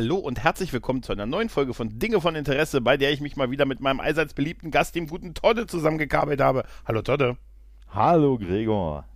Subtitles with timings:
[0.00, 3.20] Hallo und herzlich willkommen zu einer neuen Folge von Dinge von Interesse, bei der ich
[3.20, 6.62] mich mal wieder mit meinem allseits beliebten Gast, dem guten Todde, zusammengekabelt habe.
[6.86, 7.36] Hallo Todde.
[7.88, 9.06] Hallo Gregor.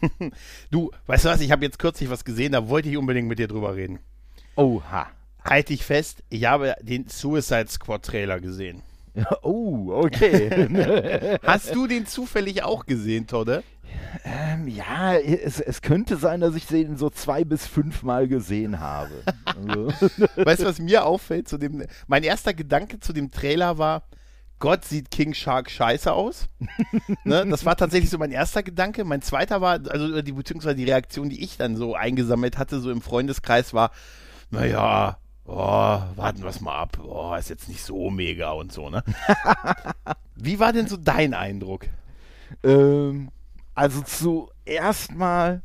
[0.70, 3.38] du, weißt du was, ich habe jetzt kürzlich was gesehen, da wollte ich unbedingt mit
[3.38, 3.98] dir drüber reden.
[4.56, 5.08] Oha.
[5.44, 8.80] Halt dich fest, ich habe den Suicide Squad Trailer gesehen.
[9.42, 11.38] Oh, okay.
[11.42, 13.62] Hast du den zufällig auch gesehen, Todde?
[14.24, 18.80] Ähm, ja, es, es, könnte sein, dass ich den so zwei bis fünf Mal gesehen
[18.80, 19.10] habe.
[19.44, 19.88] Also.
[20.36, 21.84] Weißt du, was mir auffällt zu dem?
[22.06, 24.04] Mein erster Gedanke zu dem Trailer war,
[24.58, 26.48] Gott sieht King Shark scheiße aus.
[27.24, 27.46] ne?
[27.48, 29.04] Das war tatsächlich so mein erster Gedanke.
[29.04, 32.90] Mein zweiter war, also die beziehungsweise die Reaktion, die ich dann so eingesammelt hatte, so
[32.90, 33.90] im Freundeskreis, war,
[34.50, 35.18] naja,
[35.50, 36.98] oh, warten wir es mal ab.
[37.02, 39.02] Oh, ist jetzt nicht so mega und so, ne?
[40.36, 41.86] Wie war denn so dein Eindruck?
[42.62, 43.30] Ähm,
[43.74, 45.62] also zuerst mal,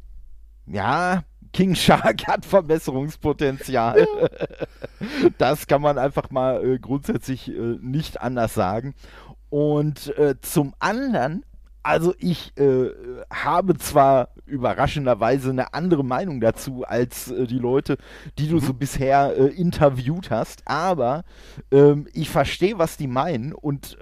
[0.66, 4.08] ja, King Shark hat Verbesserungspotenzial.
[5.38, 8.94] das kann man einfach mal äh, grundsätzlich äh, nicht anders sagen.
[9.50, 11.46] Und äh, zum anderen,
[11.86, 12.90] also ich äh,
[13.32, 17.98] habe zwar überraschenderweise eine andere Meinung dazu als äh, die Leute,
[18.40, 18.78] die du so mhm.
[18.80, 21.24] bisher äh, interviewt hast, aber
[21.72, 23.98] ähm, ich verstehe, was die meinen und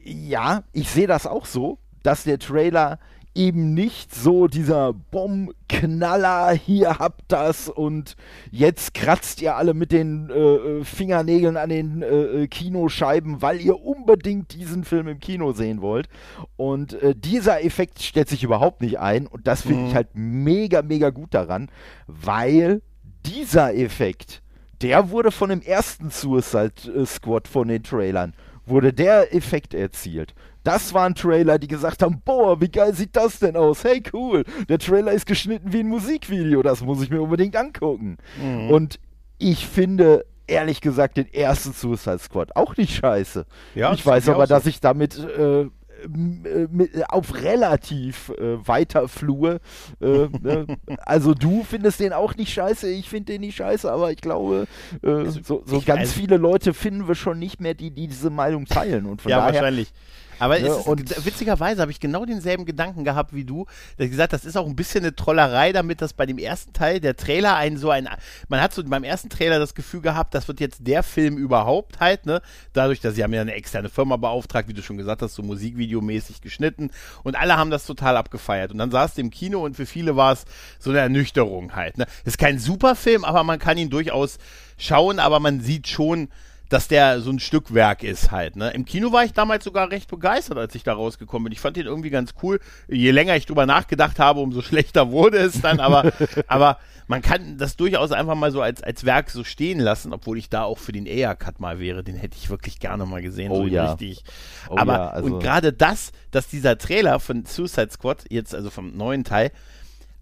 [0.00, 2.98] ja, ich sehe das auch so dass der Trailer
[3.38, 8.16] eben nicht so dieser Bombenknaller, hier habt das und
[8.50, 13.60] jetzt kratzt ihr alle mit den äh, äh, Fingernägeln an den äh, äh, Kinoscheiben, weil
[13.60, 16.08] ihr unbedingt diesen Film im Kino sehen wollt.
[16.56, 19.86] Und äh, dieser Effekt stellt sich überhaupt nicht ein und das finde mhm.
[19.88, 21.70] ich halt mega, mega gut daran,
[22.08, 22.82] weil
[23.24, 24.42] dieser Effekt,
[24.82, 28.34] der wurde von dem ersten Suicide äh, Squad von den Trailern,
[28.66, 30.34] wurde der Effekt erzielt.
[30.68, 33.84] Das waren Trailer, die gesagt haben, boah, wie geil sieht das denn aus?
[33.84, 38.18] Hey, cool, der Trailer ist geschnitten wie ein Musikvideo, das muss ich mir unbedingt angucken.
[38.38, 38.70] Mhm.
[38.70, 39.00] Und
[39.38, 43.46] ich finde, ehrlich gesagt, den ersten Suicide Squad auch nicht scheiße.
[43.74, 44.54] Ja, ich weiß aber, so.
[44.54, 45.70] dass ich damit äh,
[46.06, 49.60] mit, auf relativ äh, weiter Flur.
[50.02, 50.66] Äh, ne?
[50.98, 54.66] Also du findest den auch nicht scheiße, ich finde den nicht scheiße, aber ich glaube,
[55.02, 58.28] äh, also, so, so ganz viele Leute finden wir schon nicht mehr, die, die diese
[58.28, 59.06] Meinung teilen.
[59.06, 59.94] Und von ja, daher, wahrscheinlich.
[60.38, 63.66] Aber ja, ist, witzigerweise habe ich genau denselben Gedanken gehabt wie du.
[63.96, 66.72] Da ich gesagt, das ist auch ein bisschen eine Trollerei, damit das bei dem ersten
[66.72, 68.08] Teil der Trailer ein so ein,
[68.48, 72.00] man hat so beim ersten Trailer das Gefühl gehabt, das wird jetzt der Film überhaupt
[72.00, 72.42] halt, ne?
[72.72, 75.42] Dadurch, dass sie haben ja eine externe Firma beauftragt, wie du schon gesagt hast, so
[75.42, 76.90] musikvideomäßig geschnitten
[77.22, 78.72] und alle haben das total abgefeiert.
[78.72, 80.44] Und dann saß du im Kino und für viele war es
[80.78, 82.06] so eine Ernüchterung halt, ne?
[82.24, 84.38] Ist kein super Film, aber man kann ihn durchaus
[84.76, 86.28] schauen, aber man sieht schon,
[86.68, 88.56] dass der so ein Stückwerk ist halt.
[88.56, 88.70] Ne?
[88.70, 91.52] Im Kino war ich damals sogar recht begeistert, als ich da rausgekommen bin.
[91.52, 92.60] Ich fand den irgendwie ganz cool.
[92.88, 95.80] Je länger ich drüber nachgedacht habe, umso schlechter wurde es dann.
[95.80, 96.12] Aber,
[96.46, 100.36] aber man kann das durchaus einfach mal so als, als Werk so stehen lassen, obwohl
[100.36, 102.04] ich da auch für den Air-Cut mal wäre.
[102.04, 103.50] Den hätte ich wirklich gerne mal gesehen.
[103.50, 103.92] Oh so ja.
[103.92, 104.22] Richtig.
[104.68, 108.68] Oh aber ja, also und gerade das, dass dieser Trailer von Suicide Squad, jetzt also
[108.68, 109.52] vom neuen Teil,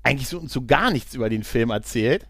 [0.05, 2.29] eigentlich so, so gar nichts über den Film erzählt.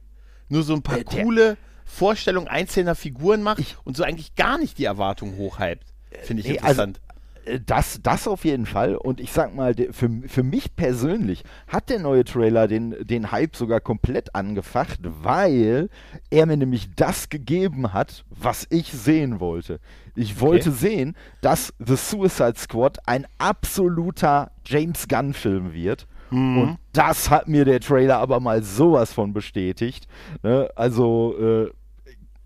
[0.48, 4.58] Nur so ein paar der, coole Vorstellung einzelner Figuren macht ich, und so eigentlich gar
[4.58, 5.86] nicht die Erwartung hochhypt.
[6.22, 7.00] Finde ich nee, interessant.
[7.00, 8.96] Also, das, das auf jeden Fall.
[8.96, 13.54] Und ich sag mal, für, für mich persönlich hat der neue Trailer den, den Hype
[13.54, 15.88] sogar komplett angefacht, weil
[16.30, 19.78] er mir nämlich das gegeben hat, was ich sehen wollte.
[20.16, 20.78] Ich wollte okay.
[20.78, 26.06] sehen, dass The Suicide Squad ein absoluter James Gunn-Film wird.
[26.30, 26.58] Mhm.
[26.58, 30.06] Und das hat mir der Trailer aber mal sowas von bestätigt.
[30.42, 30.68] Ne?
[30.74, 31.70] Also, äh,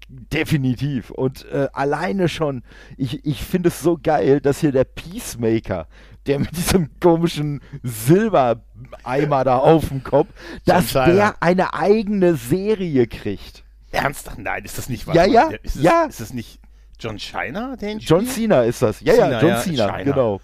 [0.08, 1.10] definitiv.
[1.10, 2.62] Und äh, alleine schon,
[2.96, 5.86] ich, ich finde es so geil, dass hier der Peacemaker,
[6.26, 10.28] der mit diesem komischen Silbereimer da auf dem Kopf,
[10.64, 13.64] dass der eine eigene Serie kriegt.
[13.92, 14.38] Ernsthaft?
[14.38, 15.14] Nein, ist das nicht wahr?
[15.14, 16.04] Ja, ja, ist das, ja.
[16.04, 16.60] Ist das nicht
[16.98, 19.00] John Shiner, den John Cena ist das.
[19.00, 20.04] Ja, Cena, ja, John ja, Cena, Shiner.
[20.04, 20.40] genau.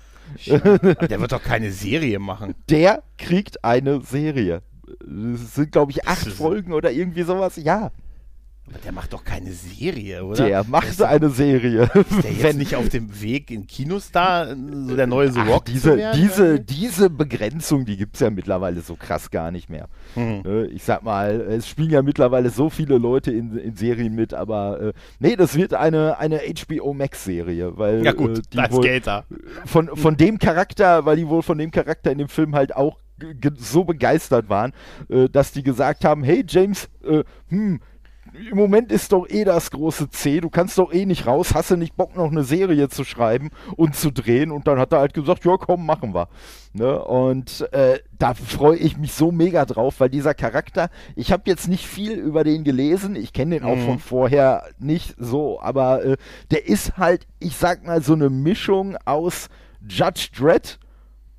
[0.47, 2.55] Der wird doch keine Serie machen.
[2.69, 4.63] Der kriegt eine Serie.
[5.35, 7.57] Es sind, glaube ich, acht Folgen oder irgendwie sowas.
[7.57, 7.91] Ja.
[8.69, 10.45] Aber der macht doch keine Serie, oder?
[10.45, 11.83] Der macht eine Serie.
[11.95, 15.41] Ist der jetzt Wenn, nicht auf dem Weg in Kinos da, so der neue The
[15.41, 19.71] Rock diese, werden, diese, diese Begrenzung, die gibt es ja mittlerweile so krass gar nicht
[19.71, 19.89] mehr.
[20.17, 20.69] Mhm.
[20.73, 24.81] Ich sag mal, es spielen ja mittlerweile so viele Leute in, in Serien mit, aber
[24.81, 29.07] äh, nee, das wird eine, eine HBO Max-Serie, weil ja gut, äh, die das geht
[29.07, 29.25] da.
[29.65, 32.99] Von, von dem Charakter, weil die wohl von dem Charakter in dem Film halt auch
[33.59, 34.73] so begeistert waren,
[35.09, 37.81] äh, dass die gesagt haben, hey James, äh, hm,
[38.51, 41.71] im Moment ist doch eh das große C, du kannst doch eh nicht raus, hast
[41.71, 45.01] du nicht Bock noch eine Serie zu schreiben und zu drehen und dann hat er
[45.01, 46.29] halt gesagt, ja komm, machen wir.
[46.73, 47.03] Ne?
[47.03, 51.69] Und äh, da freue ich mich so mega drauf, weil dieser Charakter, ich habe jetzt
[51.69, 53.85] nicht viel über den gelesen, ich kenne den auch mhm.
[53.87, 56.17] von vorher nicht so, aber äh,
[56.51, 59.49] der ist halt, ich sag mal, so eine Mischung aus
[59.89, 60.79] Judge Dredd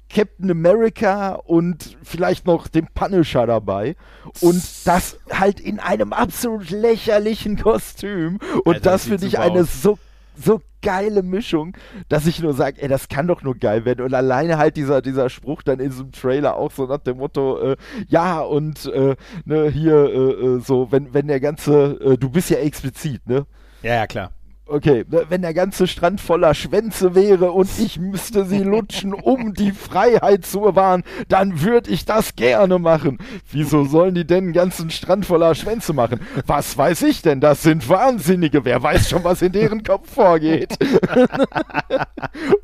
[0.09, 3.95] Captain America und vielleicht noch den Punisher dabei.
[4.41, 8.39] Und das halt in einem absolut lächerlichen Kostüm.
[8.63, 9.97] Und Alter, das finde ich eine so,
[10.35, 11.75] so geile Mischung,
[12.07, 14.05] dass ich nur sage, ey, das kann doch nur geil werden.
[14.05, 17.17] Und alleine halt dieser, dieser Spruch dann in so einem Trailer auch so nach dem
[17.17, 17.77] Motto, äh,
[18.07, 19.15] ja, und äh,
[19.45, 23.45] ne, hier äh, äh so, wenn, wenn der ganze, äh, du bist ja explizit, ne?
[23.83, 24.31] Ja, ja, klar.
[24.69, 29.71] Okay, wenn der ganze Strand voller Schwänze wäre und ich müsste sie lutschen, um die
[29.71, 33.17] Freiheit zu bewahren, dann würde ich das gerne machen.
[33.49, 36.19] Wieso sollen die denn einen ganzen Strand voller Schwänze machen?
[36.45, 37.39] Was weiß ich denn?
[37.39, 38.65] Das sind Wahnsinnige.
[38.65, 40.77] Wer weiß schon, was in deren Kopf vorgeht?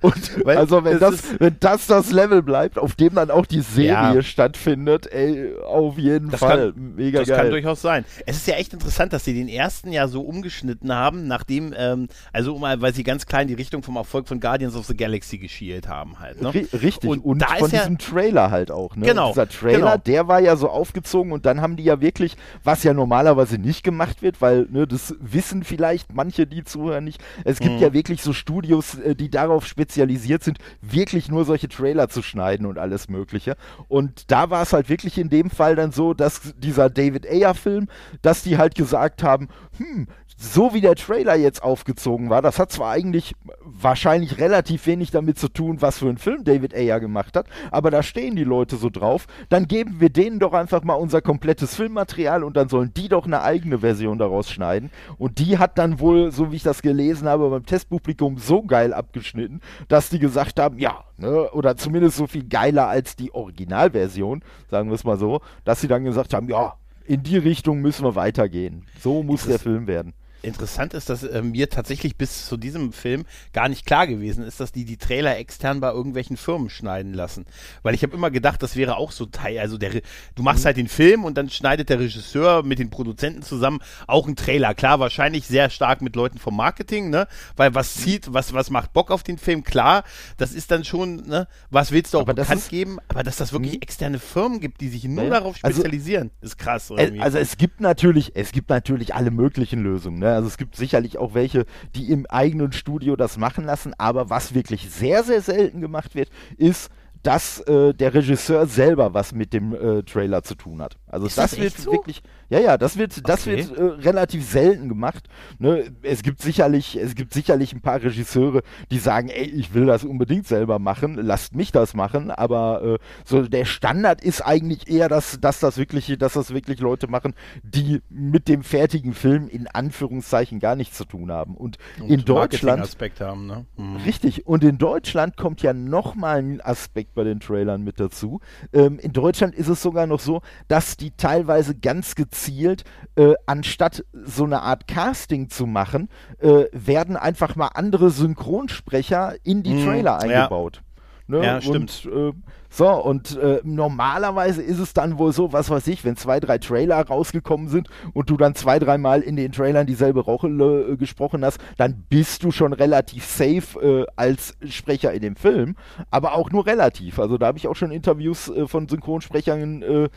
[0.01, 3.61] und Weil also, wenn das, wenn das das Level bleibt, auf dem dann auch die
[3.61, 4.21] Serie ja.
[4.21, 6.73] stattfindet, ey, auf jeden das Fall.
[6.73, 7.37] Kann, Mega das geil.
[7.37, 8.03] Das kann durchaus sein.
[8.25, 11.92] Es ist ja echt interessant, dass sie den ersten ja so umgeschnitten haben, nachdem äh,
[11.93, 14.95] ähm, also um, weil sie ganz klein die Richtung vom Erfolg von Guardians of the
[14.95, 16.41] Galaxy geschielt haben halt.
[16.41, 16.53] Ne?
[16.53, 18.95] Richtig, und, und von ja, diesem Trailer halt auch.
[18.95, 19.05] Ne?
[19.05, 19.29] Genau.
[19.29, 19.97] Dieser Trailer, genau.
[19.97, 23.83] der war ja so aufgezogen und dann haben die ja wirklich, was ja normalerweise nicht
[23.83, 27.21] gemacht wird, weil ne, das wissen vielleicht manche, die zuhören nicht.
[27.43, 27.81] Es gibt mhm.
[27.81, 32.65] ja wirklich so Studios, äh, die darauf spezialisiert sind, wirklich nur solche Trailer zu schneiden
[32.65, 33.55] und alles Mögliche.
[33.87, 37.87] Und da war es halt wirklich in dem Fall dann so, dass dieser David Ayer-Film,
[38.21, 40.07] dass die halt gesagt haben, hm,
[40.43, 45.39] so wie der Trailer jetzt aufgezogen war, das hat zwar eigentlich wahrscheinlich relativ wenig damit
[45.39, 48.75] zu tun, was für einen Film David Ayer gemacht hat, aber da stehen die Leute
[48.75, 52.93] so drauf, dann geben wir denen doch einfach mal unser komplettes Filmmaterial und dann sollen
[52.93, 54.91] die doch eine eigene Version daraus schneiden.
[55.17, 58.93] Und die hat dann wohl, so wie ich das gelesen habe, beim Testpublikum so geil
[58.93, 64.43] abgeschnitten, dass die gesagt haben, ja, ne, oder zumindest so viel geiler als die Originalversion,
[64.69, 66.73] sagen wir es mal so, dass sie dann gesagt haben, ja,
[67.05, 68.85] in die Richtung müssen wir weitergehen.
[68.99, 70.13] So muss der Film werden
[70.43, 74.59] interessant ist, dass äh, mir tatsächlich bis zu diesem Film gar nicht klar gewesen ist,
[74.59, 77.45] dass die die Trailer extern bei irgendwelchen Firmen schneiden lassen.
[77.81, 80.01] Weil ich habe immer gedacht, das wäre auch so Teil, also der,
[80.35, 80.65] du machst mhm.
[80.65, 84.73] halt den Film und dann schneidet der Regisseur mit den Produzenten zusammen auch einen Trailer.
[84.73, 87.27] Klar, wahrscheinlich sehr stark mit Leuten vom Marketing, ne?
[87.55, 88.01] Weil was mhm.
[88.01, 89.63] zieht, was, was macht Bock auf den Film?
[89.63, 90.03] Klar,
[90.37, 91.47] das ist dann schon, ne?
[91.69, 92.97] Was willst du auch aber bekannt ist, geben?
[93.07, 93.81] Aber dass das wirklich mhm.
[93.81, 96.89] externe Firmen gibt, die sich nur ja, darauf also spezialisieren, also, ist krass.
[96.89, 97.21] Irgendwie.
[97.21, 100.32] Also es gibt natürlich, es gibt natürlich alle möglichen Lösungen, ne?
[100.35, 101.65] Also es gibt sicherlich auch welche,
[101.95, 106.29] die im eigenen Studio das machen lassen, aber was wirklich sehr, sehr selten gemacht wird,
[106.57, 106.89] ist,
[107.23, 110.97] dass äh, der Regisseur selber was mit dem äh, Trailer zu tun hat.
[111.13, 111.91] Also das, das wird so?
[111.91, 113.69] wirklich, ja, ja, das wird, das okay.
[113.69, 115.27] wird äh, relativ selten gemacht.
[115.59, 115.91] Ne?
[116.01, 120.03] Es gibt sicherlich, es gibt sicherlich ein paar Regisseure, die sagen, ey, ich will das
[120.03, 122.31] unbedingt selber machen, lasst mich das machen.
[122.31, 126.79] Aber äh, so der Standard ist eigentlich eher, dass, dass das wirklich, dass das wirklich
[126.79, 131.55] Leute machen, die mit dem fertigen Film in Anführungszeichen gar nichts zu tun haben.
[131.55, 133.65] Und, und in Deutschland, Aspekt haben, ne?
[133.77, 133.97] Mhm.
[133.97, 134.47] richtig.
[134.47, 138.41] Und in Deutschland kommt ja noch mal ein Aspekt bei den Trailern mit dazu.
[138.73, 142.83] Ähm, in Deutschland ist es sogar noch so, dass die teilweise ganz gezielt,
[143.15, 149.63] äh, anstatt so eine Art Casting zu machen, äh, werden einfach mal andere Synchronsprecher in
[149.63, 150.77] die mm, Trailer eingebaut.
[150.77, 150.93] Ja.
[151.27, 151.43] Ne?
[151.43, 152.05] Ja, stimmt.
[152.05, 152.33] Und, äh,
[152.69, 156.57] so, und äh, normalerweise ist es dann wohl so, was weiß ich, wenn zwei, drei
[156.57, 161.45] Trailer rausgekommen sind und du dann zwei, dreimal in den Trailern dieselbe Rolle äh, gesprochen
[161.45, 165.75] hast, dann bist du schon relativ safe äh, als Sprecher in dem Film,
[166.11, 167.19] aber auch nur relativ.
[167.19, 170.09] Also da habe ich auch schon Interviews äh, von Synchronsprechern äh,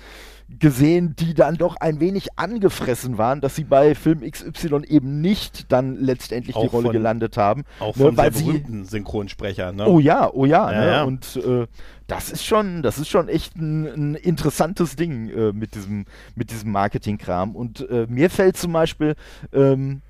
[0.48, 5.72] gesehen, die dann doch ein wenig angefressen waren, dass sie bei Film XY eben nicht
[5.72, 7.64] dann letztendlich auch die Rolle von, gelandet haben.
[7.80, 9.86] Auch ne, von weil sehr berühmten sie, Synchronsprechern, ne?
[9.86, 10.70] Oh ja, oh ja.
[10.70, 10.86] ja, ne?
[10.86, 11.02] ja.
[11.04, 11.66] Und äh,
[12.06, 16.04] das ist schon, das ist schon echt ein, ein interessantes Ding äh, mit diesem,
[16.36, 17.56] mit diesem Marketingkram.
[17.56, 19.16] Und äh, mir fällt zum Beispiel,
[19.52, 20.02] ähm,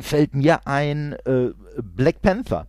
[0.00, 1.50] fällt mir ein äh,
[1.80, 2.66] Black Panther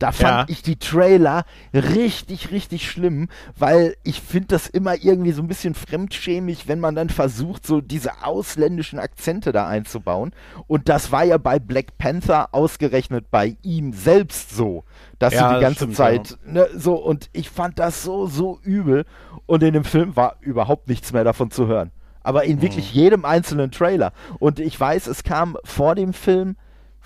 [0.00, 0.54] Da fand ja.
[0.54, 3.28] ich die Trailer richtig, richtig schlimm,
[3.58, 7.82] weil ich finde das immer irgendwie so ein bisschen fremdschämig, wenn man dann versucht, so
[7.82, 10.32] diese ausländischen Akzente da einzubauen.
[10.66, 14.84] Und das war ja bei Black Panther ausgerechnet bei ihm selbst so,
[15.18, 16.52] dass ja, sie die ganze stimmt, Zeit ja.
[16.52, 19.04] ne, so und ich fand das so, so übel.
[19.44, 21.90] Und in dem Film war überhaupt nichts mehr davon zu hören.
[22.22, 22.62] Aber in mhm.
[22.62, 24.14] wirklich jedem einzelnen Trailer.
[24.38, 26.56] Und ich weiß, es kam vor dem Film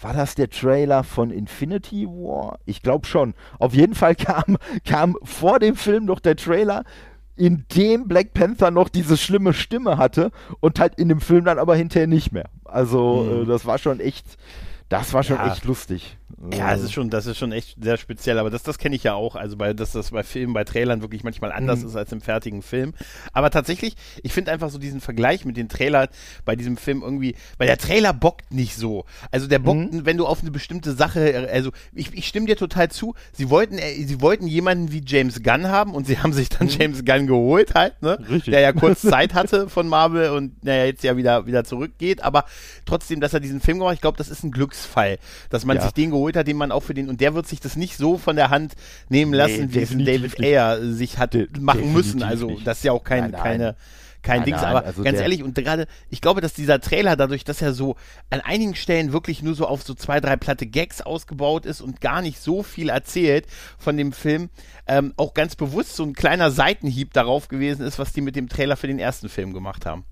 [0.01, 2.59] war das der Trailer von Infinity War?
[2.65, 3.35] Ich glaube schon.
[3.59, 6.85] Auf jeden Fall kam, kam vor dem Film noch der Trailer,
[7.37, 11.59] in dem Black Panther noch diese schlimme Stimme hatte und halt in dem Film dann
[11.59, 12.49] aber hinterher nicht mehr.
[12.65, 13.43] Also mhm.
[13.43, 14.37] äh, das war schon echt,
[14.89, 15.53] das war schon ja.
[15.53, 16.17] echt lustig.
[16.53, 19.05] Ja, das ist schon, das ist schon echt sehr speziell, aber das, das kenne ich
[19.05, 21.89] ja auch, also bei, dass das bei Filmen, bei Trailern wirklich manchmal anders mhm.
[21.89, 22.93] ist als im fertigen Film.
[23.33, 26.09] Aber tatsächlich, ich finde einfach so diesen Vergleich mit den Trailern
[26.45, 29.05] bei diesem Film irgendwie, weil der Trailer bockt nicht so.
[29.31, 30.07] Also der bockt, mhm.
[30.07, 33.79] wenn du auf eine bestimmte Sache, also ich, ich stimme dir total zu, sie wollten,
[33.79, 36.73] äh, sie wollten jemanden wie James Gunn haben und sie haben sich dann mhm.
[36.79, 38.19] James Gunn geholt halt, ne?
[38.19, 38.53] Richtig.
[38.53, 42.45] Der ja kurz Zeit hatte von Marvel und naja, jetzt ja wieder, wieder zurückgeht, aber
[42.87, 45.19] trotzdem, dass er diesen Film gemacht, ich glaube, das ist ein Glücksfall,
[45.51, 45.83] dass man ja.
[45.83, 47.97] sich den geholt hat, den man auch für den, und der wird sich das nicht
[47.97, 48.75] so von der Hand
[49.09, 52.23] nehmen lassen, nee, wie es David Ayer sich hat De machen müssen.
[52.23, 52.67] Also, nicht.
[52.67, 53.43] das ist ja auch kein, nein, nein.
[53.43, 53.77] keine,
[54.23, 57.45] kein nein, Dings, aber also ganz ehrlich, und gerade, ich glaube, dass dieser Trailer dadurch,
[57.45, 57.97] dass er so
[58.31, 62.01] an einigen Stellen wirklich nur so auf so zwei, drei platte Gags ausgebaut ist und
[62.01, 63.47] gar nicht so viel erzählt
[63.79, 64.49] von dem Film,
[64.87, 68.49] ähm, auch ganz bewusst so ein kleiner Seitenhieb darauf gewesen ist, was die mit dem
[68.49, 70.05] Trailer für den ersten Film gemacht haben.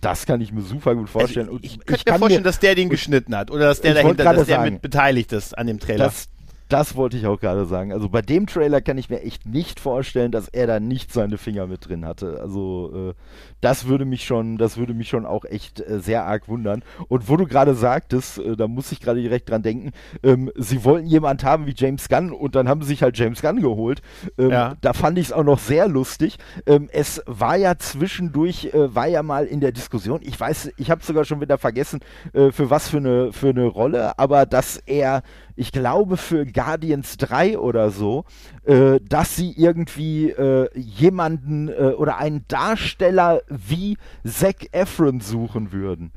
[0.00, 1.48] Das kann ich mir super gut vorstellen.
[1.48, 3.94] Also ich, ich, könnte mir vorstellen, mir, dass der den geschnitten hat oder dass der
[3.94, 6.04] dahinter, dass der sagen, mit beteiligt ist an dem Trailer.
[6.04, 6.28] Das,
[6.68, 7.92] das wollte ich auch gerade sagen.
[7.92, 11.38] Also bei dem Trailer kann ich mir echt nicht vorstellen, dass er da nicht seine
[11.38, 12.40] Finger mit drin hatte.
[12.40, 13.14] Also äh,
[13.60, 16.82] das würde mich schon, das würde mich schon auch echt äh, sehr arg wundern.
[17.08, 20.84] Und wo du gerade sagtest, äh, da muss ich gerade direkt dran denken, ähm, sie
[20.84, 24.02] wollten jemand haben wie James Gunn und dann haben sie sich halt James Gunn geholt.
[24.38, 24.74] Ähm, ja.
[24.80, 26.38] Da fand ich es auch noch sehr lustig.
[26.66, 30.90] Ähm, es war ja zwischendurch, äh, war ja mal in der Diskussion, ich weiß, ich
[30.90, 32.00] habe sogar schon wieder vergessen,
[32.32, 35.22] äh, für was für eine, für eine Rolle, aber dass er
[35.58, 38.26] ich glaube für Guardians 3 oder so,
[38.64, 46.12] äh, dass sie irgendwie äh, jemanden oder einen Darsteller wie Zac Efron suchen würden.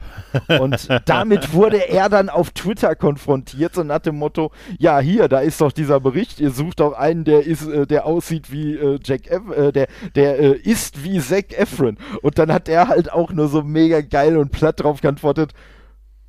[0.59, 5.39] Und damit wurde er dann auf Twitter konfrontiert, so nach dem Motto, ja hier, da
[5.39, 8.99] ist doch dieser Bericht, ihr sucht doch einen, der ist, äh, der aussieht wie äh,
[9.03, 11.97] Jack Eff äh, der, der ist wie Zac Efron.
[12.21, 15.53] Und dann hat er halt auch nur so mega geil und platt drauf geantwortet,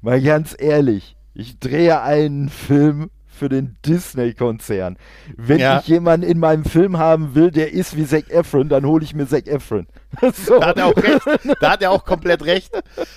[0.01, 4.99] mal ganz ehrlich, ich drehe einen Film für den Disney-Konzern.
[5.35, 5.81] Wenn ja.
[5.81, 9.15] ich jemanden in meinem Film haben will, der ist wie Zac Efron, dann hole ich
[9.15, 9.87] mir Zac Efron.
[10.35, 10.61] so.
[10.61, 11.21] Da hat er auch recht.
[11.61, 12.71] Da hat er auch komplett recht.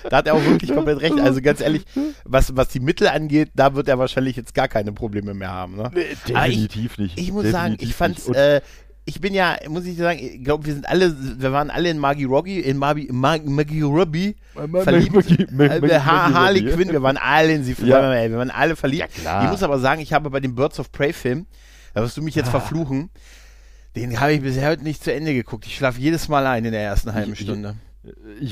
[0.10, 1.20] Da hat er auch wirklich komplett recht.
[1.20, 1.84] Also ganz ehrlich,
[2.24, 5.75] was, was die Mittel angeht, da wird er wahrscheinlich jetzt gar keine Probleme mehr haben.
[5.75, 5.92] Ne?
[5.94, 7.20] Nee, definitiv ich, nicht.
[7.20, 8.62] Ich muss definitiv sagen, ich fand äh,
[9.05, 12.00] ich bin ja, muss ich sagen, ich glaube, wir sind alle, wir waren alle in
[12.00, 15.29] Maggie Robbie, in Maggie, Maggie Robbie verliebt.
[15.60, 18.29] Äh, Harley Quinn, wir waren alle in sie, ja.
[18.29, 19.10] wir waren alle verliebt.
[19.24, 21.48] Ja, ich muss aber sagen, ich habe bei dem Birds of Prey Film,
[21.93, 22.51] da wirst du mich jetzt ah.
[22.51, 23.10] verfluchen,
[23.95, 25.65] den habe ich bisher heute nicht zu Ende geguckt.
[25.67, 27.75] Ich schlafe jedes Mal ein in der ersten halben Stunde.
[27.75, 27.93] Ich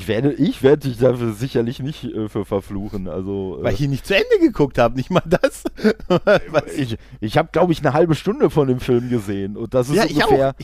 [0.08, 3.08] werde, ich werde dich dafür sicherlich nicht äh, für verfluchen.
[3.08, 5.64] Also, äh, Weil ich ihn nicht zu Ende geguckt habe, nicht mal das.
[6.76, 9.96] ich ich habe, glaube ich, eine halbe Stunde von dem Film gesehen und das ist
[9.96, 10.54] ja, ungefähr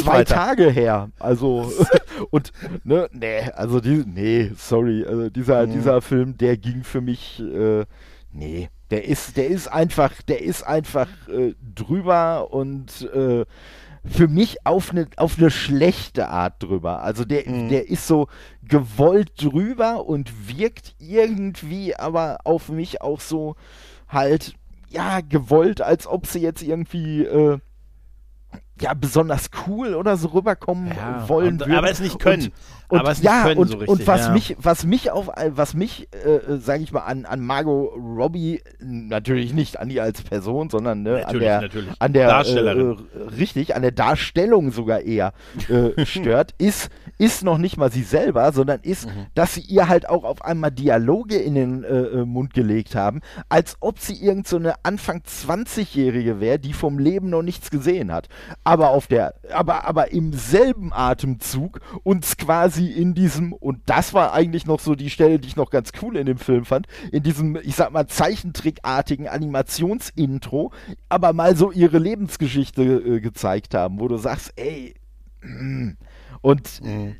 [0.00, 0.24] zwei.
[0.24, 1.10] Tage her.
[1.18, 1.70] Also
[2.30, 2.52] und
[2.84, 5.72] ne, nee, also die, nee, sorry, also dieser mhm.
[5.72, 7.84] dieser Film, der ging für mich, äh,
[8.32, 13.44] nee, der ist, der ist einfach, der ist einfach äh, drüber und äh,
[14.04, 17.02] für mich auf eine auf eine schlechte Art drüber.
[17.02, 17.68] Also der mhm.
[17.68, 18.28] der ist so
[18.62, 23.54] gewollt drüber und wirkt irgendwie aber auf mich auch so
[24.08, 24.54] halt
[24.88, 27.58] ja gewollt, als ob sie jetzt irgendwie äh,
[28.80, 31.74] ja besonders cool oder so rüberkommen ja, wollen und, würden.
[31.74, 32.52] Aber es nicht können.
[32.92, 34.32] Und, aber es ja, und, so richtig, und was ja.
[34.34, 39.54] mich, was mich auf, was mich, äh, sage ich mal, an, an Margot Robbie natürlich
[39.54, 41.90] nicht an ihr als Person, sondern ne, an der, natürlich.
[41.98, 42.98] an der Darstellerin.
[42.98, 45.32] Äh, richtig, an der Darstellung sogar eher
[45.70, 49.24] äh, stört, ist, ist noch nicht mal sie selber, sondern ist, mhm.
[49.34, 53.22] dass sie ihr halt auch auf einmal Dialoge in den äh, äh Mund gelegt haben,
[53.48, 58.12] als ob sie irgend so eine Anfang 20-Jährige wäre, die vom Leben noch nichts gesehen
[58.12, 58.28] hat.
[58.64, 64.14] Aber auf der, aber, aber im selben Atemzug uns quasi sie in diesem, und das
[64.14, 66.86] war eigentlich noch so die Stelle, die ich noch ganz cool in dem Film fand,
[67.10, 70.72] in diesem, ich sag mal, Zeichentrickartigen Animationsintro,
[71.08, 74.94] aber mal so ihre Lebensgeschichte äh, gezeigt haben, wo du sagst, ey,
[75.42, 75.90] mm.
[76.40, 77.16] und mhm.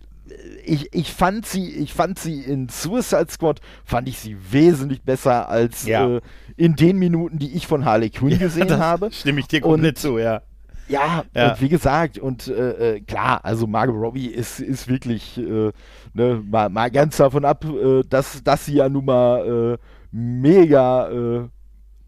[0.64, 5.48] ich, ich fand sie, ich fand sie in Suicide Squad, fand ich sie wesentlich besser
[5.48, 6.16] als Ja.
[6.16, 6.20] äh,
[6.56, 9.10] in den Minuten, die ich von Harley Quinn gesehen das habe.
[9.12, 10.42] Stimme ich dir komplett Und- zu, ja.
[10.88, 11.50] Ja, Ja.
[11.52, 15.70] und wie gesagt, und äh, äh, klar, also Margot Robbie ist, ist wirklich, äh,
[16.12, 19.78] ne, mal, mal ganz davon ab, äh, dass, dass sie ja nun mal äh,
[20.10, 21.48] mega äh,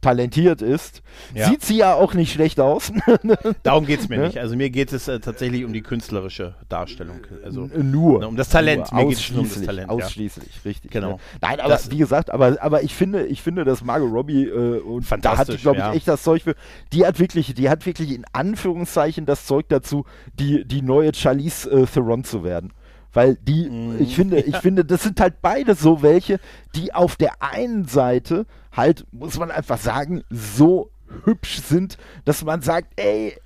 [0.04, 1.02] talentiert ist.
[1.34, 1.48] Ja.
[1.48, 2.92] Sieht sie ja auch nicht schlecht aus.
[3.62, 4.26] Darum geht es mir Ne?
[4.26, 4.38] nicht.
[4.38, 7.20] Also mir geht es äh, tatsächlich um die künstlerische Darstellung.
[7.44, 8.26] Also nur.
[8.28, 8.92] um das Talent.
[8.92, 9.02] Nur.
[9.02, 9.94] Mir geht es nur um das Ausschließlich, Talent, ja.
[10.06, 10.90] Ausschließlich, richtig.
[10.90, 11.10] Genau.
[11.12, 11.18] Ne?
[11.40, 14.78] Nein, aber Das- wie gesagt, aber, aber ich finde, ich finde, dass Margot Robbie äh,
[14.80, 15.92] und da hat glaube ich, ja.
[15.94, 16.54] echt das Zeug für.
[16.92, 20.04] Die hat wirklich, die hat wirklich in Anführungszeichen das Zeug dazu,
[20.38, 22.72] die, die neue Charlize äh, Theron zu werden.
[23.14, 23.96] Weil die, Mhm.
[24.00, 26.38] ich finde, ich finde, das sind halt beide so welche,
[26.74, 30.90] die auf der einen Seite halt, muss man einfach sagen, so
[31.24, 33.36] hübsch sind, dass man sagt, ey,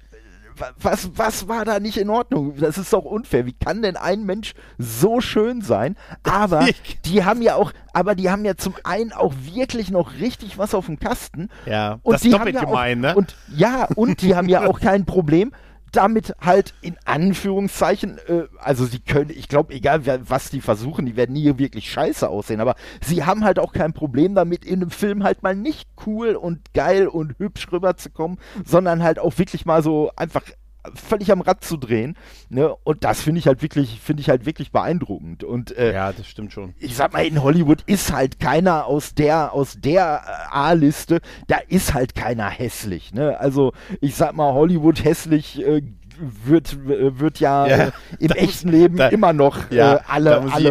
[0.56, 2.56] wa- was, was war da nicht in Ordnung?
[2.56, 3.44] Das ist doch unfair.
[3.44, 5.96] Wie kann denn ein Mensch so schön sein?
[6.22, 6.66] Aber
[7.04, 10.74] die haben ja auch, aber die haben ja zum einen auch wirklich noch richtig was
[10.74, 11.50] auf dem Kasten.
[11.66, 13.14] Ja, Und das die ist haben doppelt ja gemein, auch, ne?
[13.16, 15.52] Und ja, und die haben ja auch kein Problem.
[15.92, 21.16] Damit halt in Anführungszeichen, äh, also sie können, ich glaube, egal was die versuchen, die
[21.16, 24.90] werden nie wirklich scheiße aussehen, aber sie haben halt auch kein Problem damit, in einem
[24.90, 29.82] Film halt mal nicht cool und geil und hübsch rüberzukommen, sondern halt auch wirklich mal
[29.82, 30.42] so einfach
[30.94, 32.16] völlig am Rad zu drehen.
[32.48, 32.74] Ne?
[32.84, 35.44] Und das finde ich halt wirklich, finde ich halt wirklich beeindruckend.
[35.44, 36.74] Und äh, ja, das stimmt schon.
[36.78, 41.58] ich sag mal, in Hollywood ist halt keiner aus der, aus der äh, A-Liste, da
[41.68, 43.38] ist halt keiner hässlich, ne?
[43.38, 45.82] Also, ich sag mal, Hollywood hässlich äh,
[46.44, 50.00] wird, äh, wird ja, Ja, äh, im echten muss- Leben da- immer noch ja, äh,
[50.08, 50.68] alle, muss ich- alle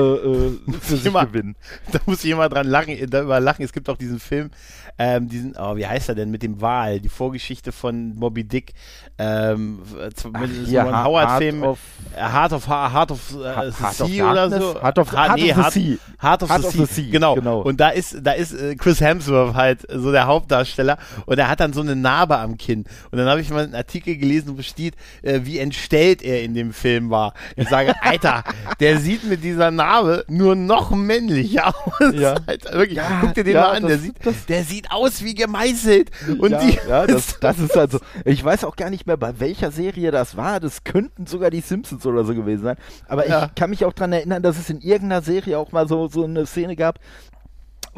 [0.67, 1.55] äh, für ich sich immer- gewinnen.
[1.93, 3.63] Da muss ich immer dran lachen, darüber lachen.
[3.63, 4.51] Es gibt auch diesen Film,
[4.99, 8.73] ähm, diesen, oh, wie heißt er denn, mit dem Wal, die Vorgeschichte von Moby Dick,
[9.19, 9.79] ähm,
[10.13, 11.79] z- mit einem Ha- Howard-Film, Heart of-
[12.15, 14.59] äh, Heart of, Heart of äh, Heart the of Sea oder Darkness?
[14.73, 14.81] so.
[14.81, 15.97] Heart of- Heart of the Sea.
[16.21, 16.85] Heart of, Heart the, of sea.
[16.85, 17.35] the Sea, Genau.
[17.35, 17.61] genau.
[17.61, 21.59] Und da ist, da ist äh, Chris Hemsworth halt so der Hauptdarsteller und er hat
[21.59, 22.85] dann so eine Narbe am Kinn.
[23.11, 26.53] Und dann habe ich mal einen Artikel gelesen, wo steht, äh, wie entstellt er in
[26.53, 27.33] dem Film war.
[27.55, 28.43] Ich sage, Alter,
[28.79, 32.13] der sieht mit dieser Narbe nur noch männlicher aus.
[32.13, 32.35] Ja.
[32.47, 34.15] Alter, wirklich, Ja, guck dir den ja, mal an, der das- sieht,
[34.49, 36.12] der sieht aus wie gemeißelt.
[36.39, 39.39] Und ja, die, ja das, das ist also, ich weiß auch gar nicht mehr, bei
[39.39, 40.60] welcher Serie das war.
[40.60, 42.77] Das könnten sogar die Simpsons oder so gewesen sein.
[43.08, 43.46] Aber Ja.
[43.46, 46.24] ich kann mich auch daran erinnern, dass es in irgendeiner Serie auch mal so, so
[46.24, 47.00] eine Szene gab,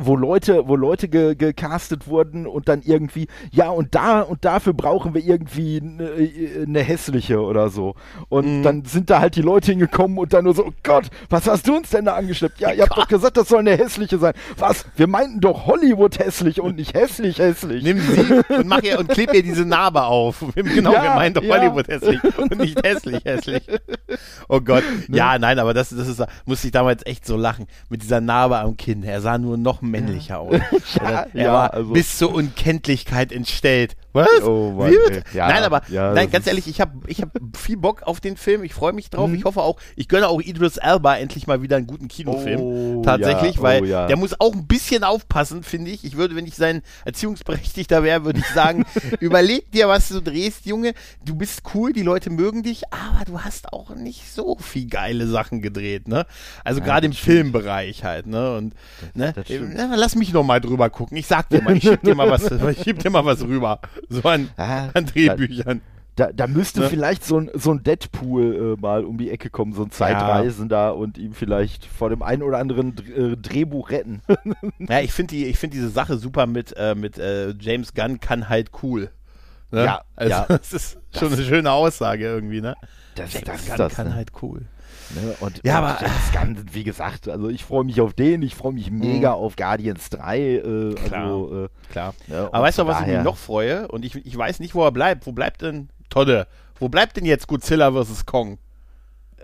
[0.01, 4.73] wo Leute, wo Leute ge, gecastet wurden und dann irgendwie, ja, und da und dafür
[4.73, 7.95] brauchen wir irgendwie eine ne hässliche oder so.
[8.29, 8.63] Und Mhm.
[8.63, 11.67] dann sind da halt die Leute hingekommen und dann nur so, oh Gott, was hast
[11.67, 12.59] du uns denn da angeschleppt?
[12.59, 14.33] Ja, ihr habt doch gesagt, das soll eine hässliche sein.
[14.57, 14.85] Was?
[14.95, 17.83] Wir meinten doch Hollywood hässlich und nicht hässlich hässlich.
[17.83, 20.43] Nimm sie und mach ihr und kleb ihr diese Narbe auf.
[20.55, 21.55] Genau, Ja, wir meinen doch ja.
[21.57, 23.63] Hollywood hässlich und nicht hässlich hässlich.
[24.47, 24.83] Oh Gott.
[25.07, 25.17] Ne?
[25.17, 27.67] Ja, nein, aber das, das ist, musste ich damals echt so lachen.
[27.89, 29.03] Mit dieser Narbe am Kinn.
[29.03, 30.60] Er sah nur noch männlicher aus.
[31.02, 33.95] Ja, er ja, war also- bis zur Unkenntlichkeit entstellt.
[34.19, 34.43] Was?
[34.43, 34.93] Oh Mann.
[35.34, 38.19] Ja, nein, aber ja, nein, das ganz ehrlich, ich habe ich hab viel Bock auf
[38.19, 38.63] den Film.
[38.63, 39.29] Ich freue mich drauf.
[39.29, 39.36] Mhm.
[39.36, 42.60] Ich hoffe auch, ich gönne auch Idris Elba endlich mal wieder einen guten Kinofilm.
[42.60, 44.08] Oh, Tatsächlich, ja, weil oh, ja.
[44.08, 46.03] der muss auch ein bisschen aufpassen, finde ich.
[46.03, 48.86] Ich würde, wenn ich sein Erziehungsberechtigter wäre, würde ich sagen,
[49.19, 50.93] überleg dir, was du drehst, Junge.
[51.23, 55.27] Du bist cool, die Leute mögen dich, aber du hast auch nicht so viel geile
[55.27, 56.25] Sachen gedreht, ne?
[56.63, 57.21] Also gerade im das.
[57.21, 58.55] Filmbereich halt, ne?
[58.55, 58.73] Und
[59.13, 59.34] ne?
[59.34, 59.73] das stimmt.
[59.75, 61.17] Na, lass mich noch mal drüber gucken.
[61.17, 63.79] Ich sag dir mal, ich schieb dir mal was, ich schieb dir mal was rüber.
[64.10, 65.82] So an, Ah, an Drehbüchern.
[66.15, 66.89] Da, da müsste Ne?
[66.89, 70.95] vielleicht so ein, so ein Deadpool äh, mal um die Ecke kommen, so ein Zeitreisender
[70.98, 74.22] und ihm vielleicht vor dem einen oder anderen Dr- äh, Drehbuch retten.
[74.80, 78.19] Ja, ich finde die, ich finde diese Sache super mit, äh, mit äh, James Gunn
[78.19, 79.12] kann halt cool.
[79.72, 79.86] Ne?
[79.86, 80.45] Ja, also, ja.
[80.50, 82.76] das ist schon eine schöne Aussage irgendwie, ne?
[83.15, 83.93] Das, James das Gunn das.
[83.93, 84.15] kann ne?
[84.15, 84.63] halt cool.
[85.15, 85.36] Ne?
[85.39, 88.74] Und, Ja, aber- James Gunn, wie gesagt, also ich freue mich auf den, ich freue
[88.74, 90.39] mich mega auf Guardians 3.
[90.39, 91.24] Äh, Klar.
[91.24, 92.13] also, äh, Klar.
[92.28, 93.88] Und Aber weißt du, was ich mich noch freue?
[93.88, 95.26] Und ich, ich weiß nicht, wo er bleibt.
[95.26, 96.48] Wo bleibt denn Todde?
[96.80, 98.26] Wo bleibt denn jetzt Godzilla vs.
[98.26, 98.58] Kong?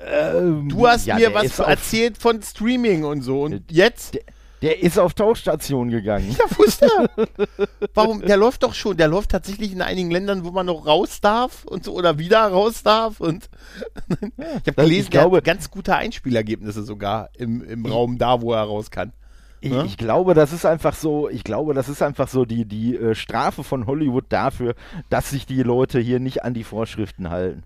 [0.06, 3.42] ähm, Du hast ja, mir was erzählt von Streaming und so.
[3.44, 4.16] Und jetzt?
[4.16, 4.22] Der,
[4.62, 6.36] der ist auf Tauchstation gegangen.
[6.38, 7.10] Ja, wo ist der?
[7.94, 8.22] Warum?
[8.22, 8.98] Der läuft doch schon.
[8.98, 12.40] Der läuft tatsächlich in einigen Ländern, wo man noch raus darf und so oder wieder
[12.48, 13.20] raus darf.
[13.20, 13.50] Und
[14.10, 18.54] ich habe das- gelesen, ich glaube- ganz gute Einspielergebnisse sogar im, im Raum da, wo
[18.54, 19.12] er raus kann.
[19.62, 19.84] Ich, Ne?
[19.88, 23.16] ich glaube, das ist einfach so, ich glaube, das ist einfach so die, die äh,
[23.16, 24.76] Strafe von Hollywood dafür,
[25.10, 27.64] dass sich die Leute hier nicht an die Vorschriften halten.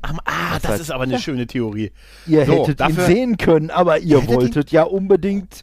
[0.00, 1.90] Ach, ah, das heißt- ist aber eine schöne Theorie.
[2.26, 5.62] Ihr So, hättet dafür- ihn sehen können, aber ihr hättet ihn- wolltet ja unbedingt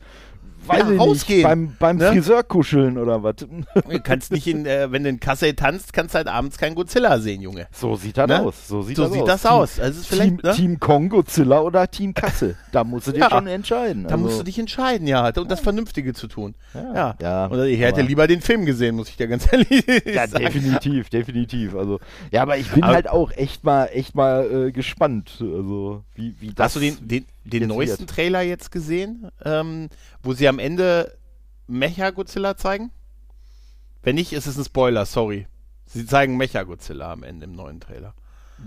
[0.68, 2.12] weiß Ja, ich rausgehen, nicht, beim, beim ne?
[2.12, 3.36] Friseur kuscheln oder was.
[3.90, 6.76] Du kannst nicht in, äh, wenn du in Kassel tanzt, kannst du halt abends keinen
[6.76, 7.68] Godzilla sehen, Junge.
[7.72, 8.42] So sieht das Ne?
[8.42, 8.68] aus.
[8.68, 9.28] So sieht So das sieht aus.
[9.28, 9.80] das Team, aus.
[9.80, 10.52] Also es ist vielleicht, Team, ne?
[10.54, 12.56] Team Kong, Godzilla oder Team Kassel.
[12.72, 13.30] Da musst du dir Ja.
[13.30, 14.04] schon entscheiden.
[14.04, 16.56] Da also, musst du dich entscheiden, ja, und das Vernünftige zu tun.
[16.74, 17.16] Ja.
[17.22, 20.46] Ja, Oder ich hätte lieber den Film gesehen, muss ich dir ganz ehrlich Ja, sagen.
[20.46, 21.76] definitiv, definitiv.
[21.76, 22.00] Also,
[22.32, 25.32] ja, aber ich bin Aber- halt auch echt mal, echt mal äh, gespannt.
[25.40, 26.66] Also, wie, wie das.
[26.68, 28.10] Hast du den, den, den jetzt neuesten wird.
[28.10, 29.90] Trailer jetzt gesehen, ähm,
[30.24, 31.18] wo sie am Ende
[31.68, 32.92] Mecha-Godzilla zeigen?
[34.04, 35.48] Wenn nicht, ist es ein Spoiler, sorry.
[35.86, 38.14] Sie zeigen Mecha-Godzilla am Ende im neuen Trailer.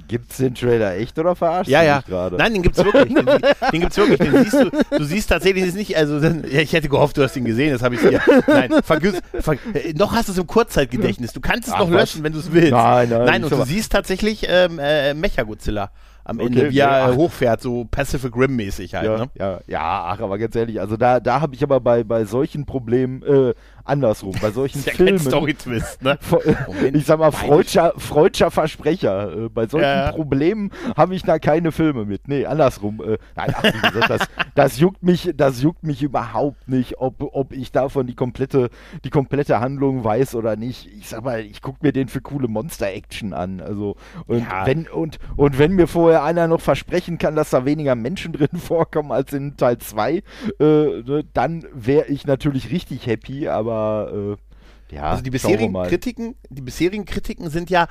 [0.09, 2.01] Gibt's den Trailer echt oder verarschst Ja, ja.
[2.01, 2.37] gerade?
[2.37, 3.15] Nein, den gibt's wirklich.
[3.15, 3.27] Den,
[3.73, 4.19] den gibt's wirklich.
[4.19, 7.37] Den siehst du, du siehst tatsächlich es nicht, also ja, ich hätte gehofft, du hast
[7.37, 8.21] ihn gesehen, das habe ich hier.
[8.49, 11.33] Nein, vergiss, ver, äh, noch hast du es im Kurzzeitgedächtnis.
[11.33, 12.01] Du kannst es Ach, noch was?
[12.01, 12.73] löschen, wenn du es willst.
[12.73, 15.91] Nein, nein, Nein, und du siehst tatsächlich ähm, äh, Mecha-Godzilla
[16.25, 17.11] am Ende, Okay, wie er ja.
[17.13, 19.31] äh, hochfährt, so Pacific Rim-mäßig halt, ja, ne?
[19.35, 22.65] ja, ja, ach, aber ganz ehrlich, also da, da habe ich aber bei, bei solchen
[22.65, 25.19] Problemen äh, andersrum, bei solchen ist ja kein Filmen.
[25.21, 26.19] Story-Twist, ne?
[26.93, 29.45] Ich sag mal, freudscher, freudscher Versprecher.
[29.45, 30.13] Äh, bei solchen Ja, ja.
[30.13, 32.29] Problemen habe ich da keine Filme mit.
[32.29, 33.01] Nee, andersrum.
[33.03, 37.23] Äh, nein, ach, wie gesagt, das, das, juckt mich, das juckt mich überhaupt nicht, ob,
[37.35, 38.71] ob ich davon die komplette,
[39.05, 40.89] die komplette Handlung weiß oder nicht.
[40.99, 43.61] Ich sag mal, ich gucke mir den für coole Monster-Action an.
[43.61, 44.67] Also, und, Ja.
[44.67, 48.49] wenn, und, und wenn mir vorher einer noch versprechen kann, dass da weniger Menschen drin
[48.59, 50.23] vorkommen als in Teil 2, äh,
[50.61, 55.73] ne, dann wäre ich natürlich richtig happy, aber äh, ja, Also die bisherigen.
[55.85, 57.89] Kritiken, die bisherigen Kritiken sind ja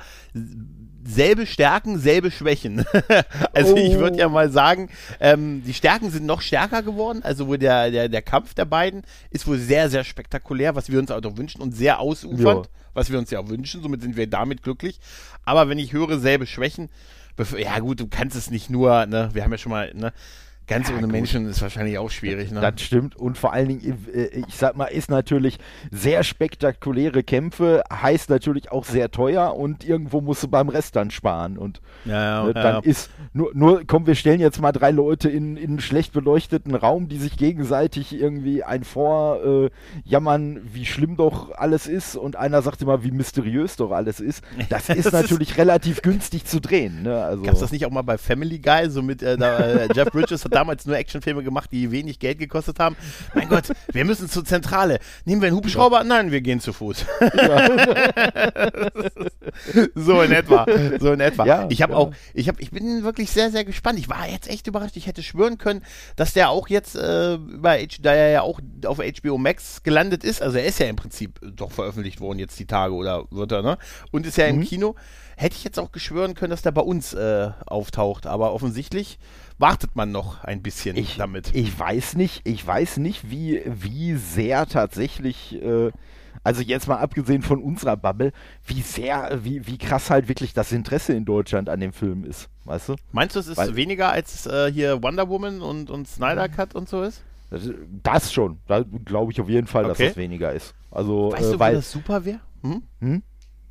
[1.06, 2.84] selbe Stärken, selbe Schwächen.
[3.52, 4.30] also ich würde ja Oh.
[4.30, 4.88] mal sagen,
[5.20, 7.20] ähm, die Stärken sind noch stärker geworden.
[7.22, 10.98] Also wo der, der, der Kampf der beiden ist wohl sehr, sehr spektakulär, was wir
[10.98, 12.72] uns auch doch wünschen und sehr ausufernd, Ja.
[12.94, 13.82] was wir uns ja auch wünschen.
[13.82, 14.98] Somit sind wir damit glücklich.
[15.44, 16.88] Aber wenn ich höre, selbe Schwächen,
[17.58, 20.12] ja gut, du kannst es nicht nur, ne, wir haben ja schon mal, ne,
[20.66, 21.12] ganz Ja, ohne gut.
[21.12, 22.60] Menschen ist wahrscheinlich auch schwierig, ne?
[22.60, 23.16] Das stimmt.
[23.16, 25.58] Und vor allen Dingen, äh, ich sag mal, ist natürlich
[25.90, 31.10] sehr spektakuläre Kämpfe, heißt natürlich auch sehr teuer und irgendwo musst du beim Rest dann
[31.10, 31.58] sparen.
[31.58, 35.56] Und ja, äh, dann ist nur, nur, komm, wir stellen jetzt mal drei Leute in,
[35.56, 39.70] in einen schlecht beleuchteten Raum, die sich gegenseitig irgendwie ein vorjammern, äh,
[40.04, 44.42] jammern, wie schlimm doch alles ist und einer sagt immer, wie mysteriös doch alles ist.
[44.68, 47.02] Das ist Das ist- natürlich relativ günstig zu drehen.
[47.02, 47.22] Ne?
[47.22, 48.88] Also, Gab es das nicht auch mal bei Family Guy?
[48.90, 52.38] So mit, äh, da, äh, Jeff Bridges hat damals nur Actionfilme gemacht, die wenig Geld
[52.38, 52.96] gekostet haben.
[53.34, 54.98] Mein Gott, wir müssen zur Zentrale.
[55.24, 56.04] Nehmen wir einen Hubschrauber?
[56.04, 57.04] Nein, wir gehen zu Fuß.
[59.94, 60.66] so in etwa.
[61.00, 61.46] So in etwa.
[61.46, 61.98] Ja, ich habe ja.
[61.98, 63.98] auch, ich habe, ich bin wirklich sehr, sehr gespannt.
[63.98, 64.96] Ich war jetzt echt überrascht.
[64.96, 65.82] Ich hätte schwören können,
[66.16, 70.24] dass der auch jetzt äh, über H, da er ja auch auf HBO Max gelandet
[70.24, 70.42] ist.
[70.42, 73.62] Also er ist ja im Prinzip doch veröffentlicht worden jetzt die Tage oder wird er,
[73.62, 73.78] ne?
[74.10, 74.64] Und ist ja im Mhm.
[74.64, 74.94] Kino.
[75.36, 78.26] Hätte ich jetzt auch geschwören können, dass der bei uns äh, auftaucht.
[78.26, 79.18] Aber offensichtlich
[79.58, 81.54] wartet man noch ein bisschen ich, damit.
[81.54, 85.90] Ich weiß nicht, ich weiß nicht, wie, wie sehr tatsächlich, äh,
[86.42, 88.32] also jetzt mal abgesehen von unserer Bubble,
[88.66, 92.48] wie sehr, wie, wie krass halt wirklich das Interesse in Deutschland an dem Film ist.
[92.64, 92.96] Weißt du?
[93.12, 96.74] Meinst du, es ist Weil- weniger als äh, hier Wonder Woman und, und Snyder Cut
[96.74, 97.22] und so ist?
[97.50, 97.62] Das,
[98.02, 98.58] das schon.
[98.66, 100.04] Da glaube ich auf jeden Fall, Okay.
[100.04, 100.74] dass das weniger ist.
[100.90, 101.74] Also, Weißt äh, du, weil.
[101.74, 102.40] das super wäre?
[102.62, 102.82] Hm?
[103.00, 103.22] Hm?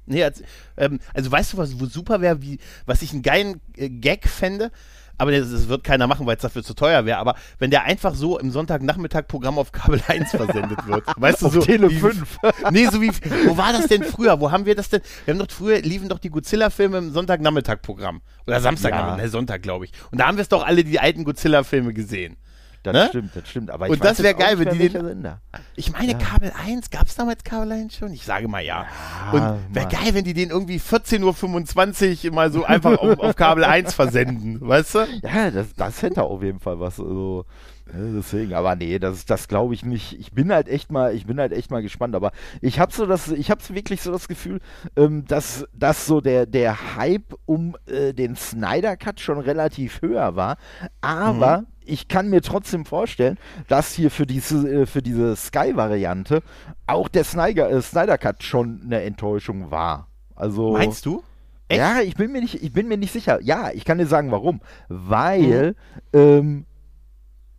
[0.05, 0.43] Nee, als,
[0.77, 4.27] ähm, also weißt du, was wo super wäre, wie, was ich einen geilen äh, Gag
[4.27, 4.71] fände?
[5.17, 7.17] Aber das, das wird keiner machen, weil es dafür zu teuer wäre.
[7.19, 11.03] Aber wenn der einfach so im Sonntagnachmittag-Programm auf Kabel 1 versendet wird.
[11.17, 11.61] Weißt du, Auf so.
[11.61, 12.39] Tele wie- 5.
[12.71, 13.11] Nee, so wie.
[13.47, 14.39] Wo war das denn früher?
[14.39, 15.01] Wo haben wir das denn?
[15.25, 18.21] Wir haben doch früher liefen doch die Godzilla-Filme im Sonntagnachmittag-Programm.
[18.47, 19.23] Oder Samstagnachmittag, Ja.
[19.23, 19.91] ne, Sonntag, glaube ich.
[20.11, 22.37] Und da haben wir es doch alle die alten Godzilla-Filme gesehen.
[22.83, 23.05] Das Ne?
[23.09, 23.71] stimmt, das stimmt.
[23.71, 25.41] Aber Und ich das weiß wär jetzt auch geil, wenn die den- Sender.
[25.75, 26.17] Ich meine, Ja.
[26.17, 28.11] Kabel 1, gab es damals Kabel 1 schon?
[28.13, 28.85] Ich sage mal ja.
[29.31, 29.41] Und
[29.73, 33.93] wäre geil, wenn die den irgendwie 14.25 Uhr mal so einfach auf, auf Kabel 1
[33.93, 34.99] versenden, weißt du?
[35.23, 36.99] Ja, das, das hätte auf jeden Fall was.
[36.99, 37.45] Also,
[37.91, 40.13] deswegen, aber nee, das, das glaube ich nicht.
[40.19, 42.15] Ich bin halt echt mal, ich bin halt echt mal gespannt.
[42.15, 44.59] Aber ich habe so das, ich habe wirklich so das Gefühl,
[44.95, 50.35] ähm, dass, dass so der, der Hype um äh, den Snyder Cut schon relativ höher
[50.35, 50.57] war.
[51.01, 51.67] Aber Mhm.
[51.85, 56.41] ich kann mir trotzdem vorstellen, dass hier für diese, äh, für diese Sky-Variante
[56.87, 60.07] auch der Snyder, äh, Snyder Cut schon eine Enttäuschung war.
[60.35, 61.21] Also Meinst du?
[61.67, 61.79] Echt?
[61.79, 63.39] ja, ich bin mir nicht, ich bin mir nicht sicher.
[63.41, 64.61] Ja, ich kann dir sagen, warum.
[64.89, 65.75] Weil
[66.13, 66.65] ähm,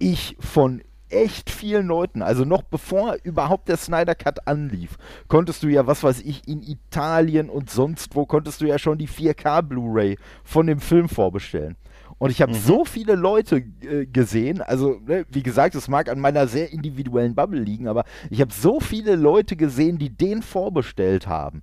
[0.04, 5.68] ich von echt vielen Leuten, also noch bevor überhaupt der Snyder Cut anlief, konntest du
[5.68, 9.62] ja, was weiß ich, in Italien und sonst wo, konntest du ja schon die 4K
[9.62, 11.76] Blu-ray von dem Film vorbestellen.
[12.18, 12.56] Und ich habe Mhm.
[12.58, 17.34] so viele Leute äh, gesehen, also ne, wie gesagt, es mag an meiner sehr individuellen
[17.34, 21.62] Bubble liegen, aber ich habe so viele Leute gesehen, die den vorbestellt haben,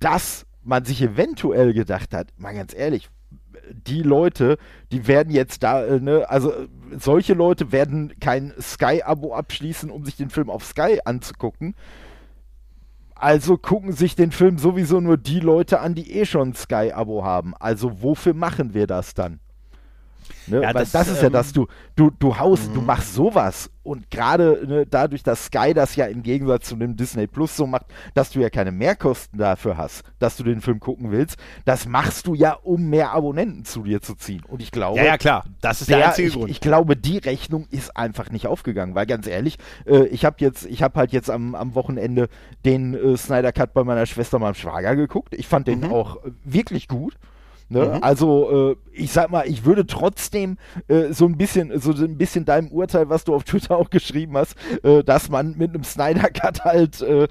[0.00, 3.08] dass man sich eventuell gedacht hat, mal ganz ehrlich,
[3.70, 4.58] die Leute,
[4.92, 10.04] die werden jetzt da, äh, ne, also äh, solche Leute werden kein Sky-Abo abschließen, um
[10.04, 11.74] sich den Film auf Sky anzugucken.
[13.14, 17.54] Also gucken sich den Film sowieso nur die Leute an, die eh schon Sky-Abo haben.
[17.58, 19.40] Also wofür machen wir das dann?
[20.46, 20.62] Ne?
[20.62, 22.86] Ja, das, das, ist ähm, ja das, du, du, du haust, du mhm.
[22.86, 27.26] machst sowas und gerade ne, dadurch, dass Sky das ja im Gegensatz zu dem Disney
[27.26, 31.10] Plus so macht, dass du ja keine Mehrkosten dafür hast, dass du den Film gucken
[31.10, 34.42] willst, das machst du ja, um mehr Abonnenten zu dir zu ziehen.
[34.48, 36.50] Und ich glaube, ja, ja klar, das ist der, der einzige ich, Grund.
[36.50, 40.66] Ich glaube, die Rechnung ist einfach nicht aufgegangen, weil ganz ehrlich, äh, ich habe jetzt,
[40.66, 42.28] ich habe halt jetzt am, am Wochenende
[42.64, 45.34] den äh, Snyder Cut bei meiner Schwester, meinem Schwager geguckt.
[45.34, 45.92] Ich fand den mhm.
[45.92, 47.16] auch äh, wirklich gut.
[47.68, 47.94] Ne?
[47.94, 48.02] Mhm.
[48.02, 52.44] Also äh, ich sag mal, ich würde trotzdem äh, so ein bisschen, so ein bisschen
[52.44, 56.28] deinem Urteil, was du auf Twitter auch geschrieben hast, äh, dass man mit einem Snyder
[56.30, 57.28] Cut halt äh, äh,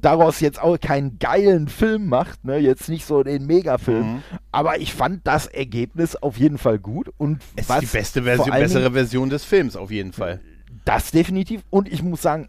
[0.00, 2.58] daraus jetzt auch keinen geilen Film macht, ne?
[2.58, 4.14] Jetzt nicht so den Megafilm.
[4.14, 4.22] Mhm.
[4.52, 8.50] Aber ich fand das Ergebnis auf jeden Fall gut und es ist die beste Version,
[8.50, 10.40] bessere Version des Films auf jeden Fall.
[10.84, 11.62] Das definitiv.
[11.70, 12.48] Und ich muss sagen,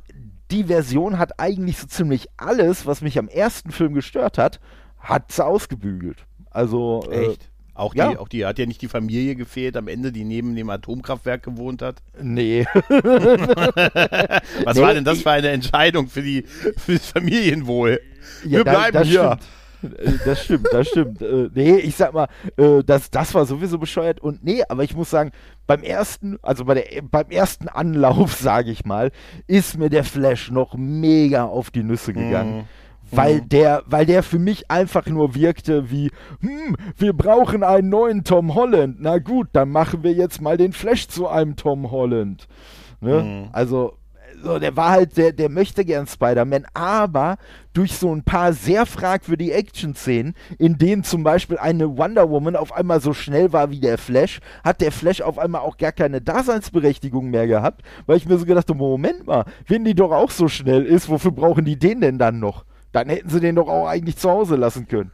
[0.52, 4.60] die Version hat eigentlich so ziemlich alles, was mich am ersten Film gestört hat,
[5.00, 6.26] hat sie ausgebügelt.
[6.52, 7.04] Also.
[7.12, 7.44] Äh, Echt?
[7.44, 8.18] Äh, auch die, ja.
[8.18, 11.84] auch die hat ja nicht die Familie gefehlt am Ende, die neben dem Atomkraftwerk gewohnt
[11.84, 12.02] hat.
[12.20, 12.66] Nee.
[14.64, 16.42] Was nee, war denn das für eine Entscheidung für, die,
[16.76, 18.00] für das Familienwohl?
[18.44, 19.38] Ja, Wir bleiben das hier.
[19.38, 20.00] Stimmt.
[20.00, 21.22] Äh, das stimmt, das stimmt.
[21.22, 24.20] Äh, nee, ich sag mal, äh, das, das war sowieso bescheuert.
[24.22, 25.32] Und nee, aber ich muss sagen,
[25.68, 29.12] beim ersten, also bei der, beim ersten Anlauf, sage ich mal,
[29.46, 32.62] ist mir der Flash noch mega auf die Nüsse gegangen.
[32.62, 32.66] Mm
[33.12, 33.50] weil mhm.
[33.50, 38.56] der, weil der für mich einfach nur wirkte wie, hm, wir brauchen einen neuen Tom
[38.56, 38.98] Holland.
[39.00, 42.48] Na gut, dann machen wir jetzt mal den Flash zu einem Tom Holland.
[43.02, 43.22] Ne?
[43.22, 43.50] Mhm.
[43.52, 43.94] Also,
[44.44, 47.38] so, der war halt, der, der möchte gern Spider-Man, aber
[47.74, 52.72] durch so ein paar sehr fragwürdige Action-Szenen, in denen zum Beispiel eine Wonder Woman auf
[52.72, 56.22] einmal so schnell war wie der Flash, hat der Flash auf einmal auch gar keine
[56.22, 60.32] Daseinsberechtigung mehr gehabt, weil ich mir so gedacht habe, Moment mal, wenn die doch auch
[60.32, 62.66] so schnell ist, wofür brauchen die den denn dann noch?
[63.04, 65.12] Dann hätten sie den doch auch eigentlich zu Hause lassen können.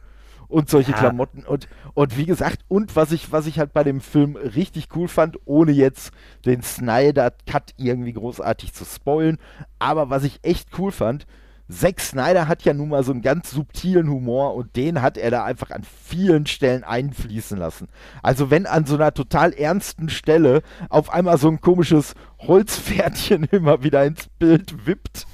[0.48, 0.98] Und solche ja.
[0.98, 1.44] Klamotten.
[1.44, 5.08] Und, und wie gesagt, und was ich, was ich halt bei dem Film richtig cool
[5.08, 6.12] fand, ohne jetzt
[6.44, 9.38] den Snyder-Cut irgendwie großartig zu spoilen,
[9.78, 11.26] aber was ich echt cool fand,
[11.70, 15.30] Zack Snyder hat ja nun mal so einen ganz subtilen Humor und den hat er
[15.30, 17.88] da einfach an vielen Stellen einfließen lassen.
[18.22, 23.82] Also wenn an so einer total ernsten Stelle auf einmal so ein komisches Holzpferdchen immer
[23.82, 25.26] wieder ins Bild wippt,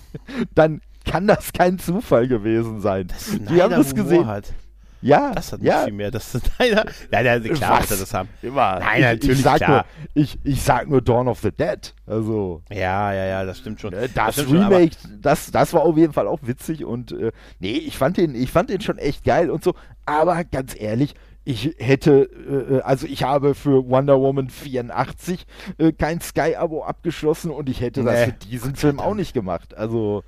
[0.55, 3.09] dann kann das kein Zufall gewesen sein.
[3.51, 4.27] Die haben das gesehen.
[4.27, 4.53] Hat.
[5.03, 5.77] Ja, das hat ja.
[5.77, 6.11] nicht viel mehr.
[6.11, 8.29] Das ist leider, leider klar, dass das haben.
[8.43, 8.81] Immer.
[8.81, 9.87] Nein, natürlich ich sag klar.
[10.15, 11.95] Nur, ich, ich sag nur Dawn of the Dead.
[12.07, 12.63] Also.
[12.71, 13.95] Ja, ja, ja, das stimmt schon.
[13.95, 17.13] Äh, das, das stimmt Remake, schon, das, das war auf jeden Fall auch witzig und
[17.13, 19.75] äh, nee, ich fand den, ich fand den schon echt geil und so.
[20.05, 25.47] Aber ganz ehrlich, ich hätte, äh, äh, also ich habe für Wonder Woman 84
[25.79, 28.07] äh, kein Sky-Abo abgeschlossen und ich hätte nee.
[28.07, 29.75] das für diesen Film auch nicht gemacht.
[29.77, 30.23] Also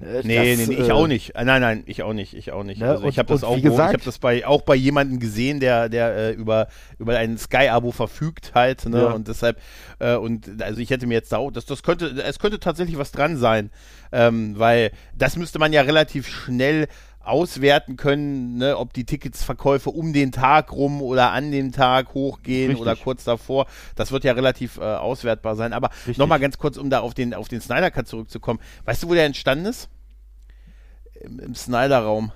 [0.00, 1.34] äh, nee, das, nee, nee, ich äh, auch nicht.
[1.34, 2.80] Nein, nein, ich auch nicht, ich auch nicht.
[2.80, 2.90] Ne?
[2.90, 5.88] Also ich habe das auch, gesagt, ich habe das bei auch bei jemandem gesehen, der
[5.88, 9.02] der äh, über über ein Sky-Abo verfügt halt, ne?
[9.02, 9.10] Ja.
[9.12, 9.60] Und deshalb
[10.00, 13.12] äh, und also ich hätte mir jetzt auch, das das könnte es könnte tatsächlich was
[13.12, 13.70] dran sein,
[14.10, 16.88] ähm, weil das müsste man ja relativ schnell
[17.26, 22.70] auswerten können, ne, ob die Ticketsverkäufe um den Tag rum oder an dem Tag hochgehen
[22.70, 22.82] Richtig.
[22.82, 23.66] oder kurz davor.
[23.96, 25.72] Das wird ja relativ äh, auswertbar sein.
[25.72, 28.60] Aber nochmal ganz kurz, um da auf den, auf den Snyder Cut zurückzukommen.
[28.84, 29.88] Weißt du, wo der entstanden ist?
[31.20, 32.32] Im, im Snyder-Raum.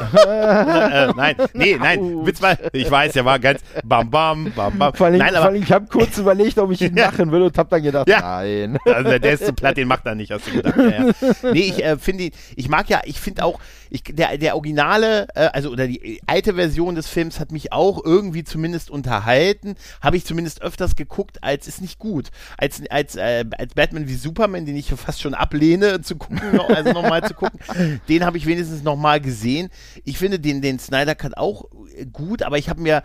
[0.14, 4.94] äh, nein, nee, nein, Witz mal, ich weiß, der war ganz bam bam bam bam.
[4.94, 7.68] Vor allem, nein, aber, ich habe kurz überlegt, ob ich ihn machen will und habe
[7.68, 8.20] dann gedacht, ja.
[8.20, 8.78] nein.
[8.84, 10.76] Also der ist zu platt, den macht er nicht, hast du gedacht.
[10.76, 11.12] Ja, ja.
[11.52, 15.46] Nee, ich äh, finde, ich mag ja, ich finde auch, ich, der, der Originale, äh,
[15.52, 20.24] also oder die alte Version des Films hat mich auch irgendwie zumindest unterhalten, habe ich
[20.24, 22.30] zumindest öfters geguckt, als ist nicht gut.
[22.56, 26.92] Als, als, äh, als Batman wie Superman, den ich fast schon ablehne zu gucken, also
[26.92, 27.60] nochmal zu gucken,
[28.08, 29.70] den habe ich wenigstens nochmal gesehen
[30.04, 31.64] ich finde den, den Snyder Cut auch
[32.12, 33.02] gut, aber ich habe mir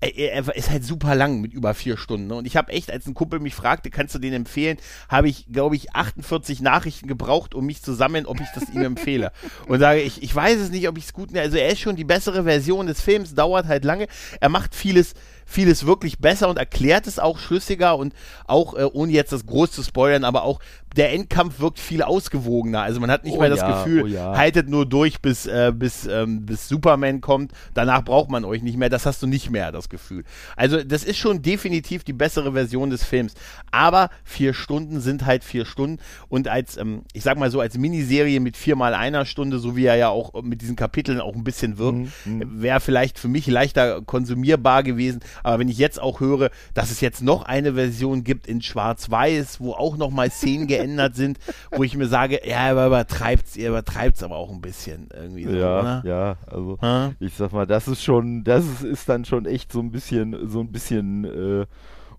[0.00, 2.26] er ist halt super lang mit über vier Stunden.
[2.28, 2.34] Ne?
[2.34, 5.46] Und ich habe echt, als ein Kumpel mich fragte, kannst du den empfehlen, habe ich,
[5.52, 9.32] glaube ich, 48 Nachrichten gebraucht, um mich zu sammeln, ob ich das ihm empfehle.
[9.68, 11.36] Und sage ich, ich weiß es nicht, ob ich es gut.
[11.36, 14.06] Also er ist schon die bessere Version des Films, dauert halt lange.
[14.40, 15.14] Er macht vieles
[15.50, 18.14] vieles wirklich besser und erklärt es auch schlüssiger und
[18.46, 20.60] auch, äh, ohne jetzt das groß zu spoilern, aber auch
[20.96, 22.82] der Endkampf wirkt viel ausgewogener.
[22.82, 24.36] Also man hat nicht oh mehr das ja, Gefühl, oh ja.
[24.36, 27.52] haltet nur durch, bis, äh, bis, ähm, bis Superman kommt.
[27.74, 28.88] Danach braucht man euch nicht mehr.
[28.88, 30.24] Das hast du nicht mehr, das Gefühl.
[30.56, 33.34] Also das ist schon definitiv die bessere Version des Films.
[33.70, 36.00] Aber vier Stunden sind halt vier Stunden.
[36.28, 39.84] Und als, ähm, ich sag mal so, als Miniserie mit viermal einer Stunde, so wie
[39.84, 42.34] er ja auch mit diesen Kapiteln auch ein bisschen wirkt, mhm.
[42.38, 42.62] mhm.
[42.62, 45.20] wäre vielleicht für mich leichter konsumierbar gewesen.
[45.44, 49.60] Aber wenn ich jetzt auch höre, dass es jetzt noch eine Version gibt in Schwarz-Weiß,
[49.60, 50.79] wo auch nochmal Szenen geändert
[51.14, 51.38] sind,
[51.70, 55.44] wo ich mir sage, ja, er übertreibt ihr übertreibt's aber auch ein bisschen irgendwie.
[55.44, 56.02] So, ja, oder?
[56.04, 57.12] ja, also Ha?
[57.20, 60.48] ich sag mal, das ist schon, das ist, ist dann schon echt so ein bisschen,
[60.48, 61.66] so ein bisschen äh,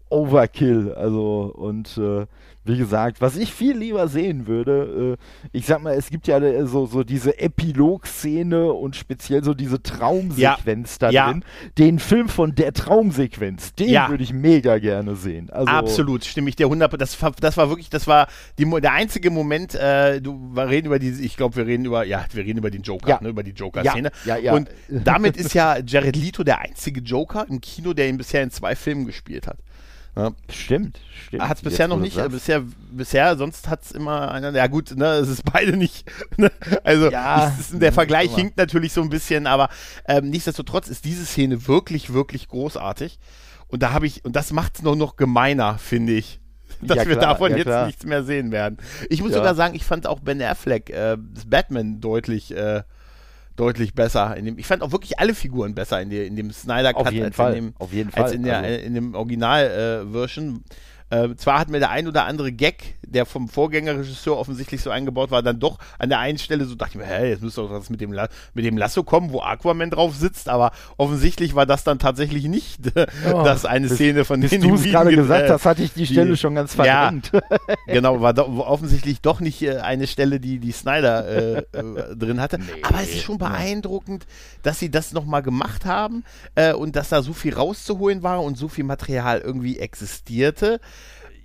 [0.10, 0.94] Overkill.
[0.94, 2.26] Also und äh,
[2.64, 6.38] wie gesagt, was ich viel lieber sehen würde, äh, ich sag mal, es gibt ja
[6.40, 11.30] äh, so, so diese Epilog-Szene und speziell so diese Traumsequenz da Ja.
[11.32, 11.44] drin.
[11.78, 14.10] Den Film von der Traumsequenz, den Ja.
[14.10, 15.50] würde ich mega gerne sehen.
[15.50, 17.00] Also, Absolut, stimme ich dir 100.
[17.02, 18.28] Das, war- das war wirklich, das war
[18.60, 19.76] die, der einzige Moment.
[19.76, 22.72] Äh, du, wir reden über diese, ich glaube, wir reden über, ja, wir reden über
[22.72, 23.20] den Joker, Ja.
[23.22, 24.12] ne, über die Joker-Szene.
[24.26, 24.54] Ja, ja, ja.
[24.54, 28.52] Und damit ist ja Jared Leto der einzige Joker im Kino, der ihn bisher in
[28.52, 29.58] zwei Filmen gespielt hat.
[30.16, 30.32] Ja.
[30.50, 31.44] Stimmt, stimmt.
[31.48, 34.92] Hat es bisher noch nicht, äh, bisher, bisher, sonst hat es immer einer, ja gut,
[34.98, 36.06] ne, es ist beide nicht,
[36.38, 36.52] ne,
[36.84, 38.36] also Ja, ist, der Vergleich immer.
[38.38, 39.70] hinkt natürlich so ein bisschen, aber
[40.06, 43.20] ähm, nichtsdestotrotz ist diese Szene wirklich, wirklich großartig
[43.70, 46.42] und da habe ich, und das macht es noch, noch gemeiner, finde ich,
[46.82, 47.86] dass Ja, wir klar, davon ja, jetzt klar.
[47.86, 48.78] nichts mehr sehen werden.
[49.10, 52.84] Ich muss sogar sagen, ich fand auch Ben Affleck, äh, das Batman deutlich, äh,
[53.56, 54.36] deutlich besser.
[54.38, 57.08] In dem, ich fand auch wirklich alle Figuren besser in, der, in dem Snyder Cut
[57.08, 60.64] Auf jeden als Fall, in dem, als in, der, Also- äh, in dem Original-Version.
[60.68, 60.74] Äh,
[61.36, 65.44] zwar hat mir der ein oder andere Gag, der vom Vorgängerregisseur offensichtlich so eingebaut war,
[65.44, 67.90] dann doch an der einen Stelle so dachte ich mir, hä, jetzt müsste doch das
[67.90, 71.84] mit dem, La mit dem Lasso kommen, wo Aquaman drauf sitzt, aber offensichtlich war das
[71.84, 75.10] dann tatsächlich nicht äh, Oh, das eine bis- Szene von denen, du die es gerade
[75.10, 76.84] ge- gesagt äh, hast, hatte ich die Stelle schon ganz Ja.
[77.12, 77.32] verdrängt.
[77.88, 82.40] genau, war do, offensichtlich doch nicht äh, eine Stelle, die die Snyder äh, äh, drin
[82.40, 82.60] hatte.
[82.84, 84.26] Aber es ist schon beeindruckend,
[84.64, 86.24] dass sie das nochmal gemacht haben
[86.56, 90.80] äh, und dass da so viel rauszuholen war und so viel Material irgendwie existierte.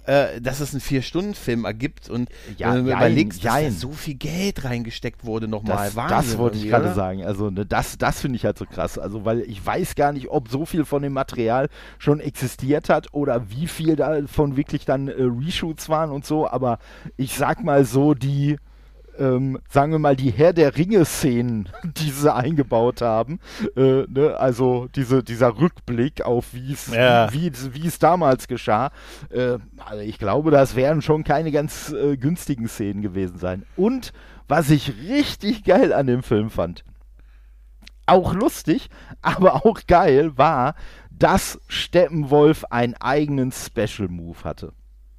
[0.07, 3.91] Äh, dass es einen Vier-Stunden-Film ergibt und Ja, wenn du jein, überlegst, dass da so
[3.91, 5.91] viel Geld reingesteckt wurde nochmal.
[5.93, 7.25] Das, das wollte ich gerade sagen.
[7.25, 8.99] Also, ne, das, das finde ich halt so krass.
[8.99, 13.13] Also, weil ich weiß gar nicht, ob so viel von dem Material schon existiert hat
[13.13, 16.49] oder wie viel davon wirklich dann äh, Reshoots waren und so.
[16.49, 16.79] Aber
[17.17, 18.59] ich sag mal so, die,
[19.19, 23.41] ähm, sagen wir mal, die Herr der Ringe-Szenen, die sie eingebaut haben,
[23.77, 27.33] äh, ne, also diese, dieser Rückblick auf wie es Ja.
[27.33, 28.91] wie, es- damals geschah,
[29.31, 33.65] äh, also ich glaube, das werden schon keine ganz äh, günstigen Szenen gewesen sein.
[33.77, 34.13] Und
[34.49, 36.85] was ich richtig geil an dem Film fand,
[38.07, 38.89] auch lustig,
[39.23, 40.75] aber auch geil war,
[41.11, 44.73] dass Steppenwolf einen eigenen Special Move hatte.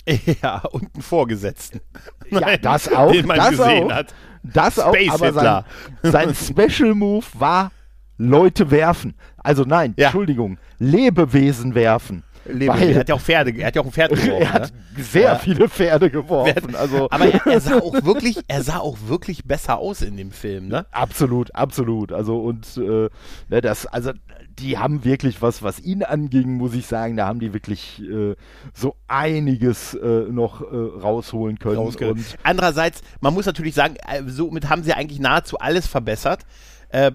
[0.42, 1.82] Ja, und einen Vorgesetzten.
[2.30, 3.96] Ja, Nein, das auch, Den man das gesehen auch.
[3.96, 4.14] hat.
[4.44, 5.64] Das auch, Space aber sein,
[6.36, 7.72] sein Special Move war
[8.18, 9.16] Leute werfen.
[9.38, 10.06] Also nein, Ja.
[10.06, 12.24] Entschuldigung, Lebewesen werfen.
[12.50, 14.42] Weil- Er hat ja auch Pferde, er hat ja auch ein Pferd geworfen.
[14.42, 15.04] er hat ne?
[15.04, 15.36] sehr Ja.
[15.36, 16.76] viele Pferde geworfen.
[16.76, 20.32] Also Aber er, er sah auch wirklich, er sah auch wirklich besser aus in dem
[20.32, 20.86] Film, ne?
[20.92, 22.12] Absolut, absolut.
[22.12, 23.10] Also und äh,
[23.50, 24.12] ne, das, also
[24.60, 28.36] die haben wirklich was, was ihn anging, muss ich sagen, da haben die wirklich äh,
[28.74, 31.78] so einiges äh, noch äh, rausholen können.
[31.78, 36.42] rausge- Und Andererseits, man muss natürlich sagen, äh, somit haben sie eigentlich nahezu alles verbessert.
[36.90, 37.12] Äh,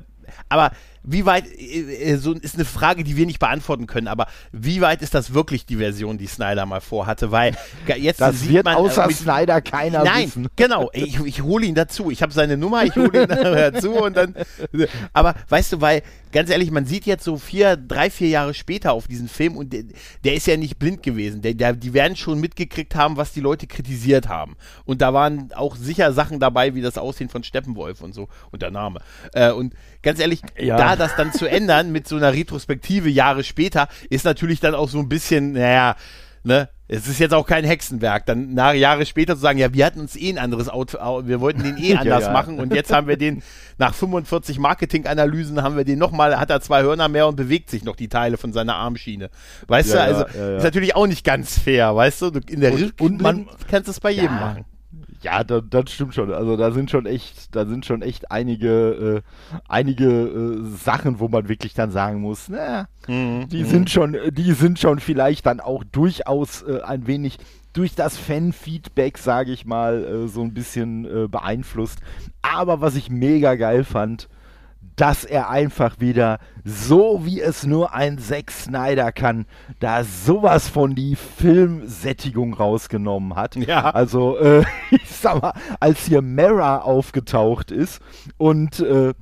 [0.49, 0.71] aber
[1.05, 4.81] wie weit, äh, äh, so ist eine Frage, die wir nicht beantworten können, aber wie
[4.81, 7.31] weit ist das wirklich die Version, die Snyder mal vorhatte?
[7.31, 7.57] Weil
[7.97, 10.49] jetzt das sieht wird man, äh, außer mit- Snyder keiner Nein, wissen.
[10.57, 10.91] genau.
[10.93, 12.11] Ich, ich hole ihn dazu.
[12.11, 14.35] Ich habe seine Nummer, ich hole ihn dazu und dann.
[15.13, 18.93] Aber weißt du, weil ganz ehrlich, man sieht jetzt so vier, drei, vier Jahre später
[18.93, 19.83] auf diesen Film und der,
[20.25, 21.43] der ist ja nicht blind gewesen.
[21.43, 24.57] Der, der, die werden schon mitgekriegt haben, was die Leute kritisiert haben.
[24.85, 28.63] Und da waren auch sicher Sachen dabei, wie das Aussehen von Steppenwolf und so und
[28.63, 29.01] der Name.
[29.35, 30.77] Äh, und ganz ehrlich, Ja.
[30.77, 34.89] da das dann zu ändern mit so einer Retrospektive Jahre später, ist natürlich dann auch
[34.89, 35.97] so ein bisschen, naja,
[36.45, 39.87] ne, es ist jetzt auch kein Hexenwerk, dann nach Jahre später zu sagen, ja, wir
[39.87, 42.33] hatten uns eh ein anderes Outfit, wir wollten den eh Ja, anders ja.
[42.33, 43.43] machen und jetzt haben wir den,
[43.79, 47.85] nach 45 Marketinganalysen haben wir den nochmal, hat er zwei Hörner mehr und bewegt sich
[47.85, 49.31] noch die Teile von seiner Armschiene.
[49.69, 50.57] Weißt Ja, du, also ja, ja, ja.
[50.59, 53.87] ist natürlich auch nicht ganz fair, weißt du, in der Und- Rück und man- kannst
[53.89, 54.41] du es bei jedem Ja.
[54.41, 54.65] machen.
[55.23, 56.33] Ja, da, das stimmt schon.
[56.33, 61.29] Also da sind schon echt, da sind schon echt einige, äh, einige äh, Sachen, wo
[61.29, 63.49] man wirklich dann sagen muss, na, Mhm.
[63.49, 67.39] die sind schon, die sind schon vielleicht dann auch durchaus äh, ein wenig
[67.73, 72.01] durch das Fan-Feedback, sage ich mal, äh, so ein bisschen äh, beeinflusst.
[72.43, 74.29] Aber was ich mega geil fand,
[74.97, 79.47] dass er einfach wieder, so wie es nur ein Zack Snyder kann,
[79.81, 83.57] da sowas von die Filmsättigung rausgenommen hat.
[83.57, 83.91] Ja.
[83.91, 88.01] Also, äh, ich sag mal, als hier Mara aufgetaucht ist
[88.37, 89.13] und äh,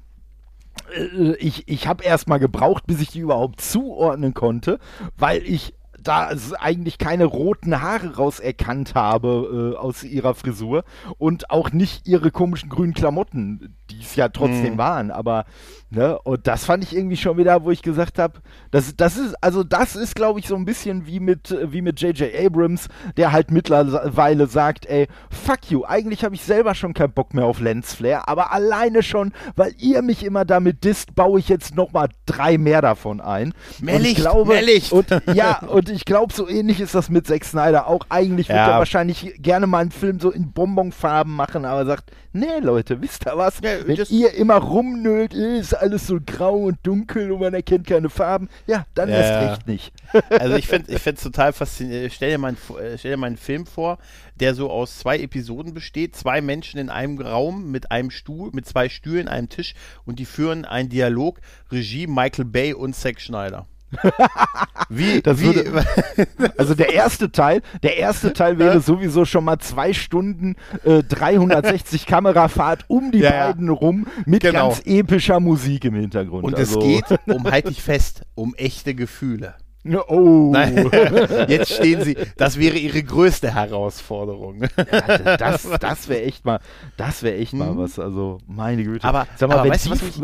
[0.94, 4.78] äh, ich, ich habe erst mal gebraucht, bis ich die überhaupt zuordnen konnte,
[5.16, 10.84] weil ich da eigentlich keine roten Haare rauserkannt habe äh, aus ihrer Frisur
[11.18, 14.78] und auch nicht ihre komischen grünen Klamotten, die es ja trotzdem hm.
[14.78, 15.44] waren, aber
[15.90, 19.34] ne, und das fand ich irgendwie schon wieder, wo ich gesagt habe, das, das ist,
[19.42, 22.34] also das ist, glaube ich, so ein bisschen wie mit, wie mit J.J.
[22.34, 27.34] Abrams, der halt mittlerweile sagt, ey, fuck you, eigentlich habe ich selber schon keinen Bock
[27.34, 31.74] mehr auf Lensflare, aber alleine schon, weil ihr mich immer damit disst, baue ich jetzt
[31.74, 33.52] nochmal drei mehr davon ein.
[33.80, 34.92] Mehr und Licht, glaube, mehr Licht.
[34.92, 38.06] Und, ja, und ich glaube, so ähnlich ist das mit Zack Snyder auch.
[38.08, 38.54] Eigentlich ja.
[38.54, 43.00] wird er wahrscheinlich gerne mal einen Film so in Bonbonfarben machen, aber sagt, nee, Leute,
[43.02, 43.60] wisst ihr was?
[43.62, 48.10] Ja, Wenn ihr immer rumnölt, ist alles so grau und dunkel und man erkennt keine
[48.10, 49.16] Farben, ja, dann ja.
[49.16, 49.92] erst recht nicht.
[50.30, 52.12] Also ich finde es total faszinierend.
[52.12, 53.98] Stell dir, mal einen, äh, stell dir mal einen Film vor,
[54.36, 56.16] der so aus zwei Episoden besteht.
[56.16, 59.74] Zwei Menschen in einem Raum mit einem Stuhl, mit zwei Stühlen, einem Tisch
[60.04, 61.40] und die führen einen Dialog.
[61.70, 63.66] Regie Michael Bay und Zack Schneider.
[64.88, 65.54] Wie, das wie?
[65.54, 65.84] Würde,
[66.56, 72.06] also der erste Teil, der erste Teil wäre sowieso schon mal zwei Stunden äh, 360
[72.06, 73.72] Kamerafahrt um die ja, beiden ja.
[73.72, 74.68] rum mit genau.
[74.68, 76.44] ganz epischer Musik im Hintergrund.
[76.44, 76.80] Und also.
[76.80, 79.54] es geht um, halte ich fest, um echte Gefühle.
[80.08, 80.50] Oh.
[80.52, 80.90] Nein,
[81.48, 82.14] jetzt stehen sie.
[82.36, 84.64] Das wäre ihre größte Herausforderung.
[84.76, 86.60] Ja, das das wäre echt mal,
[86.98, 87.78] das wäre echt mal mhm.
[87.78, 87.98] was.
[87.98, 89.08] Also meine Güte.
[89.08, 90.22] Aber, Sag mal, aber weißt du, was mich,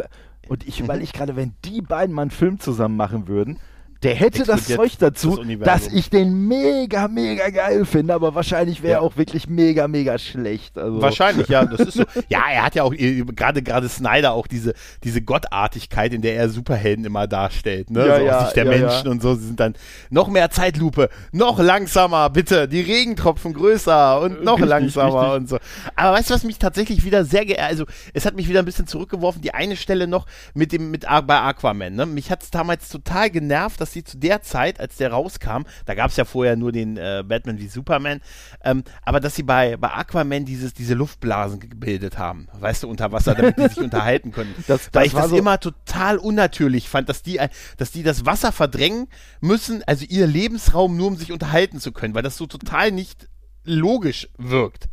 [0.48, 3.58] und ich überlege gerade, wenn die beiden mal einen Film zusammen machen würden,
[4.06, 8.80] der hätte das Zeug dazu, das dass ich den mega, mega geil finde, aber wahrscheinlich
[8.80, 9.04] wäre er ja.
[9.04, 10.78] auch wirklich mega, mega schlecht.
[10.78, 11.02] Also.
[11.02, 12.04] Wahrscheinlich, ja, das ist so.
[12.28, 16.48] Ja, er hat ja auch gerade gerade Snyder auch diese, diese Gottartigkeit, in der er
[16.48, 18.06] Superhelden immer darstellt, ne?
[18.06, 19.34] Ja, so ja, aus Sicht der Menschen und so.
[19.34, 19.74] Sie sind dann
[20.10, 25.36] noch mehr Zeitlupe, noch langsamer, bitte, die Regentropfen größer und noch richtig, langsamer richtig.
[25.36, 25.58] und so.
[25.96, 27.84] Aber weißt du, was mich tatsächlich wieder sehr geärgert, also
[28.14, 31.40] es hat mich wieder ein bisschen zurückgeworfen, die eine Stelle noch mit dem, mit bei
[31.40, 32.06] Aquaman, ne?
[32.06, 35.94] Mich hat es damals total genervt, dass sie zu der Zeit, als der rauskam, da
[35.94, 38.20] gab es ja vorher nur den äh, Batman wie Superman,
[38.62, 43.12] ähm, aber dass sie bei, bei Aquaman dieses, diese Luftblasen gebildet haben, weißt du, unter
[43.12, 44.54] Wasser, damit die sich unterhalten können.
[44.66, 47.40] Das, das Weil ich das so immer total unnatürlich fand, dass die,
[47.76, 49.08] dass die das Wasser verdrängen
[49.40, 53.28] müssen, also ihr Lebensraum nur um sich unterhalten zu können, weil das so total nicht
[53.64, 54.88] logisch wirkt.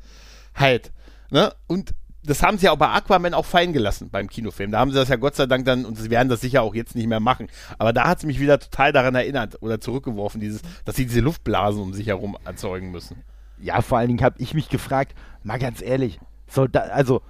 [0.55, 0.91] Halt.
[1.29, 1.53] Ne?
[1.67, 1.93] Und
[2.25, 4.71] das haben sie ja auch bei Aquaman auch fein gelassen beim Kinofilm.
[4.71, 6.75] Da haben sie das ja Gott sei Dank dann, und sie werden das sicher auch
[6.75, 7.47] jetzt nicht mehr machen.
[7.77, 11.21] Aber da hat es mich wieder total daran erinnert oder zurückgeworfen, dieses, dass sie diese
[11.21, 13.23] Luftblasen um sich herum erzeugen müssen.
[13.61, 17.21] Ja, vor allen Dingen habe ich mich gefragt, mal ganz ehrlich, so da, also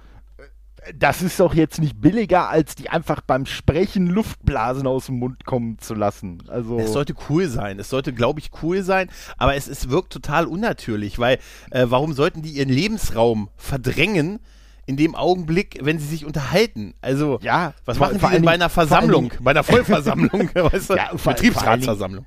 [0.94, 5.44] das ist doch jetzt nicht billiger, als die einfach beim Sprechen Luftblasen aus dem Mund
[5.44, 6.42] kommen zu lassen.
[6.48, 7.78] Also es sollte cool sein.
[7.78, 11.38] Es sollte, glaube ich, cool sein, aber es, es wirkt total unnatürlich, weil
[11.70, 14.40] äh, warum sollten die ihren Lebensraum verdrängen,
[14.86, 16.94] in dem Augenblick, wenn sie sich unterhalten.
[17.00, 20.94] Also, ja, was machen die denn bei einer Versammlung, bei einer Vollversammlung, weißt du?
[20.94, 22.26] Ja, Betriebsratsversammlung.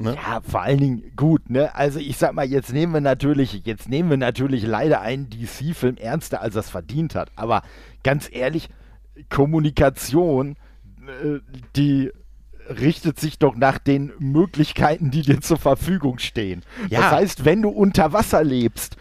[0.00, 0.14] Ne?
[0.14, 1.74] Ja, vor allen Dingen gut, ne?
[1.74, 5.96] Also ich sag mal, jetzt nehmen wir natürlich, jetzt nehmen wir natürlich leider einen DC-Film
[5.96, 7.32] ernster, als das verdient hat.
[7.34, 7.62] Aber
[8.04, 8.68] ganz ehrlich,
[9.28, 10.56] Kommunikation,
[11.24, 11.40] äh,
[11.74, 12.12] die
[12.68, 16.62] richtet sich doch nach den Möglichkeiten, die dir zur Verfügung stehen.
[16.90, 17.00] Ja.
[17.00, 18.96] Das heißt, wenn du unter Wasser lebst,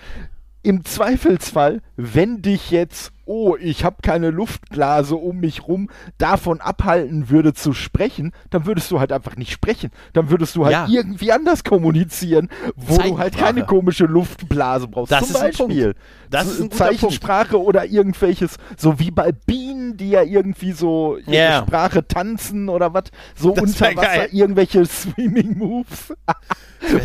[0.63, 7.29] im Zweifelsfall, wenn dich jetzt, oh, ich habe keine Luftblase um mich rum, davon abhalten
[7.29, 9.91] würde zu sprechen, dann würdest du halt einfach nicht sprechen.
[10.13, 10.87] Dann würdest du halt ja.
[10.89, 15.11] irgendwie anders kommunizieren, wo du halt keine komische Luftblase brauchst.
[15.11, 15.95] Das Zum ist Beispiel.
[16.29, 17.67] Das ist ein Zeichensprache Punkt.
[17.67, 21.61] oder irgendwelches, so wie bei Bienen, die ja irgendwie so ihre yeah.
[21.61, 23.05] Sprache tanzen oder was,
[23.35, 24.29] so das unter Wasser geil.
[24.31, 26.13] irgendwelche Swimming Moves.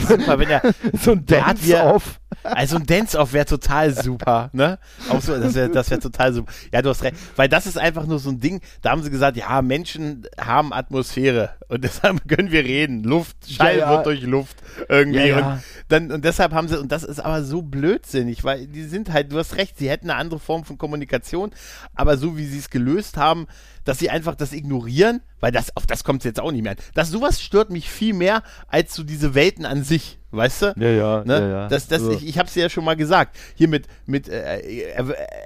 [0.09, 0.63] super, wenn er
[1.01, 2.19] so ein Dance-Off.
[2.43, 4.79] Also ein Dance-Off wäre total super, ne?
[5.09, 6.53] Auch so, das wäre das wär total super.
[6.73, 7.17] Ja, du hast recht.
[7.37, 10.73] Weil das ist einfach nur so ein Ding, da haben sie gesagt, ja, Menschen haben
[10.73, 13.03] Atmosphäre und deshalb können wir reden.
[13.03, 13.91] Luft, Schall ja, ja.
[13.91, 15.29] wird durch Luft irgendwie.
[15.29, 18.85] Ja, und, dann, und deshalb haben sie, und das ist aber so blödsinnig, weil die
[18.85, 21.53] sind halt, du hast recht, sie hätten eine andere Form von Kommunikation,
[21.95, 23.47] aber so wie sie es gelöst haben,
[23.85, 26.73] dass sie einfach das ignorieren, weil das, auf das kommt es jetzt auch nicht mehr
[26.73, 26.79] an.
[26.95, 30.19] Das, sowas stört mich viel mehr als so diese Welten an sich.
[30.35, 30.75] Weißt du?
[30.79, 31.25] Ja, ja.
[31.27, 31.41] Ne?
[31.41, 31.69] ja, ja.
[31.69, 32.13] Das, das, also.
[32.13, 33.37] Ich, ich habe es ja schon mal gesagt.
[33.55, 34.95] Hier mit, mit äh,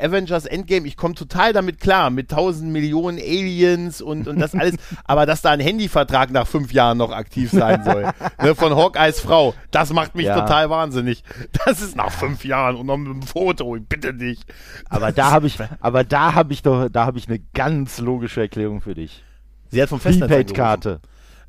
[0.00, 4.76] Avengers Endgame, ich komme total damit klar, mit tausend Millionen Aliens und, und das alles.
[5.04, 8.06] aber dass da ein Handyvertrag nach fünf Jahren noch aktiv sein soll,
[8.40, 8.76] ne, von
[9.16, 10.40] Hawkeyes Frau, das macht mich ja.
[10.40, 11.22] total wahnsinnig.
[11.64, 14.40] Das ist nach fünf Jahren und noch mit einem Foto, ich bitte dich.
[14.88, 18.40] Aber da habe ich, aber da habe ich doch, da habe ich eine ganz logische
[18.40, 19.24] Erklärung für dich.
[19.70, 21.00] Sie hat vom Festnetz karte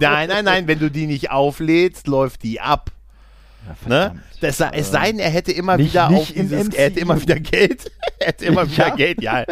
[0.00, 2.90] nein, nein, nein, wenn du die nicht auflädst, läuft die ab.
[3.86, 4.22] Ne?
[4.40, 7.40] Das, es sei denn, er hätte immer Nicht- wieder nicht dieses, er hätte immer wieder
[7.40, 7.90] Geld.
[8.18, 8.94] er hätte immer wieder Ja.
[8.94, 9.44] Geld, ja.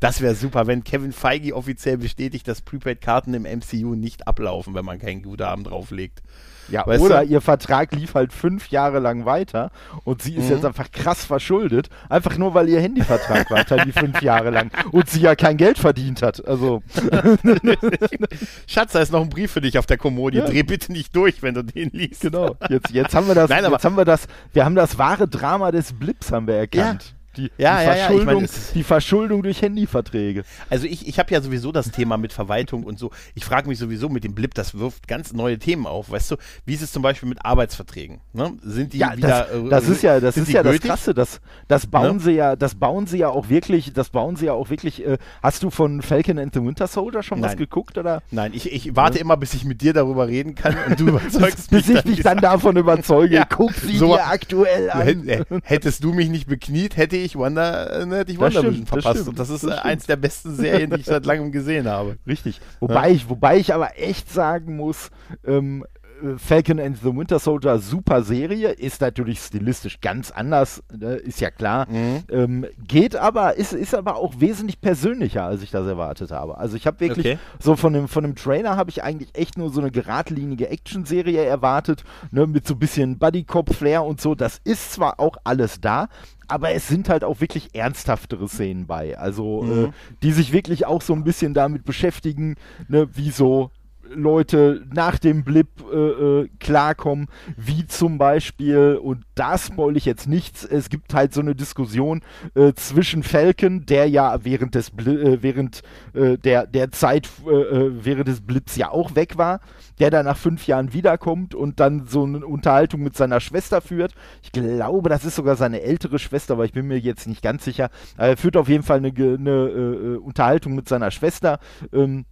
[0.00, 4.84] Das wäre super, wenn Kevin Feige offiziell bestätigt, dass Prepaid-Karten im MCU nicht ablaufen, wenn
[4.84, 6.22] man kein Guthaben drauflegt.
[6.70, 7.26] Ja, Weißt oder du?
[7.32, 9.70] ihr Vertrag lief halt fünf Jahre lang weiter
[10.04, 10.50] und sie ist Mhm.
[10.56, 15.08] jetzt einfach krass verschuldet, einfach nur weil ihr Handyvertrag weiter die fünf Jahre lang und
[15.10, 16.46] sie ja kein Geld verdient hat.
[16.46, 16.82] Also
[18.66, 20.38] Schatz, da ist noch ein Brief für dich auf der Kommode.
[20.38, 20.46] Ja.
[20.46, 22.22] Dreh bitte nicht durch, wenn du den liest.
[22.22, 24.98] genau, jetzt, jetzt haben wir das, Nein, aber- jetzt haben wir das, wir haben das
[24.98, 27.14] wahre Drama des Blips haben wir erkannt.
[27.36, 30.42] Die, Ja, die, ja, ja, ich Verschuldung, meine, es- die Verschuldung durch Handyverträge.
[30.68, 33.10] Also ich, ich habe ja sowieso das Thema mit Verwaltung und so.
[33.34, 36.10] Ich frage mich sowieso mit dem Blip, das wirft ganz neue Themen auf.
[36.10, 38.20] Weißt du, wie ist es zum Beispiel mit Arbeitsverträgen?
[38.32, 38.54] Ne?
[38.62, 39.28] Sind die Ja, wieder?
[39.28, 40.80] das, äh, das ist ja, das ist ja das?
[40.80, 41.14] Krasse.
[41.14, 42.22] Das, das bauen Ne?
[42.22, 45.06] sie ja, das bauen sie ja auch wirklich, das bauen sie ja auch wirklich.
[45.06, 47.58] Äh, hast du von Falcon and the Winter Soldier schon was Nein.
[47.58, 48.22] geguckt oder?
[48.30, 51.70] Nein, ich, ich warte immer, bis ich mit dir darüber reden kann und du überzeugst
[51.70, 55.28] Bis mich ich dich dann davon überzeuge, Ja, guck sie so- dir aktuell an.
[55.28, 59.08] Äh, Hättest du mich nicht bekniet, hätte ich Wonder, äh, hätte ich Das das verpasst.
[59.10, 61.88] stimmt, und das ist das äh, eins der besten Serien, die ich seit langem gesehen
[61.88, 62.16] habe.
[62.26, 62.60] Richtig.
[62.80, 65.10] Wobei, ich, wobei ich aber echt sagen muss,
[65.44, 65.84] ähm,
[66.22, 71.40] äh, Falcon and the Winter Soldier, super Serie, ist natürlich stilistisch ganz anders, ne, ist
[71.40, 71.86] ja klar.
[71.88, 72.24] Mhm.
[72.30, 76.58] Ähm, geht aber, ist, ist aber auch wesentlich persönlicher, als ich das erwartet habe.
[76.58, 77.38] Also ich habe wirklich Okay.
[77.58, 81.42] so von dem, von dem Trailer habe ich eigentlich echt nur so eine geradlinige Action-Serie
[81.44, 84.34] erwartet, ne, mit so ein bisschen Buddy-Cop-Flair und so.
[84.34, 86.08] Das ist zwar auch alles da,
[86.50, 89.18] aber es sind halt auch wirklich ernsthaftere Szenen bei.
[89.18, 89.84] Also, Mhm.
[89.86, 89.88] äh,
[90.22, 92.56] die sich wirklich auch so ein bisschen damit beschäftigen,
[92.88, 93.70] ne, wie so
[94.14, 100.28] Leute nach dem Blip äh, äh, klarkommen, wie zum Beispiel, und da spoil ich jetzt
[100.28, 102.20] nichts, es gibt halt so eine Diskussion
[102.54, 105.82] äh, zwischen Falcon, der ja während des Bli äh, während
[106.12, 109.60] äh, der, der Zeit äh, äh, während des Blips ja auch weg war,
[109.98, 114.14] der dann nach fünf Jahren wiederkommt und dann so eine Unterhaltung mit seiner Schwester führt.
[114.42, 117.64] Ich glaube, das ist sogar seine ältere Schwester, aber ich bin mir jetzt nicht ganz
[117.64, 117.90] sicher.
[118.16, 121.58] Er führt auf jeden Fall eine, eine Unterhaltung mit seiner Schwester.
[121.92, 122.24] Ähm,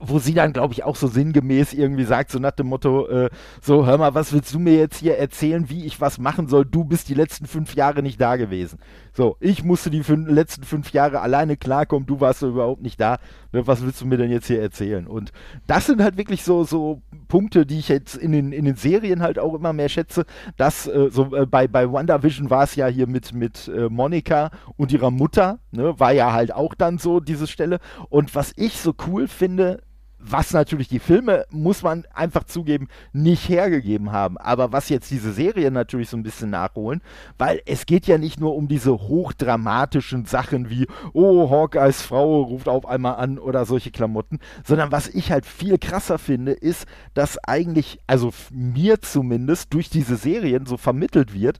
[0.00, 3.30] wo sie dann, glaube ich, auch so sinngemäß irgendwie sagt, so nach dem Motto, äh,
[3.60, 6.64] so, hör mal, was willst du mir jetzt hier erzählen, wie ich was machen soll?
[6.64, 8.78] Du bist die letzten fünf Jahre nicht da gewesen.
[9.14, 13.18] So, ich musste die fün letzten fünf Jahre alleine klarkommen, du warst überhaupt nicht da.
[13.52, 15.06] Ne, was willst du mir denn jetzt hier erzählen?
[15.06, 15.32] Und
[15.66, 19.20] das sind halt wirklich so, so Punkte, die ich jetzt in den, in den Serien
[19.20, 20.24] halt auch immer mehr schätze.
[20.56, 24.50] dass äh, so äh, bei, bei WandaVision war es ja hier mit, mit äh, Monika
[24.76, 27.80] und ihrer Mutter, ne, war ja halt auch dann so diese Stelle.
[28.08, 29.82] Und was ich so cool finde,
[30.24, 34.38] was natürlich die Filme, muss man einfach zugeben, nicht hergegeben haben.
[34.38, 37.02] Aber was jetzt diese Serien natürlich so ein bisschen nachholen,
[37.38, 42.68] weil es geht ja nicht nur um diese hochdramatischen Sachen wie, oh, Hawkeyes Frau ruft
[42.68, 47.38] auf einmal an oder solche Klamotten, sondern was ich halt viel krasser finde, ist, dass
[47.38, 51.58] eigentlich, also mir zumindest, durch diese Serien so vermittelt wird,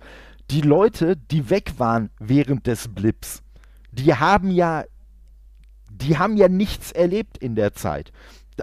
[0.50, 3.42] die Leute, die weg waren während des Blips,
[3.90, 4.84] die haben ja
[5.94, 8.12] die haben ja nichts erlebt in der Zeit.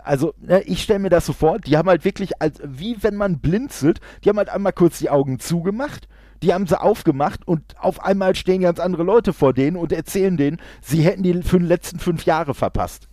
[0.03, 3.15] Also, ne, ich stelle mir das so vor, die haben halt wirklich, als, wie wenn
[3.15, 6.07] man blinzelt, die haben halt einmal kurz die Augen zugemacht,
[6.43, 10.37] die haben sie aufgemacht und auf einmal stehen ganz andere Leute vor denen und erzählen
[10.37, 13.07] denen, sie hätten die für die letzten fünf Jahre verpasst.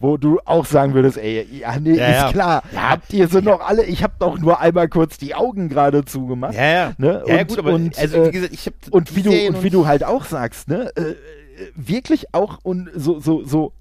[0.00, 2.32] Wo du auch sagen würdest, ey, ja, nee, Ja, ist ja.
[2.32, 2.62] klar.
[2.72, 3.84] Ja, Habt ihr sie noch alle?
[3.84, 6.54] Ich hab doch nur einmal kurz die Augen gerade zugemacht.
[6.54, 6.92] Ja, ja.
[6.98, 7.24] Ne?
[7.24, 9.70] Und- gut, aber und, also, äh, wie gesagt, ich habe und wie du und wie
[9.70, 11.14] du halt auch sagst, ne, äh, äh,
[11.76, 13.72] wirklich auch und so so so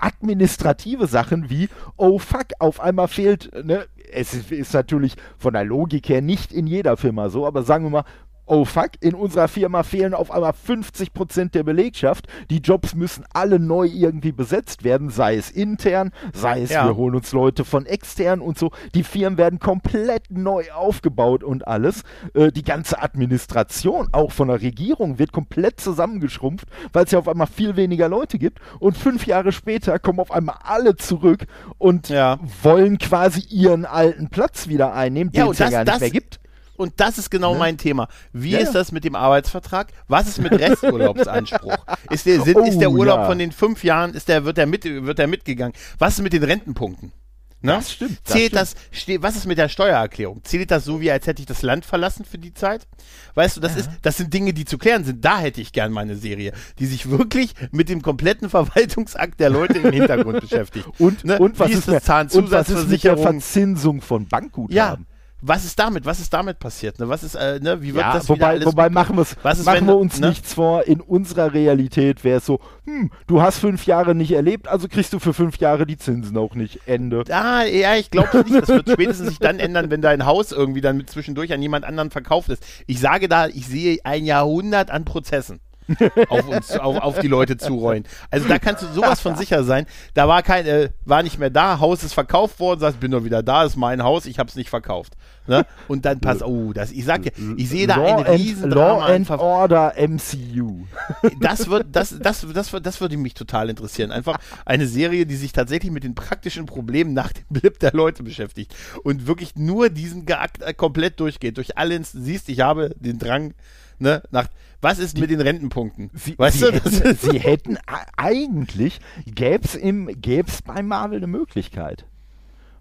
[0.00, 6.08] administrative Sachen wie oh fuck, auf einmal fehlt, ne, es ist, natürlich von der Logik
[6.08, 8.04] her nicht in jeder Firma so, aber sagen wir mal
[8.50, 12.26] Oh fuck, in unserer Firma fehlen auf einmal 50% der Belegschaft.
[12.48, 16.86] Die Jobs müssen alle neu irgendwie besetzt werden, sei es intern, sei es Ja.
[16.86, 18.70] wir holen uns Leute von extern und so.
[18.94, 22.04] Die Firmen werden komplett neu aufgebaut und alles.
[22.32, 27.28] Äh, die ganze Administration, auch von der Regierung, wird komplett zusammengeschrumpft, weil es ja auf
[27.28, 28.60] einmal viel weniger Leute gibt.
[28.80, 31.46] Und fünf Jahre später kommen auf einmal alle zurück
[31.76, 32.38] und Ja.
[32.62, 35.92] wollen quasi ihren alten Platz wieder einnehmen, Ja, den und es ja das- gar nicht
[35.92, 36.40] das- mehr gibt.
[36.78, 37.58] Und das ist genau Ne?
[37.58, 38.08] mein Thema.
[38.32, 38.72] Wie Ja, ist ja.
[38.74, 39.92] das mit dem Arbeitsvertrag?
[40.06, 41.76] Was ist mit Resturlaubsanspruch?
[42.10, 43.26] ist, der, sind, Oh, ist der Urlaub ja.
[43.26, 45.74] von den fünf Jahren, ist der, wird, der mit, wird der mitgegangen?
[45.98, 47.12] Was ist mit den Rentenpunkten?
[47.60, 47.72] Ne?
[47.72, 49.18] Das stimmt, das Zählt stimmt.
[49.18, 50.42] das, was ist mit der Steuererklärung?
[50.44, 52.86] Zählt das so, wie als hätte ich das Land verlassen für die Zeit?
[53.34, 55.24] Weißt du, das, ist, das sind Dinge, die zu klären sind.
[55.24, 59.78] Da hätte ich gern meine Serie, die sich wirklich mit dem kompletten Verwaltungsakt der Leute
[59.78, 60.86] im Hintergrund beschäftigt.
[61.00, 61.36] Und, Ne?
[61.40, 63.22] und, was Wie ist ist das mit- und was ist mit der Zahnzusatzversicherung?
[63.24, 64.76] Verzinsung von Bankguthaben?
[64.76, 64.96] Ja,
[65.40, 66.04] was ist damit?
[66.04, 66.98] Was ist damit passiert?
[66.98, 67.08] Ne?
[67.08, 67.80] Was ist, äh, ne?
[67.80, 70.30] Wie wird ja, das wobei, wobei machen, Was ist, machen wenn- wir uns ne?
[70.30, 70.84] nichts vor.
[70.86, 75.12] In unserer Realität wäre es so, hm, du hast fünf Jahre nicht erlebt, also kriegst
[75.12, 76.80] du für fünf Jahre die Zinsen auch nicht.
[76.86, 77.22] Ende.
[77.30, 78.54] Ah, ja, ich glaube nicht.
[78.54, 81.84] Das wird spätestens sich dann ändern, wenn dein Haus irgendwie dann mit zwischendurch an jemand
[81.84, 82.64] anderen verkauft ist.
[82.86, 85.60] Ich sage da, ich sehe ein Jahrhundert an Prozessen.
[86.28, 88.04] auf uns, auf, auf die Leute zurollen.
[88.30, 89.86] Also da kannst du sowas von sicher sein.
[90.14, 93.24] Da war kein, äh, war nicht mehr da, Haus ist verkauft worden, sagst, bin doch
[93.24, 95.14] wieder da, ist mein Haus, ich hab's nicht verkauft.
[95.46, 95.64] Ne?
[95.88, 98.70] Und dann pass, oh, das, ich sag dir, ich sehe da Law ein and, riesen
[98.70, 100.86] Law and Order MCU.
[101.40, 104.12] Das wird, das, das, das, das würde mich total interessieren.
[104.12, 108.22] Einfach eine Serie, die sich tatsächlich mit den praktischen Problemen nach dem Blip der Leute
[108.22, 108.74] beschäftigt
[109.04, 111.56] und wirklich nur diesen Geakt äh, komplett durchgeht.
[111.56, 113.54] Durch alle, siehst, ich habe den Drang,
[113.98, 114.48] ne, nach,
[114.80, 116.10] was ist mit den Rentenpunkten?
[116.14, 117.78] Sie, weißt sie, du, hätten, sie hätten
[118.16, 119.78] eigentlich, gäbe es
[120.20, 122.06] gäb's bei Marvel eine Möglichkeit.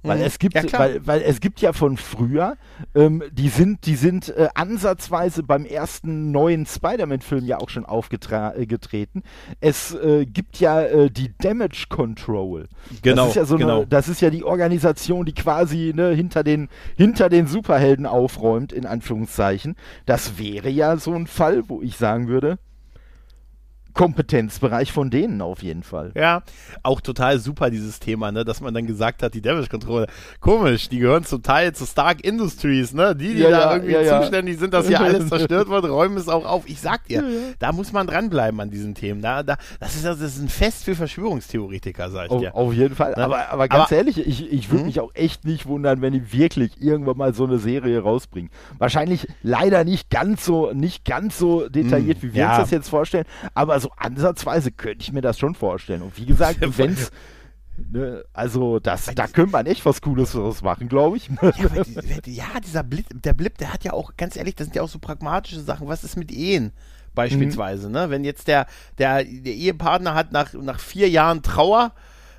[0.04, 0.24] Weil Mhm.
[0.24, 2.56] es gibt, Ja, weil, weil es gibt ja von früher,
[2.96, 9.24] ähm, die sind, die sind äh, ansatzweise beim ersten neuen Spider-Man-Film ja auch schon aufgetreten.
[9.60, 12.68] Es äh, gibt ja äh, die Damage Control.
[13.02, 13.78] Genau, das ist ja so genau.
[13.78, 18.74] eine, das ist ja die Organisation, die quasi ne, hinter den hinter den Superhelden aufräumt
[18.74, 19.76] in Anführungszeichen.
[20.06, 22.58] Das wäre ja so ein Fall, wo ich sagen würde,
[23.98, 26.12] Kompetenzbereich von denen auf jeden Fall.
[26.16, 26.44] ja,
[26.84, 30.08] auch total super dieses Thema, ne, dass man dann gesagt hat, die Damage Controller,
[30.40, 33.94] komisch, die gehören zum Teil zu Stark Industries, ne, die, die Ja, da ja, irgendwie
[33.94, 36.64] ja, zuständig sind, dass hier alles zerstört wird, räumen es auch auf.
[36.68, 37.24] Ich sag dir,
[37.60, 39.22] da muss man dranbleiben an diesen Themen.
[39.22, 42.56] Da, da, das ist, das ist ein Fest für Verschwörungstheoretiker, sag ich Auf, dir.
[42.56, 43.12] auf jeden Fall.
[43.12, 43.24] Ne?
[43.24, 44.88] Aber, aber ganz Aber- ehrlich, ich, ich würde Mhm.
[44.88, 48.52] mich auch echt nicht wundern, wenn die wirklich irgendwann mal so eine Serie rausbringen.
[48.78, 53.26] Wahrscheinlich leider nicht ganz so, nicht ganz so detailliert, wie wir uns das jetzt vorstellen,
[53.54, 56.02] aber so ansatzweise könnte ich mir das schon vorstellen.
[56.02, 57.12] Und wie gesagt, wenn's,
[57.78, 61.30] ne, also das, da könnte man echt was Cooles draus machen, glaube ich.
[61.42, 64.76] Ja, die, ja, dieser Blip, der Blip, der hat ja auch, ganz ehrlich, das sind
[64.76, 65.88] ja auch so pragmatische Sachen.
[65.88, 66.72] Was ist mit Ehen?
[67.14, 68.12] Beispielsweise, ne?
[68.12, 68.68] Wenn jetzt der,
[69.00, 71.94] der, der Ehepartner hat nach, nach vier Jahren Trauer,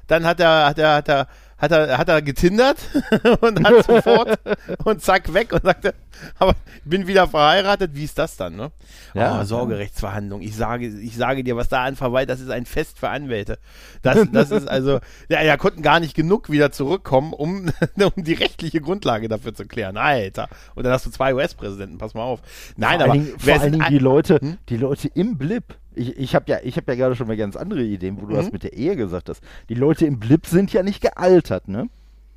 [0.06, 1.26] dann hat er, hat er, hat er,
[1.58, 2.78] hat er, hat er getindert
[3.40, 4.38] und hat sofort
[4.84, 5.94] und zack weg und sagte,
[6.38, 8.70] aber ich bin wieder verheiratet, wie ist das dann, ne?
[9.14, 9.40] Ja.
[9.40, 10.40] oh, Sorgerechtsverhandlung.
[10.40, 13.58] Ich sage, ich sage dir, was da an Verwalt, das ist ein Fest für Anwälte.
[14.02, 18.34] Das, das ist also, ja, ja, konnten gar nicht genug wieder zurückkommen, um, um die
[18.34, 19.96] rechtliche Grundlage dafür zu klären.
[19.96, 20.48] Alter.
[20.74, 22.40] Und dann hast du zwei US-Präsidenten, pass mal auf.
[22.76, 24.58] Nein, vor aber allen Dingen, vor allen Dingen die Leute, Hm?
[24.68, 25.74] die Leute im Blip.
[25.98, 28.32] Ich, ich habe ja, ich hab ja gerade schon mal ganz andere Ideen, wo du
[28.32, 28.36] Mhm.
[28.36, 29.42] das mit der Ehe gesagt hast.
[29.68, 31.88] Die Leute im Blip sind ja nicht gealtert, ne?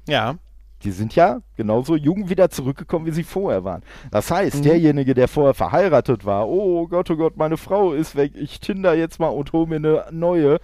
[0.07, 0.36] Ja.
[0.84, 3.84] Die sind ja genauso jung wieder zurückgekommen, wie sie vorher waren.
[4.09, 4.64] Das heißt, Mhm.
[4.64, 8.95] derjenige, der vorher verheiratet war, oh Gott, oh Gott, meine Frau ist weg, ich tinder
[8.95, 10.59] jetzt mal und hole mir eine neue.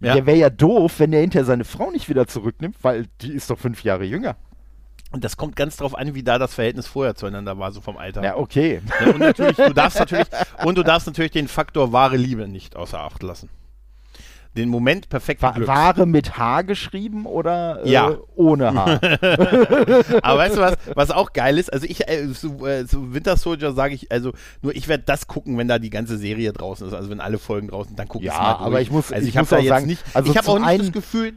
[0.00, 0.14] Ja.
[0.14, 3.50] Der wäre ja doof, wenn der hinterher seine Frau nicht wieder zurücknimmt, weil die ist
[3.50, 4.36] doch fünf Jahre jünger.
[5.12, 7.96] Und das kommt ganz drauf an, wie da das Verhältnis vorher zueinander war, so vom
[7.98, 8.22] Alter.
[8.24, 8.80] Ja, okay.
[9.00, 10.26] Ja, und natürlich, du darfst natürlich,
[10.64, 13.50] und du darfst natürlich den Faktor wahre Liebe nicht außer Acht lassen.
[14.56, 15.68] Den Moment perfekten Wa Glücks.
[15.68, 18.18] Ware mit H geschrieben oder äh, Ja.
[18.36, 18.84] ohne H?
[20.22, 21.72] Aber weißt du was, was auch geil ist?
[21.72, 25.26] Also ich, äh, so, äh, so Winter Soldier sage ich, also nur ich werde das
[25.26, 26.92] gucken, wenn da die ganze Serie draußen ist.
[26.92, 28.66] Also wenn alle Folgen draußen, dann gucke ich Ja, mal durch.
[28.66, 30.58] aber ich muss- also ich ich, muss auch jetzt sagen, nicht, also ich habe auch
[30.58, 31.32] nicht das einen- Gefühl,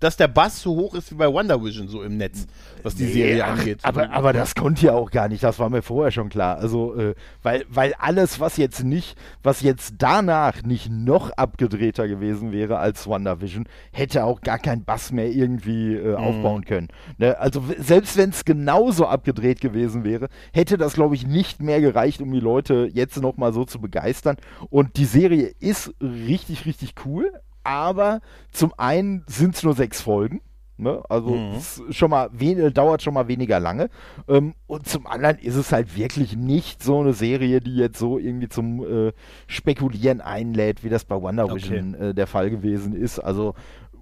[0.00, 2.46] dass der Bass so hoch ist wie bei Wonder Vision so im Netz,
[2.82, 3.80] was die Serie ach, angeht.
[3.82, 6.58] Aber, aber das konnte ja auch gar nicht, das war mir vorher schon klar.
[6.58, 12.52] Also, äh, weil, weil alles, was jetzt nicht, was jetzt danach nicht noch abgedrehter gewesen
[12.52, 16.88] wäre als WandaVision, hätte auch gar kein Bass mehr irgendwie äh, aufbauen können.
[17.18, 17.38] Ne?
[17.38, 22.20] Also selbst wenn es genauso abgedreht gewesen wäre, hätte das, glaube ich, nicht mehr gereicht,
[22.20, 24.36] um die Leute jetzt nochmal so zu begeistern.
[24.70, 27.32] Und die Serie ist richtig, richtig cool.
[27.68, 30.40] Aber zum einen sind es nur sechs Folgen.
[30.80, 31.02] Ne?
[31.08, 31.60] Also Mhm.
[31.90, 33.90] schon mal wen dauert schon mal weniger lange.
[34.28, 38.16] Ähm, und zum anderen ist es halt wirklich nicht so eine Serie, die jetzt so
[38.18, 39.12] irgendwie zum äh,
[39.48, 43.18] Spekulieren einlädt, wie das bei Wonder Vision äh, der Fall gewesen ist.
[43.18, 43.54] Also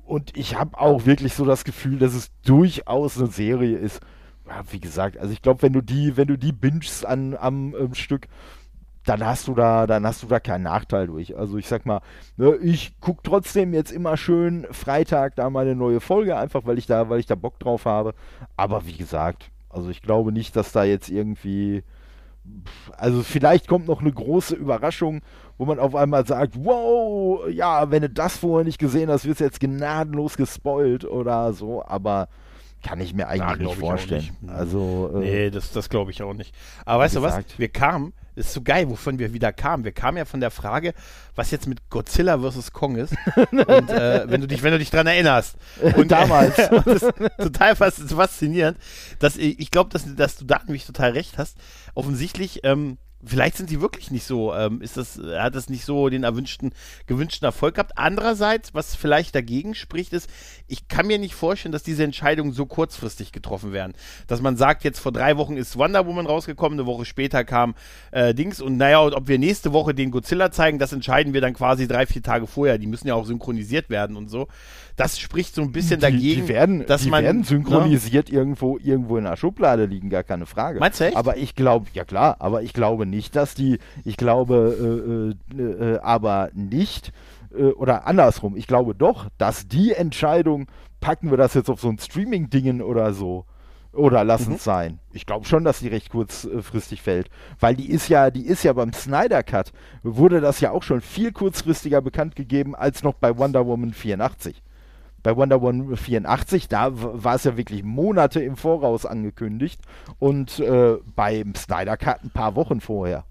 [0.05, 4.01] und ich habe auch wirklich so das Gefühl, dass es durchaus eine Serie ist.
[4.47, 7.75] Ja, wie gesagt, also ich glaube, wenn du die, wenn du die bingst an, am
[7.75, 8.29] ähm, Stück,
[9.07, 11.37] dann hast du da, dann hast du da keinen Nachteil durch.
[11.37, 12.01] Also ich sag mal,
[12.37, 16.77] ne, ich gucke trotzdem jetzt immer schön Freitag da mal eine neue Folge, einfach weil
[16.79, 18.15] ich da, weil ich da Bock drauf habe.
[18.57, 21.85] Aber wie gesagt, also ich glaube nicht, dass da jetzt irgendwie,
[22.97, 25.21] also vielleicht kommt noch eine große Überraschung,
[25.59, 29.41] wo man auf einmal sagt, wow, ja, wenn du das vorher nicht gesehen hast, wirst
[29.41, 31.85] du jetzt gnadenlos gespoilt oder so.
[31.85, 32.29] Aber
[32.85, 34.37] kann ich mir eigentlich Ja, nicht vorstellen.
[34.41, 34.51] nicht.
[34.51, 36.55] Also, äh, Nee, das, das glaube ich auch nicht.
[36.85, 37.39] Aber weißt du was?
[37.57, 39.85] Wir kamen, ist so geil, wovon wir wieder kamen.
[39.85, 40.95] Wir kamen ja von der Frage,
[41.35, 42.73] was jetzt mit Godzilla vs.
[42.73, 43.15] Kong ist.
[43.51, 45.57] Und äh, wenn du dich, wenn du dich dran erinnerst.
[45.97, 46.59] Und, Damals.
[46.59, 48.79] Äh, das ist total fas faszinierend.
[49.19, 51.57] Dass, ich ich glaube, dass, dass du da nämlich total recht hast.
[51.95, 56.09] Offensichtlich, ähm, vielleicht sind sie wirklich nicht so, ähm, ist das, hat das nicht so
[56.09, 56.73] den erwünschten,
[57.07, 57.93] gewünschten Erfolg gehabt.
[57.97, 60.31] Andererseits, was vielleicht dagegen spricht, ist,
[60.67, 63.95] ich kann mir nicht vorstellen, dass diese Entscheidungen so kurzfristig getroffen werden.
[64.27, 67.75] Dass man sagt, jetzt vor drei Wochen ist Wonder Woman rausgekommen, eine Woche später kam
[68.13, 71.41] äh, Dings und naja, und ob wir nächste Woche den Godzilla zeigen, das entscheiden wir
[71.41, 72.79] dann quasi drei, vier Tage vorher.
[72.79, 74.49] Die müssen ja auch synchronisiert werden und so.
[74.97, 77.45] Das spricht so ein bisschen die, dagegen, die werden, dass die man werden ne?
[77.45, 80.81] synchronisiert irgendwo, irgendwo in der Schublade liegen, gar keine Frage.
[80.81, 81.17] Meinst du echt?
[81.17, 85.95] Aber ich glaube, ja klar, aber ich glaube nicht, dass die, ich glaube äh, äh,
[85.95, 87.13] äh, aber nicht,
[87.55, 90.67] äh, oder andersrum, ich glaube doch, dass die Entscheidung,
[91.01, 93.45] packen wir das jetzt auf so ein Streaming-Dingen oder so,
[93.97, 94.99] oder lassen es sein.
[95.13, 97.31] Ich glaube schon, dass die recht kurzfristig fällt.
[97.59, 99.73] Weil die ist ja, die ist ja beim Snyder Cut,
[100.03, 104.63] wurde das ja auch schon viel kurzfristiger bekannt gegeben als noch bei Wonder Woman 84.
[105.27, 109.81] Bei Wonder Woman 84, da war es ja wirklich Monate im Voraus angekündigt
[110.21, 113.25] und äh, beim Snyder Cut ein paar Wochen vorher.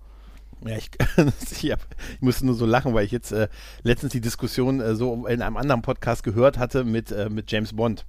[0.66, 0.92] Ja, ich,
[1.64, 1.80] ich, hab,
[2.16, 3.48] ich musste nur so lachen, weil ich jetzt äh,
[3.84, 7.72] letztens die Diskussion äh, so in einem anderen Podcast gehört hatte mit, äh, mit James
[7.72, 8.06] Bond.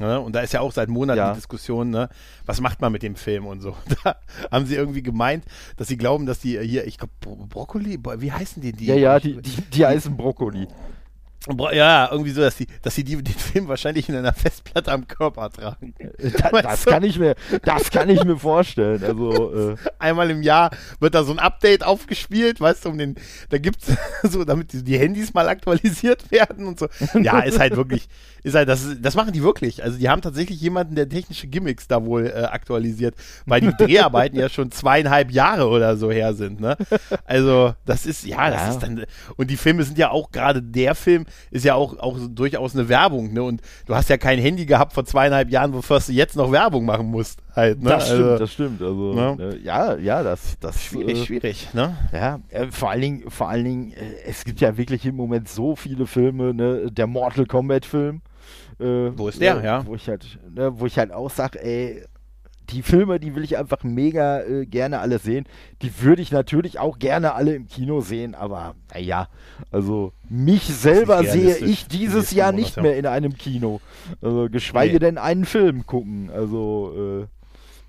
[0.00, 0.20] Ne?
[0.20, 1.30] Und da ist ja auch seit Monaten Ja.
[1.30, 2.08] die Diskussion, ne?
[2.44, 3.76] was macht man mit dem Film und so.
[4.02, 4.16] Da
[4.50, 5.44] haben sie irgendwie gemeint,
[5.76, 8.72] dass sie glauben, dass die äh, hier, ich glaube, Bro Brokkoli, wie heißen die?
[8.72, 10.66] die Ja, ja, die, die, die heißen Brokkoli.
[11.72, 15.06] Ja, irgendwie so, dass die, dass sie die, den Film wahrscheinlich in einer Festplatte am
[15.06, 15.94] Körper tragen.
[16.18, 16.90] Da, Weißt das du?
[16.90, 19.02] kann ich mir, das kann ich mir vorstellen.
[19.02, 20.70] Also, äh, einmal im Jahr
[21.00, 23.14] wird da so ein Update aufgespielt, weißt du, um den,
[23.48, 23.86] da gibt's
[24.24, 26.88] so, damit die, die Handys mal aktualisiert werden und so.
[27.18, 28.08] Ja, ist halt wirklich,
[28.42, 29.82] ist halt, das, das machen die wirklich.
[29.82, 33.14] Also die haben tatsächlich jemanden, der technische Gimmicks da wohl äh, aktualisiert,
[33.46, 36.76] weil die Dreharbeiten ja schon zweieinhalb Jahre oder so her sind, ne?
[37.24, 38.70] Also, das ist, ja, das Ja.
[38.72, 39.04] ist dann,
[39.36, 42.88] und die Filme sind ja auch, gerade der Film ist ja auch, auch durchaus eine
[42.88, 43.42] Werbung, ne?
[43.42, 46.84] Und du hast ja kein Handy gehabt vor zweieinhalb Jahren, wofür du jetzt noch Werbung
[46.84, 47.90] machen musst, halt, ne?
[47.90, 48.82] das stimmt, also, das stimmt.
[48.82, 49.36] Also, ne?
[49.38, 51.96] äh, ja, ja, das, das Schwierig, äh, schwierig, ne?
[52.12, 55.48] Ja, äh, vor allen Dingen, vor allen Dingen, äh, es gibt ja wirklich im Moment
[55.48, 58.20] so viele Filme, ne, der Mortal Kombat Film.
[58.78, 59.86] Äh, Wo ist der, ne, ja?
[59.86, 62.04] Wo ich halt, ne, wo ich halt auch sage, ey,
[62.70, 65.46] die Filme, die will ich einfach mega äh, gerne alle sehen.
[65.82, 69.28] Die würde ich natürlich auch gerne alle im Kino sehen, aber naja,
[69.70, 73.80] also mich selber sehe ich die dieses Jahr nicht mehr in einem Kino.
[74.22, 74.98] Also geschweige Nee.
[75.00, 76.30] denn einen Film gucken.
[76.32, 77.26] Also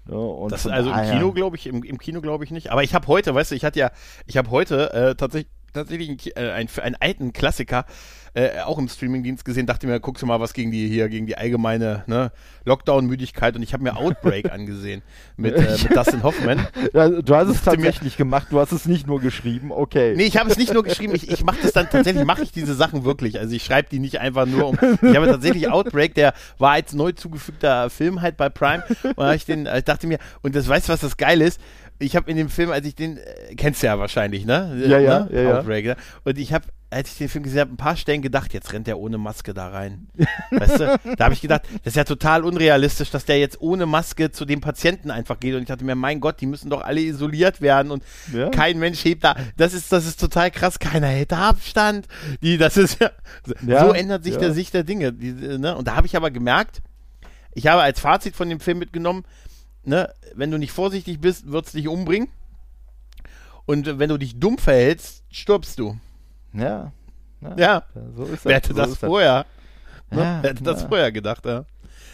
[0.08, 2.72] äh, ja, und Das also im Kino glaube ich, im, im Kino glaube ich nicht.
[2.72, 3.92] Aber ich habe heute, weißt du, ich hatte ja,
[4.26, 7.86] ich habe heute äh, tatsächlich tatsächlich einen, äh, einen, einen alten Klassiker
[8.34, 9.66] äh, auch im Streamingdienst gesehen.
[9.66, 12.32] Dachte mir, guckst du mal was gegen die hier gegen die allgemeine ne,
[12.66, 15.02] Lockdown-Müdigkeit und ich habe mir Outbreak angesehen
[15.38, 16.68] mit, äh, mit Dustin Hoffman.
[16.94, 20.14] Ja, du hast es mir- tatsächlich gemacht, du hast es nicht nur geschrieben, okay.
[20.16, 22.52] Nee, ich habe es nicht nur geschrieben, ich, ich mache das dann tatsächlich, mache ich
[22.52, 23.40] diese Sachen wirklich.
[23.40, 24.80] Also ich schreibe die nicht einfach nur um.
[25.02, 28.84] Ich habe tatsächlich Outbreak, der war als neu zugefügter Film halt bei Prime.
[29.16, 31.60] Und ich den, ich dachte mir, und das weißt du, was das geil ist?
[32.00, 34.82] Ich habe in dem Film, als ich den, äh, kennst du ja wahrscheinlich, ne?
[34.88, 35.30] Ja, ja, ne?
[35.34, 35.58] ja, ja.
[35.60, 35.96] Outbreak, ne?
[36.24, 38.88] Und ich habe, als ich den Film gesehen habe, ein paar Stellen gedacht, jetzt rennt
[38.88, 40.08] der ohne Maske da rein.
[40.52, 41.00] Weißt du?
[41.18, 44.44] Da habe ich gedacht, das ist ja total unrealistisch, dass der jetzt ohne Maske zu
[44.46, 45.54] dem Patienten einfach geht.
[45.56, 48.50] Und ich dachte mir, mein Gott, die müssen doch alle isoliert werden und Ja.
[48.50, 49.36] kein Mensch hebt da.
[49.58, 50.80] Das ist, das ist total krass.
[50.80, 52.08] Keiner hält da Abstand.
[52.42, 53.12] Die, das ist ja,
[53.68, 54.40] Ja, so ändert sich ja.
[54.40, 55.14] der Sicht der Dinge.
[55.14, 55.76] Die, ne?
[55.76, 56.82] Und da habe ich aber gemerkt,
[57.54, 59.26] ich habe als Fazit von dem Film mitgenommen,
[59.84, 62.30] ne, wenn du nicht vorsichtig bist, wird es dich umbringen.
[63.66, 65.98] Und wenn du dich dumm verhältst, stirbst du.
[66.54, 66.92] Ja.
[67.58, 67.84] Ja.
[68.16, 69.46] So ist Wer hätte so das vorher?
[70.12, 70.18] Ne?
[70.22, 70.88] Ja, Wer hätte das ja.
[70.88, 71.64] vorher gedacht, ja?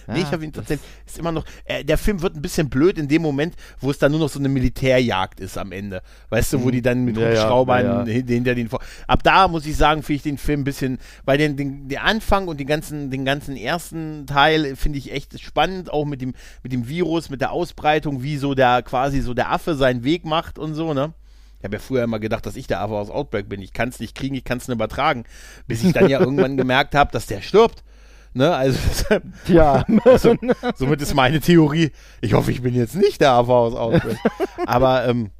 [0.07, 2.41] Nee, ich Ja, habe ihn das- tatsächlich, ist immer noch, äh, der Film wird ein
[2.43, 5.71] bisschen blöd in dem Moment, wo es dann nur noch so eine Militärjagd ist am
[5.71, 6.03] Ende.
[6.29, 7.21] Weißt du, wo die dann mit Mhm.
[7.23, 8.05] Ja, ja, Hubschraubern ja, ja.
[8.05, 8.81] hin- hinter den vor.
[9.07, 12.03] Ab da muss ich sagen, finde ich den Film ein bisschen, weil den, den, der
[12.03, 16.35] Anfang und den ganzen, den ganzen ersten Teil finde ich echt spannend, auch mit dem,
[16.61, 20.23] mit dem Virus, mit der Ausbreitung, wie so der, quasi so der Affe seinen Weg
[20.23, 21.13] macht und so, ne?
[21.59, 23.61] Ich habe ja früher immer gedacht, dass ich der Affe aus Outbreak bin.
[23.61, 25.23] Ich kann es nicht kriegen, ich kann es nicht übertragen.
[25.67, 27.83] Bis ich dann ja irgendwann gemerkt habe, dass der stirbt.
[28.33, 28.53] Ne?
[28.53, 28.77] Also
[29.47, 29.85] Ja.
[30.17, 30.35] so,
[30.75, 31.91] somit ist meine Theorie,
[32.21, 34.17] ich hoffe, ich bin jetzt nicht der AV aus Outbreak.
[34.65, 35.31] aber, ähm,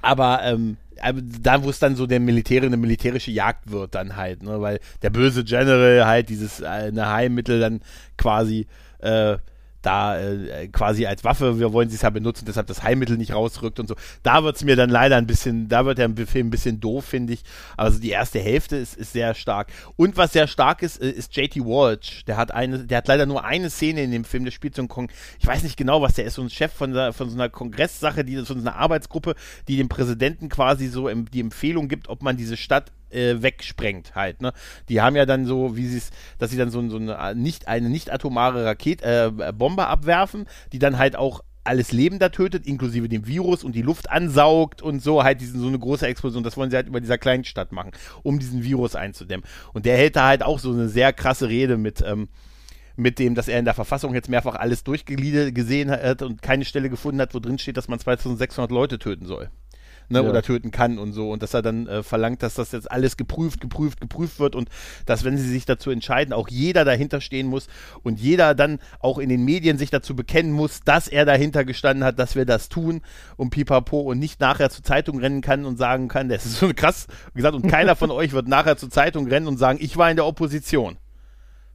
[0.00, 4.16] aber, ähm, aber da, wo es dann so der Militäre, eine militärische Jagd wird dann
[4.16, 7.80] halt, ne, weil der böse General halt dieses äh, eine Heilmittel dann
[8.16, 8.66] quasi
[9.00, 9.36] äh,
[9.84, 13.34] da äh, quasi als Waffe, wir wollen sie es ja benutzen, deshalb das Heilmittel nicht
[13.34, 13.96] rausrückt und so.
[14.22, 17.04] Da wird es mir dann leider ein bisschen, da wird der Film ein bisschen doof,
[17.04, 17.42] finde ich.
[17.76, 19.68] Also die erste Hälfte ist, ist sehr stark.
[19.96, 22.24] Und was sehr stark ist, äh, ist JT Walsh.
[22.24, 24.82] Der hat eine, der hat leider nur eine Szene in dem Film, der spielt so
[24.82, 27.28] ein Kong, ich weiß nicht genau, was der ist, so ein Chef von, der, von
[27.28, 29.34] so einer Kongresssache, die von so einer Arbeitsgruppe,
[29.68, 34.42] die dem Präsidenten quasi so die Empfehlung gibt, ob man diese Stadt äh, wegsprengt halt.
[34.42, 34.52] Ne?
[34.88, 37.68] Die haben ja dann so, wie sie es, dass sie dann so, so eine nicht
[37.68, 42.66] eine nicht atomare Rakete äh, Bombe abwerfen, die dann halt auch alles Leben da tötet,
[42.66, 46.44] inklusive dem Virus und die Luft ansaugt und so, halt diesen, so eine große Explosion.
[46.44, 47.92] Das wollen sie halt über dieser kleinen Stadt machen,
[48.22, 49.46] um diesen Virus einzudämmen.
[49.72, 52.28] Und der hält da halt auch so eine sehr krasse Rede mit, ähm,
[52.96, 56.64] mit dem, dass er in der Verfassung jetzt mehrfach alles durchgegliedert gesehen hat und keine
[56.64, 59.50] Stelle gefunden hat, wo drin steht, dass man 2600 Leute töten soll
[60.08, 60.28] ne, ja.
[60.28, 61.30] oder töten kann und so.
[61.30, 64.68] Und dass er dann äh, verlangt, dass das jetzt alles geprüft, geprüft, geprüft wird und
[65.06, 67.68] dass, wenn sie sich dazu entscheiden, auch jeder dahinter stehen muss
[68.02, 72.04] und jeder dann auch in den Medien sich dazu bekennen muss, dass er dahinter gestanden
[72.04, 73.00] hat, dass wir das tun
[73.36, 76.70] und pipapo und nicht nachher zur Zeitung rennen kann und sagen kann, das ist so
[76.74, 80.10] krass gesagt, und keiner von euch wird nachher zur Zeitung rennen und sagen, ich war
[80.10, 80.96] in der Opposition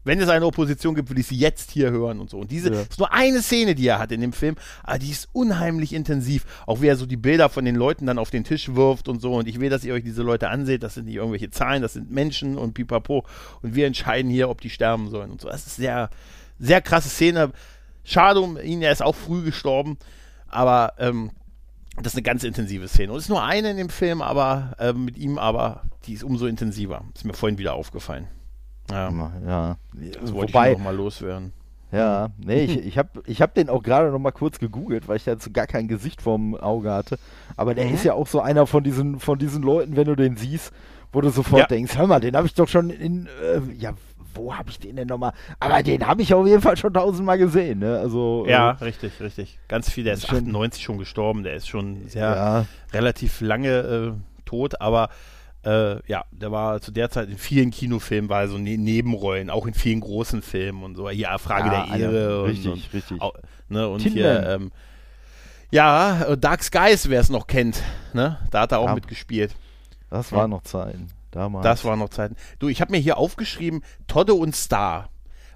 [0.03, 2.37] wenn es eine Opposition gibt, will ich sie jetzt hier hören und so.
[2.37, 2.81] Und diese ja.
[2.81, 6.45] ist nur eine Szene, die er hat in dem Film, aber die ist unheimlich intensiv.
[6.65, 9.21] Auch wie er so die Bilder von den Leuten dann auf den Tisch wirft und
[9.21, 9.33] so.
[9.33, 10.83] Und ich will, dass ihr euch diese Leute anseht.
[10.83, 13.25] Das sind nicht irgendwelche Zahlen, das sind Menschen und pipapo.
[13.61, 15.49] Und wir entscheiden hier, ob die sterben sollen und so.
[15.49, 16.09] Das ist sehr,
[16.59, 17.51] sehr krasse Szene.
[18.03, 19.97] Schade um ihn, er ist auch früh gestorben.
[20.47, 21.31] Aber ähm,
[21.97, 23.11] das ist eine ganz intensive Szene.
[23.11, 26.23] Und es ist nur eine in dem Film, aber äh, mit ihm, aber die ist
[26.23, 27.03] umso intensiver.
[27.13, 28.27] Ist mir vorhin wieder aufgefallen.
[28.91, 29.31] Ja.
[29.45, 29.77] ja.
[30.21, 31.53] Das wollte Wobei, ich noch mal loswerden.
[31.91, 35.17] Ja, nee, ich, ich habe ich hab den auch gerade noch mal kurz gegoogelt, weil
[35.17, 37.17] ich dazu gar kein Gesicht vorm Auge hatte.
[37.57, 37.95] Aber der mhm.
[37.95, 40.71] ist ja auch so einer von diesen, von diesen Leuten, wenn du den siehst,
[41.11, 41.67] wo du sofort ja.
[41.67, 43.93] denkst, hör mal, den habe ich doch schon in, äh, ja,
[44.35, 45.33] wo habe ich den denn nochmal?
[45.59, 47.97] Aber den habe ich auf jeden Fall schon tausendmal gesehen, ne?
[47.97, 49.57] Also, ja, äh, richtig, richtig.
[49.67, 52.65] Ganz viel, der ist schon, 98 schon gestorben, der ist schon sehr ja.
[52.93, 54.11] relativ lange äh,
[54.45, 55.09] tot, aber
[55.65, 59.65] äh, ja, der war zu der Zeit in vielen Kinofilmen, war so ne Nebenrollen, auch
[59.65, 61.09] in vielen großen Filmen und so.
[61.09, 62.43] Hier Frage ja, der Ehre.
[62.45, 63.21] richtig, und, und, richtig.
[63.21, 63.33] Auch,
[63.67, 64.71] ne, und hier, ähm,
[65.71, 67.81] ja, äh, Dark Skies, wer es noch kennt,
[68.13, 68.39] ne?
[68.51, 69.55] Da hat er auch ja, mitgespielt.
[70.09, 71.07] Das war noch Zeiten.
[71.31, 71.63] Damals.
[71.63, 72.35] Das war noch Zeiten.
[72.57, 75.09] Du, ich habe mir hier aufgeschrieben, Todde und Star.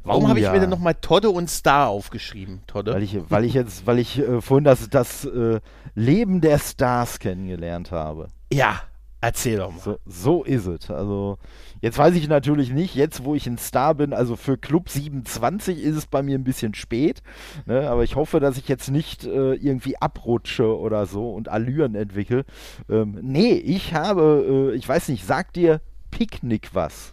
[0.03, 0.51] Warum oh, habe ich ja.
[0.51, 2.93] mir denn nochmal Todde und Star aufgeschrieben, Todde?
[2.93, 5.61] Weil ich, weil ich jetzt, weil ich äh, vorhin das, das äh,
[5.95, 8.27] Leben der Stars kennengelernt habe.
[8.51, 8.81] Ja,
[9.23, 9.79] Erzähl doch mal.
[9.79, 10.91] So, so ist es.
[10.91, 11.37] Also,
[11.79, 15.81] jetzt weiß ich natürlich nicht, jetzt wo ich ein Star bin, also für Club 27
[15.81, 17.23] ist es bei mir ein bisschen spät.
[17.65, 17.89] Ne?
[17.89, 22.43] Aber ich hoffe, dass ich jetzt nicht äh, irgendwie abrutsche oder so und Allüren entwickle.
[22.89, 25.79] Ähm, nee, ich habe, äh, ich weiß nicht, sag dir
[26.11, 27.12] Picknick was?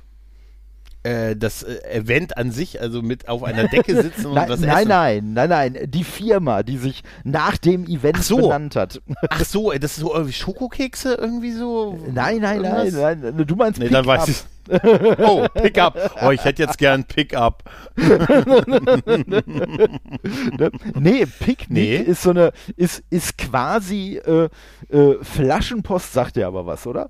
[1.02, 4.60] Äh, das äh, Event an sich, also mit auf einer Decke sitzen und nein, was
[4.60, 4.88] nein, essen.
[4.88, 8.36] Nein, nein, nein, nein, die Firma, die sich nach dem Event so.
[8.36, 9.00] benannt hat.
[9.30, 11.98] Ach so, das ist so irgendwie Schokokekse irgendwie so?
[12.12, 14.44] Nein, nein, nein, nein, du meinst nee, dann weiß ich.
[15.18, 15.96] oh, Pickup.
[16.22, 17.64] Oh, ich hätte jetzt gern Pickup.
[20.98, 21.96] nee, Picknick nee.
[21.96, 24.50] ist so eine, ist, ist quasi äh,
[24.90, 27.08] äh, Flaschenpost, sagt dir aber was, oder?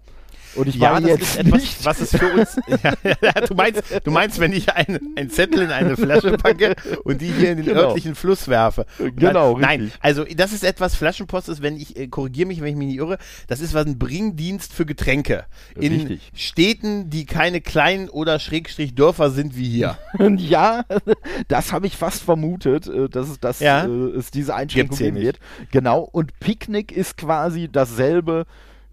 [0.54, 1.84] Und ich ja, das ist etwas, nicht.
[1.84, 2.56] was ist für uns.
[2.82, 6.74] ja, ja, du, meinst, du meinst, wenn ich einen Zettel in eine Flasche packe
[7.04, 7.80] und die hier in den genau.
[7.82, 8.86] örtlichen Fluss werfe.
[8.98, 9.52] Genau.
[9.52, 12.76] Dann, nein, also das ist etwas, Flaschenpost ist, wenn ich, äh, korrigiere mich, wenn ich
[12.76, 15.44] mich nicht irre, das ist was ein Bringdienst für Getränke.
[15.76, 16.32] In Richtig.
[16.34, 19.98] Städten, die keine kleinen oder Schrägstrich Dörfer sind wie hier.
[20.36, 20.84] ja,
[21.48, 23.84] das habe ich fast vermutet, äh, dass es, das, ja?
[23.84, 25.38] äh, es diese Einschränkung geben wird.
[25.70, 26.00] Genau.
[26.00, 28.46] Und Picknick ist quasi dasselbe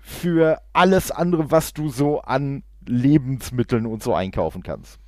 [0.08, 5.00] für alles andere, was du so an Lebensmitteln und so einkaufen kannst.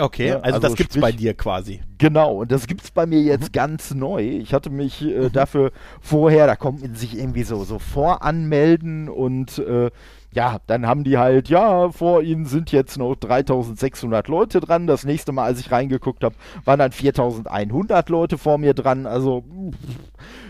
[0.00, 1.80] Okay, ja, also, also, das gibt's sprich, bei dir quasi.
[1.98, 3.52] Genau, und das gibt's bei mir jetzt mhm.
[3.52, 4.22] ganz neu.
[4.22, 5.32] Ich hatte mich äh, mhm.
[5.32, 9.90] dafür vorher, da kommt man sich irgendwie so, so voranmelden und äh,
[10.32, 14.86] ja, dann haben die halt, ja, vor ihnen sind jetzt noch 3600 Leute dran.
[14.86, 19.06] Das nächste Mal, als ich reingeguckt habe, waren dann 4100 Leute vor mir dran.
[19.06, 19.44] Also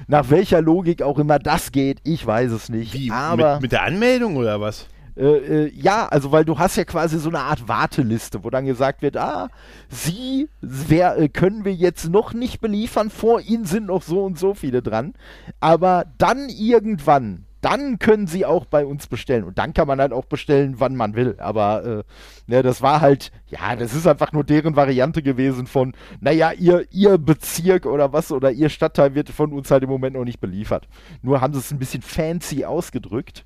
[0.09, 2.94] nach welcher Logik auch immer das geht, ich weiß es nicht.
[2.94, 4.88] Wie, aber mit, mit der Anmeldung oder was?
[5.16, 8.66] Äh, äh, ja, also weil du hast ja quasi so eine Art Warteliste, wo dann
[8.66, 9.48] gesagt wird, ah,
[9.88, 14.38] sie wer, äh, können wir jetzt noch nicht beliefern, vor ihnen sind noch so und
[14.38, 15.14] so viele dran,
[15.61, 19.44] aber dann irgendwann, dann können sie auch bei uns bestellen.
[19.44, 21.36] Und dann kann man halt auch bestellen, wann man will.
[21.38, 22.02] Aber äh,
[22.46, 26.86] ne, das war halt, ja, das ist einfach nur deren Variante gewesen von, naja, ihr,
[26.90, 30.40] ihr Bezirk oder was oder ihr Stadtteil wird von uns halt im Moment noch nicht
[30.40, 30.88] beliefert.
[31.22, 33.44] Nur haben sie es ein bisschen fancy ausgedrückt.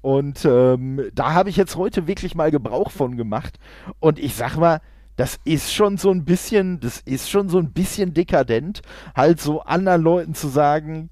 [0.00, 3.58] Und ähm, da habe ich jetzt heute wirklich mal Gebrauch von gemacht.
[3.98, 4.80] Und ich sag mal,
[5.16, 8.80] das ist schon so ein bisschen, das ist schon so ein bisschen dekadent,
[9.14, 11.10] halt so anderen Leuten zu sagen,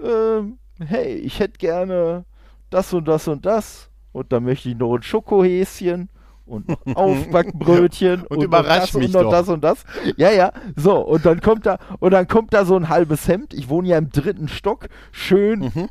[0.00, 2.24] ähm, hey, ich hätte gerne
[2.70, 6.08] das und das und das und dann möchte ich noch ein Schokohäschen
[6.46, 9.84] und noch Aufbackbrötchen und, und überrascht das mich und noch das und das.
[10.16, 13.54] Ja, ja, so und dann kommt da und dann kommt da so ein halbes Hemd.
[13.54, 15.88] Ich wohne ja im dritten Stock, schön Mhm.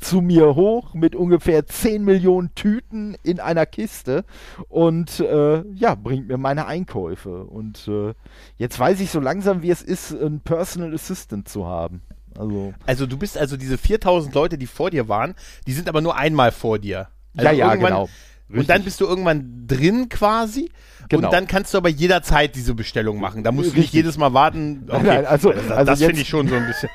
[0.00, 4.24] zu mir hoch mit ungefähr 10 Millionen Tüten in einer Kiste
[4.68, 7.44] und äh, ja, bringt mir meine Einkäufe.
[7.44, 8.14] Und äh,
[8.56, 12.02] jetzt weiß ich so langsam, wie es ist, einen Personal Assistant zu haben.
[12.38, 15.34] Also, Also du bist also diese 4000 Leute, die vor dir waren,
[15.66, 17.08] die sind aber nur einmal vor dir.
[17.36, 18.08] Also ja, ja, genau.
[18.52, 20.70] Und dann bist du irgendwann drin quasi.
[21.10, 21.26] Genau.
[21.28, 23.42] Und dann kannst du aber jederzeit diese Bestellung machen.
[23.44, 23.92] Da musst du nicht Richtig.
[23.94, 24.86] jedes Mal warten.
[24.88, 25.02] Okay.
[25.04, 26.88] Nein, also- das also das finde ich schon so ein bisschen.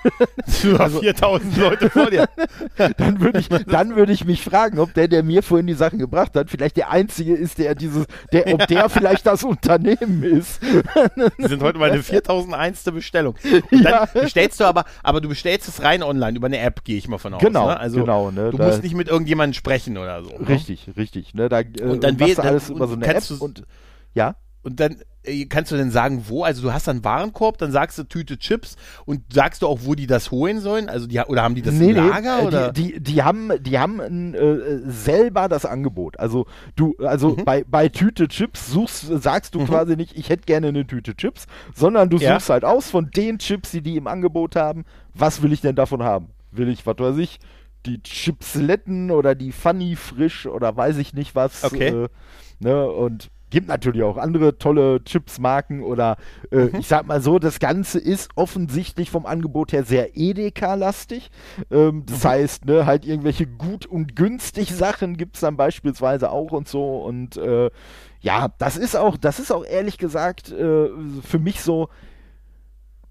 [0.63, 2.27] Du hast 4000 Leute vor dir.
[2.97, 5.99] dann würde ich, dann würde ich mich fragen, ob der, der mir vorhin die Sachen
[5.99, 10.61] gebracht hat, vielleicht der einzige ist, der dieses, der, ob der vielleicht das Unternehmen ist.
[11.37, 12.83] Die sind heute meine 4001.
[12.85, 13.35] Bestellung.
[13.71, 14.05] Und dann Ja.
[14.05, 17.17] bestellst du aber, aber du bestellst es rein online über eine App, gehe ich mal
[17.17, 17.41] von aus.
[17.41, 17.79] Genau, ne?
[17.79, 20.29] Also genau, ne, du musst nicht mit irgendjemandem sprechen oder so.
[20.37, 20.47] Ne?
[20.47, 21.33] Richtig, richtig.
[21.33, 23.63] Ne, da, äh, Und dann wähl- du alles dann- über so eine App und
[24.15, 24.35] ja.
[24.63, 26.43] Und dann äh, kannst du denn sagen, wo?
[26.43, 29.81] Also du hast dann einen Warenkorb, dann sagst du Tüte Chips und sagst du auch,
[29.83, 30.89] wo die das holen sollen?
[30.89, 32.71] Also die oder haben die das im Lager äh, oder?
[32.71, 36.19] Die, die, die haben, die haben äh, selber das Angebot.
[36.19, 37.45] Also du, also Mhm.
[37.45, 41.45] bei, bei Tüte Chips suchst, sagst du quasi nicht, ich hätte gerne eine Tüte Chips,
[41.75, 42.33] sondern du Ja.
[42.33, 45.75] suchst halt aus von den Chips, die die im Angebot haben, was will ich denn
[45.75, 46.29] davon haben?
[46.51, 47.39] Will ich, was weiß ich,
[47.85, 51.63] die Chipsletten oder die Funny Frisch oder weiß ich nicht was.
[51.63, 52.05] Okay.
[52.05, 52.07] Äh,
[52.59, 56.17] ne, und gibt natürlich auch andere tolle Chipsmarken oder
[56.51, 56.71] äh, Mhm.
[56.77, 61.31] ich sag mal so, das Ganze ist offensichtlich vom Angebot her sehr Edeka-lastig.
[61.71, 62.27] Ähm, das Mhm.
[62.27, 66.97] heißt, ne, halt irgendwelche gut und günstig Sachen gibt es dann beispielsweise auch und so
[66.97, 67.69] und äh,
[68.19, 70.89] ja, das ist auch, das ist auch ehrlich gesagt äh,
[71.23, 71.87] für mich so,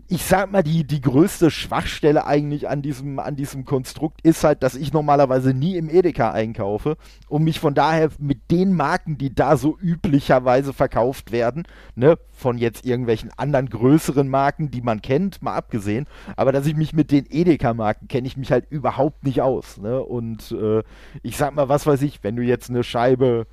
[0.09, 4.62] ich sag mal, die, die größte Schwachstelle eigentlich an diesem, an diesem Konstrukt ist halt,
[4.62, 6.96] dass ich normalerweise nie im Edeka einkaufe
[7.28, 12.59] und mich von daher mit den Marken, die da so üblicherweise verkauft werden, ne, von
[12.59, 17.11] jetzt irgendwelchen anderen größeren Marken, die man kennt, mal abgesehen, aber dass ich mich mit
[17.11, 20.82] den Edeka-Marken kenne ich mich halt überhaupt nicht aus, ne, und äh,
[21.22, 23.46] ich sag mal, was weiß ich, wenn du jetzt eine Scheibe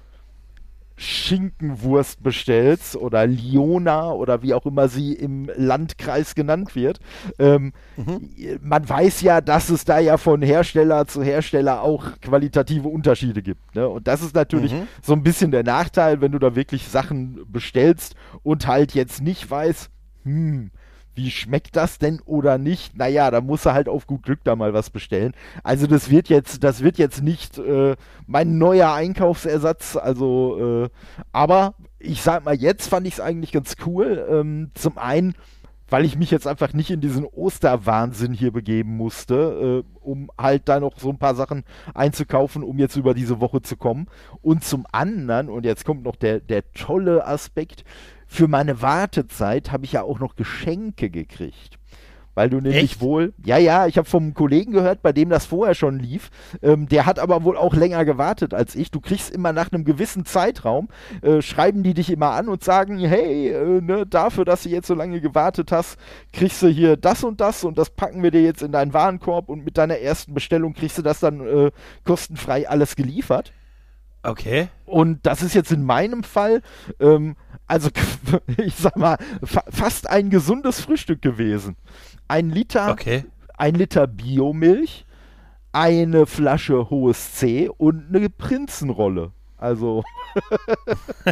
[1.01, 6.99] Schinkenwurst bestellst oder Liona oder wie auch immer sie im Landkreis genannt wird.
[7.39, 7.73] Ähm,
[8.61, 13.75] Man weiß ja, dass es da ja von Hersteller zu Hersteller auch qualitative Unterschiede gibt.
[13.75, 13.87] Ne?
[13.87, 14.87] Und das ist natürlich Mhm.
[15.01, 19.49] so ein bisschen der Nachteil, wenn du da wirklich Sachen bestellst und halt jetzt nicht
[19.49, 19.89] weißt,
[20.23, 20.71] hm,
[21.15, 22.97] wie schmeckt das denn oder nicht?
[22.97, 25.33] Naja, da musst du halt auf gut Glück da mal was bestellen.
[25.63, 27.95] Also das wird jetzt, das wird jetzt nicht äh,
[28.27, 29.97] mein neuer Einkaufsersatz.
[29.97, 30.89] Also, äh,
[31.31, 34.25] aber ich sag mal, jetzt fand ich es eigentlich ganz cool.
[34.29, 35.35] Ähm, zum einen,
[35.89, 40.69] weil ich mich jetzt einfach nicht in diesen Osterwahnsinn hier begeben musste, äh, um halt
[40.69, 44.07] da noch so ein paar Sachen einzukaufen, um jetzt über diese Woche zu kommen.
[44.41, 47.83] Und zum anderen, und jetzt kommt noch der, der tolle Aspekt,
[48.31, 51.77] für meine Wartezeit habe ich ja auch noch Geschenke gekriegt.
[52.33, 53.01] Weil du nämlich Echt?
[53.01, 56.29] wohl, ja, ja, ich habe vom Kollegen gehört, bei dem das vorher schon lief.
[56.61, 58.89] Ähm, der hat aber wohl auch länger gewartet als ich.
[58.89, 60.87] Du kriegst immer nach einem gewissen Zeitraum,
[61.21, 64.87] äh, schreiben die dich immer an und sagen, hey, äh, ne, dafür, dass du jetzt
[64.87, 65.99] so lange gewartet hast,
[66.31, 69.49] kriegst du hier das und das und das packen wir dir jetzt in deinen Warenkorb
[69.49, 71.71] und mit deiner ersten Bestellung kriegst du das dann äh,
[72.05, 73.51] kostenfrei alles geliefert.
[74.23, 74.69] Okay.
[74.85, 76.61] Und das ist jetzt in meinem Fall,
[76.99, 77.35] ähm,
[77.67, 77.89] also
[78.57, 81.75] ich sag mal, fa fast ein gesundes Frühstück gewesen.
[82.27, 83.25] Ein Liter, Okay.
[83.57, 85.05] ein Liter Biomilch,
[85.71, 89.31] eine Flasche hohes C und eine Prinzenrolle.
[89.57, 90.03] Also,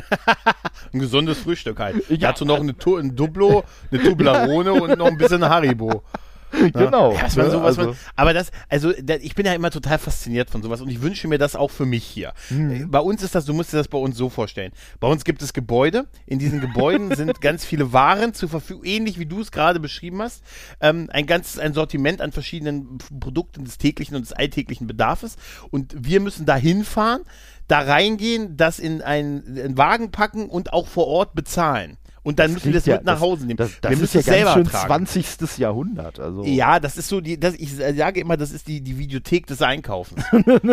[0.93, 2.07] Ein gesundes Frühstück halt.
[2.09, 2.29] Ja.
[2.29, 6.03] Dazu noch eine tu ein Duplo, eine Tublerone und noch ein bisschen Haribo.
[6.73, 7.13] genau.
[7.13, 9.97] Ja, ne, so, was also, man, aber das, also da, ich bin ja immer total
[9.99, 12.33] fasziniert von sowas und ich wünsche mir das auch für mich hier.
[12.49, 12.89] Mhm.
[12.89, 14.71] Bei uns ist das, du musst dir das bei uns so vorstellen.
[14.99, 16.07] Bei uns gibt es Gebäude.
[16.25, 20.21] In diesen Gebäuden sind ganz viele Waren zur Verfügung, ähnlich wie du es gerade beschrieben
[20.21, 20.43] hast.
[20.81, 25.35] Ähm, ein ganzes ein Sortiment an verschiedenen Produkten des täglichen und des alltäglichen Bedarfs.
[25.71, 27.21] Und wir müssen da hinfahren,
[27.67, 31.97] da reingehen, das in einen, einen Wagen packen und auch vor Ort bezahlen.
[32.23, 33.57] Und dann müssen wir das klingt mit ja- nach Hause nehmen.
[33.57, 35.05] Das, das wir ist müssen ja es selber ganz schön tragen.
[35.07, 35.57] 20.
[35.57, 36.19] Jahrhundert.
[36.19, 36.43] Also.
[36.43, 39.61] Ja, das ist so die, das, ich sage immer, das ist die, die Videothek des
[39.61, 40.23] Einkaufens.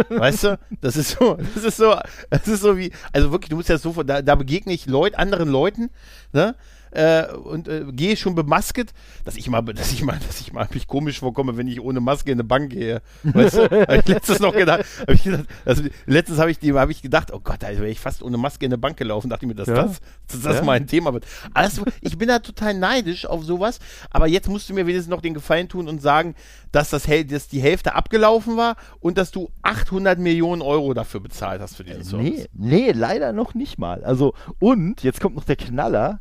[0.09, 0.59] weißt du?
[0.80, 1.94] Das ist so, das ist so,
[2.30, 4.72] das ist so wie, also wirklich, du musst dir das so vor, da, da begegne
[4.72, 5.90] ich Leut, anderen Leuten,
[6.32, 6.55] ne?
[6.97, 8.92] Äh, und äh, gehe schon bemasket,
[9.24, 12.01] dass ich mal, dass ich mal, dass ich mal mich komisch vorkomme, wenn ich ohne
[12.01, 13.03] Maske in eine Bank gehe.
[13.22, 13.62] Weißt du?
[13.70, 17.32] hab ich letztens noch gedacht, hab ich gedacht also, letztens habe ich, hab ich gedacht,
[17.32, 19.55] oh Gott, da wäre ich fast ohne Maske in eine Bank gelaufen, dachte ich mir,
[19.55, 19.74] dass Ja.
[19.74, 20.62] das, dass das Ja.
[20.64, 21.26] mein Thema wird.
[21.53, 23.78] Alles, ich bin da total neidisch auf sowas,
[24.11, 26.34] aber jetzt musst du mir wenigstens noch den Gefallen tun und sagen,
[26.72, 31.61] dass, das, dass die Hälfte abgelaufen war und dass du 800 Millionen Euro dafür bezahlt
[31.61, 32.49] hast für diesen Service.
[32.53, 34.05] Nee, nee, leider noch nicht mal.
[34.05, 36.20] Also, und jetzt kommt noch der Knaller.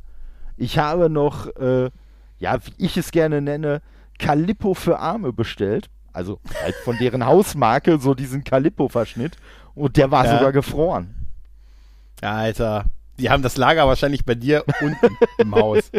[0.57, 1.89] Ich habe noch, äh,
[2.39, 3.81] ja, wie ich es gerne nenne,
[4.19, 5.89] Calippo für Arme bestellt.
[6.13, 9.35] Also halt von deren Hausmarke, so diesen Calippo-Verschnitt.
[9.73, 10.37] Und der war Ja.
[10.37, 11.27] sogar gefroren.
[12.21, 12.85] Alter.
[13.17, 15.89] Die haben das Lager wahrscheinlich bei dir unten im Haus.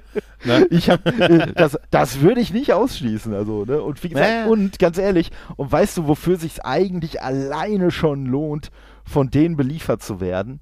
[0.44, 0.66] Ne?
[0.70, 3.32] Ich hab, äh, das, das würde ich nicht ausschließen.
[3.32, 3.80] Also, ne?
[3.80, 8.70] Und wie gesagt, und ganz ehrlich, und weißt du, wofür sich eigentlich alleine schon lohnt,
[9.04, 10.60] von denen beliefert zu werden?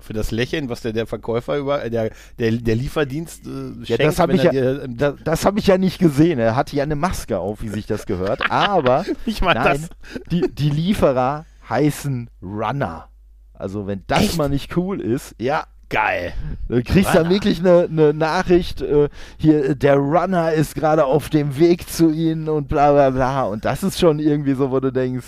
[0.00, 3.86] Für das Lächeln, was der, der Verkäufer über, äh, der, der, der Lieferdienst äh, Ja,
[3.86, 6.38] schenkt, das habe ich ja, dir, ähm, das, das ich ja nicht gesehen.
[6.38, 8.50] Er hatte ja eine Maske auf, wie sich das gehört.
[8.50, 10.22] Aber Ich meine nein, das.
[10.30, 13.08] die, die Lieferer heißen Runner.
[13.54, 14.36] Also wenn das Echt?
[14.38, 16.32] mal nicht cool ist, ja, Geil.
[16.68, 17.30] du kriegst dann Runner.
[17.30, 22.48] wirklich eine, eine Nachricht, äh, hier, der Runner ist gerade auf dem Weg zu ihnen
[22.48, 23.42] und bla bla bla.
[23.44, 25.26] Und das ist schon irgendwie so, wo du denkst,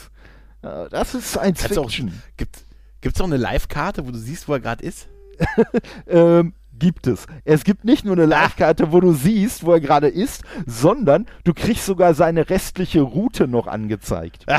[0.63, 2.13] äh, das ist Kannst du auch- Fiction.
[3.03, 5.09] Gibt es auch eine Live-Karte, wo du siehst, wo er gerade ist?
[6.07, 7.27] ähm, gibt es.
[7.45, 11.55] Es gibt nicht nur eine Live-Karte, wo du siehst, wo er gerade ist, sondern du
[11.55, 14.45] kriegst sogar seine restliche Route noch angezeigt.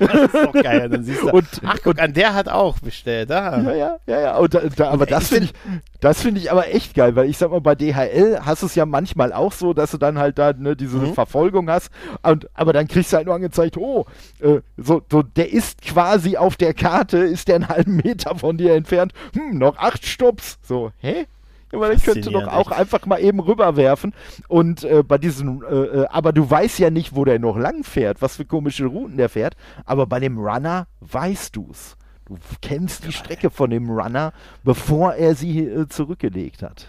[0.00, 0.88] Das ist doch geil.
[0.88, 3.30] Dann siehst du, Und- ach guck, an der hat auch bestellt.
[3.30, 3.60] Ah.
[3.60, 4.36] Ja, ja, ja, ja.
[4.38, 5.52] Und da, da, aber das finde ich,
[6.00, 8.74] das finde ich aber echt geil, weil ich sag mal, bei DHL hast du es
[8.74, 11.14] ja manchmal auch so, dass du dann halt da ne, diese Mhm.
[11.14, 11.90] Verfolgung hast.
[12.22, 14.06] Und, aber dann kriegst du halt nur angezeigt, oh,
[14.40, 18.56] äh, so, so, der ist quasi auf der Karte, ist der einen halben Meter von
[18.56, 19.12] dir entfernt.
[19.34, 20.58] Hm, noch acht Stops.
[20.62, 21.26] So, hä?
[21.72, 24.12] Aber ich könnte doch auch einfach mal eben rüberwerfen.
[24.48, 27.84] Und äh, bei diesen, äh, äh, aber du weißt ja nicht, wo der noch lang
[27.84, 29.56] fährt, was für komische Routen der fährt.
[29.84, 31.96] Aber bei dem Runner weißt du's.
[32.26, 36.86] Du kennst die Strecke von dem Runner, bevor er sie äh, zurückgelegt hat.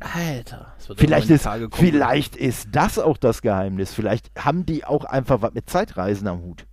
[0.00, 0.74] Alter.
[0.96, 3.94] Vielleicht ist, vielleicht ist das auch das Geheimnis.
[3.94, 6.66] Vielleicht haben die auch einfach was mit Zeitreisen am Hut.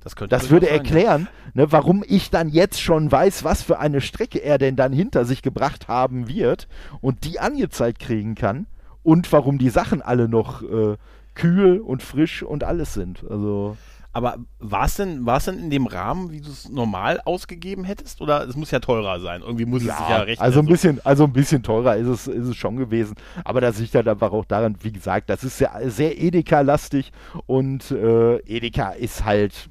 [0.00, 4.00] Das, Das würde sein, erklären, ne, warum ich dann jetzt schon weiß, was für eine
[4.00, 6.68] Strecke er denn dann hinter sich gebracht haben wird
[7.00, 8.66] und die angezeigt kriegen kann
[9.02, 10.96] und warum die Sachen alle noch äh,
[11.34, 13.24] kühl und frisch und alles sind.
[13.28, 13.76] Also
[14.12, 18.20] Aber war es denn, war's denn in dem Rahmen, wie du es normal ausgegeben hättest?
[18.20, 19.42] Oder es muss ja teurer sein?
[19.42, 20.44] Irgendwie muss es sich ja rechnen.
[20.44, 23.14] also ein bisschen, also ein bisschen teurer ist es, ist es schon gewesen.
[23.44, 27.12] Aber das liegt halt einfach auch daran, wie gesagt, das ist sehr, sehr Edeka-lastig
[27.46, 29.70] und äh, Edeka ist halt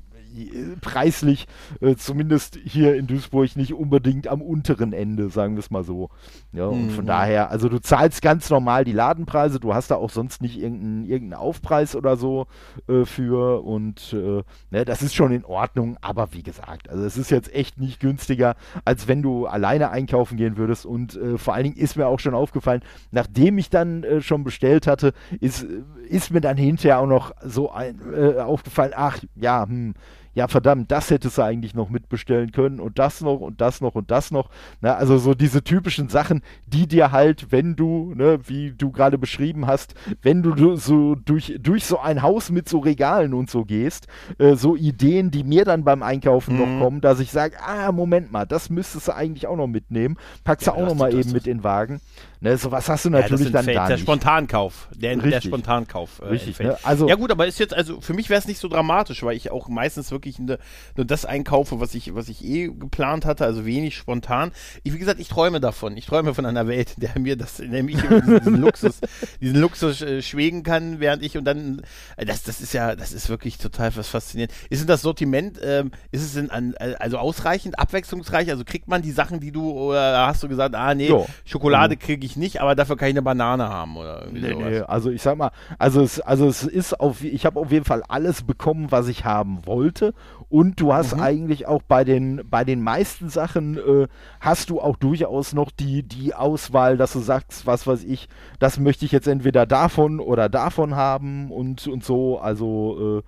[0.81, 1.47] preislich,
[1.81, 6.09] äh, zumindest hier in Duisburg, nicht unbedingt am unteren Ende, sagen wir es mal so.
[6.51, 7.07] Ja, und von Mhm.
[7.07, 11.05] daher, also du zahlst ganz normal die Ladenpreise, du hast da auch sonst nicht irgendeinen,
[11.05, 12.47] irgendeinen Aufpreis oder so
[12.87, 17.17] äh, für und äh, ne, das ist schon in Ordnung, aber wie gesagt, also es
[17.17, 21.53] ist jetzt echt nicht günstiger, als wenn du alleine einkaufen gehen würdest und äh, vor
[21.53, 22.81] allen Dingen ist mir auch schon aufgefallen,
[23.11, 27.31] nachdem ich dann äh, schon bestellt hatte, ist, äh, ist mir dann hinterher auch noch
[27.43, 29.93] so ein, äh, aufgefallen, ach ja, hm,
[30.33, 33.95] ja verdammt, das hättest du eigentlich noch mitbestellen können und das noch und das noch
[33.95, 34.49] und das noch.
[34.81, 34.95] Ne?
[34.95, 39.67] Also so diese typischen Sachen, die dir halt, wenn du, ne, wie du gerade beschrieben
[39.67, 44.07] hast, wenn du so durch, durch so ein Haus mit so Regalen und so gehst,
[44.37, 46.57] äh, so Ideen, die mir dann beim Einkaufen Mhm.
[46.57, 50.17] noch kommen, dass ich sage, ah, Moment mal, das müsstest du eigentlich auch noch mitnehmen,
[50.43, 51.99] packst Ja, du auch noch mal eben mit in den Wagen.
[52.41, 54.03] Ne, sowas hast du Ja, natürlich sind dann da der nicht.
[54.03, 54.87] Spontankauf.
[54.95, 55.41] Der, der.
[55.41, 56.21] Spontankauf.
[56.21, 56.77] Äh, Richtig, ne?
[56.83, 59.35] Also, ja gut, aber ist jetzt, also für mich wäre es nicht so dramatisch, weil
[59.35, 60.57] ich auch meistens wirklich ne,
[60.95, 64.51] nur das einkaufe, was ich, was ich eh geplant hatte, also wenig spontan.
[64.83, 65.97] Ich, wie gesagt, ich träume davon.
[65.97, 69.01] Ich träume von einer Welt, in der mir das, in der ich diesen, Luxus,
[69.41, 71.81] diesen Luxus äh, schwägen kann, während ich und dann,
[72.15, 74.53] äh, das, das ist ja, das ist wirklich total was faszinierend.
[74.69, 78.49] Ist denn das Sortiment, ähm, ist es denn an, äh, also ausreichend, abwechslungsreich?
[78.49, 81.25] Also kriegt man die Sachen, die du, oder hast du gesagt, ah nee, Ja.
[81.43, 84.69] Schokolade kriege ich nicht, aber dafür kann ich eine Banane haben oder irgendwie Nee, sowas.
[84.69, 87.85] nee, also ich sag mal, also es, also es ist auf, ich habe auf jeden
[87.85, 90.13] Fall alles bekommen, was ich haben wollte.
[90.49, 91.21] Und du hast Mhm.
[91.21, 94.07] eigentlich auch bei den, bei den meisten Sachen äh,
[94.39, 98.27] hast du auch durchaus noch die, die Auswahl, dass du sagst, was weiß ich,
[98.59, 102.39] das möchte ich jetzt entweder davon oder davon haben und, und so.
[102.39, 103.21] Also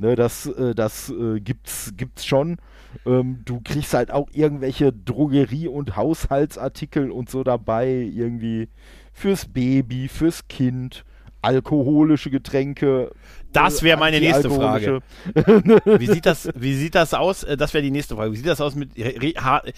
[0.00, 2.58] äh, ne, das, äh, das äh, gibt's, gibt's schon.
[3.06, 8.68] Ähm, du kriegst halt auch irgendwelche Drogerie- und Haushaltsartikel und so dabei, irgendwie
[9.12, 11.04] fürs Baby, fürs Kind,
[11.42, 13.10] alkoholische Getränke.
[13.52, 15.00] Das äh, wäre meine nächste Frage.
[15.98, 17.44] Wie sieht das, wie sieht das aus?
[17.44, 18.32] Äh, Das wäre die nächste Frage.
[18.32, 18.90] Wie sieht das aus mit
[19.38, 19.72] Hard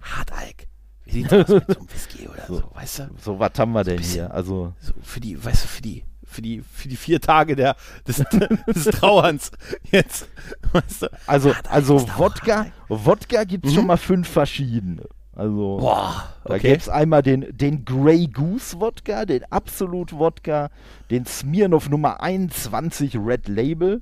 [0.00, 0.66] Hartalk?
[1.04, 3.10] Wie sieht's aus mit so einem Whisky oder so, weißt du?
[3.22, 4.34] So, was haben wir denn bisschen- hier?
[4.34, 6.02] Also, So für die, weißt du, für die,
[6.34, 7.76] für die, für die vier Tage der,
[8.06, 8.16] des,
[8.66, 9.50] des Trauerns
[9.90, 10.28] jetzt,
[10.72, 11.06] weißt du?
[11.26, 12.66] also, Ah, da also da Wodka.
[12.88, 13.76] Wodka gibt es Mhm.
[13.76, 15.02] schon mal fünf verschiedene.
[15.36, 16.68] Also, Boah, da okay.
[16.68, 20.70] gäbe es einmal den, den Grey Goose Wodka, den Absolut Wodka,
[21.10, 24.00] den Smirnoff Nummer 21 Red Label,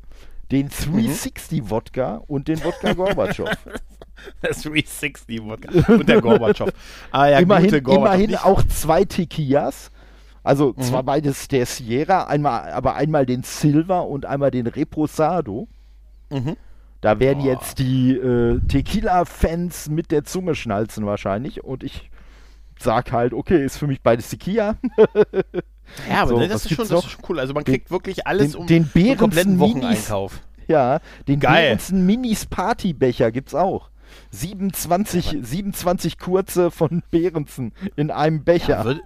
[0.51, 0.93] den Mhm.
[0.93, 3.49] 360 Wodka und den Wodka Gorbatschow.
[4.43, 6.69] Der 360 Wodka und der Gorbatschow.
[7.11, 8.21] Ah ja, immerhin gute Gorbatschow.
[8.21, 9.91] immerhin auch zwei Tequillas.
[10.45, 10.83] Also Mhm.
[10.83, 15.69] zwar beides der Sierra, einmal, aber einmal den Silver und einmal den Reposado.
[16.31, 16.57] Mhm.
[17.01, 17.53] Da werden Boah.
[17.53, 21.63] jetzt die äh, Tequila-Fans mit der Zunge schnalzen wahrscheinlich.
[21.65, 22.11] Und ich
[22.79, 24.77] sag halt, okay, ist für mich beides Tequila.
[26.09, 27.39] Ja, aber So, ne, das, ist schon, das ist schon cool.
[27.41, 30.41] Also man Den- kriegt wirklich alles den- um den einen kompletten Wocheneinkauf.
[30.69, 31.65] Ja, den Geil.
[31.65, 33.91] Behrensen Minis Partybecher gibt's auch.
[34.35, 38.79] 27, 27 kurze von Behrensen in einem Becher.
[38.79, 39.01] Ja, würd,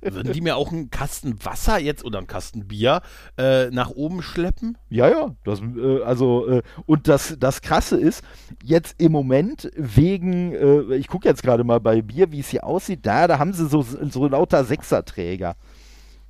[0.00, 3.02] würden die mir auch einen Kasten Wasser jetzt oder einen Kasten Bier
[3.36, 4.78] äh, nach oben schleppen?
[4.88, 8.22] Ja, ja, das, äh, also, äh, und das, das Krasse ist,
[8.62, 12.62] jetzt im Moment wegen, äh, ich gucke jetzt gerade mal bei Bier, wie es hier
[12.64, 15.56] aussieht, da, da haben sie so, so lauter Sechserträger.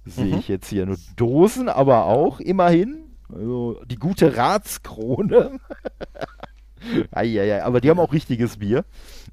[0.07, 0.39] Sehe Mhm.
[0.39, 0.87] ich jetzt hier.
[0.87, 3.05] Nur Dosen, aber auch immerhin.
[3.33, 5.61] Also die gute Ratskrone.
[7.11, 8.85] Eieiei, aber die haben auch richtiges Bier.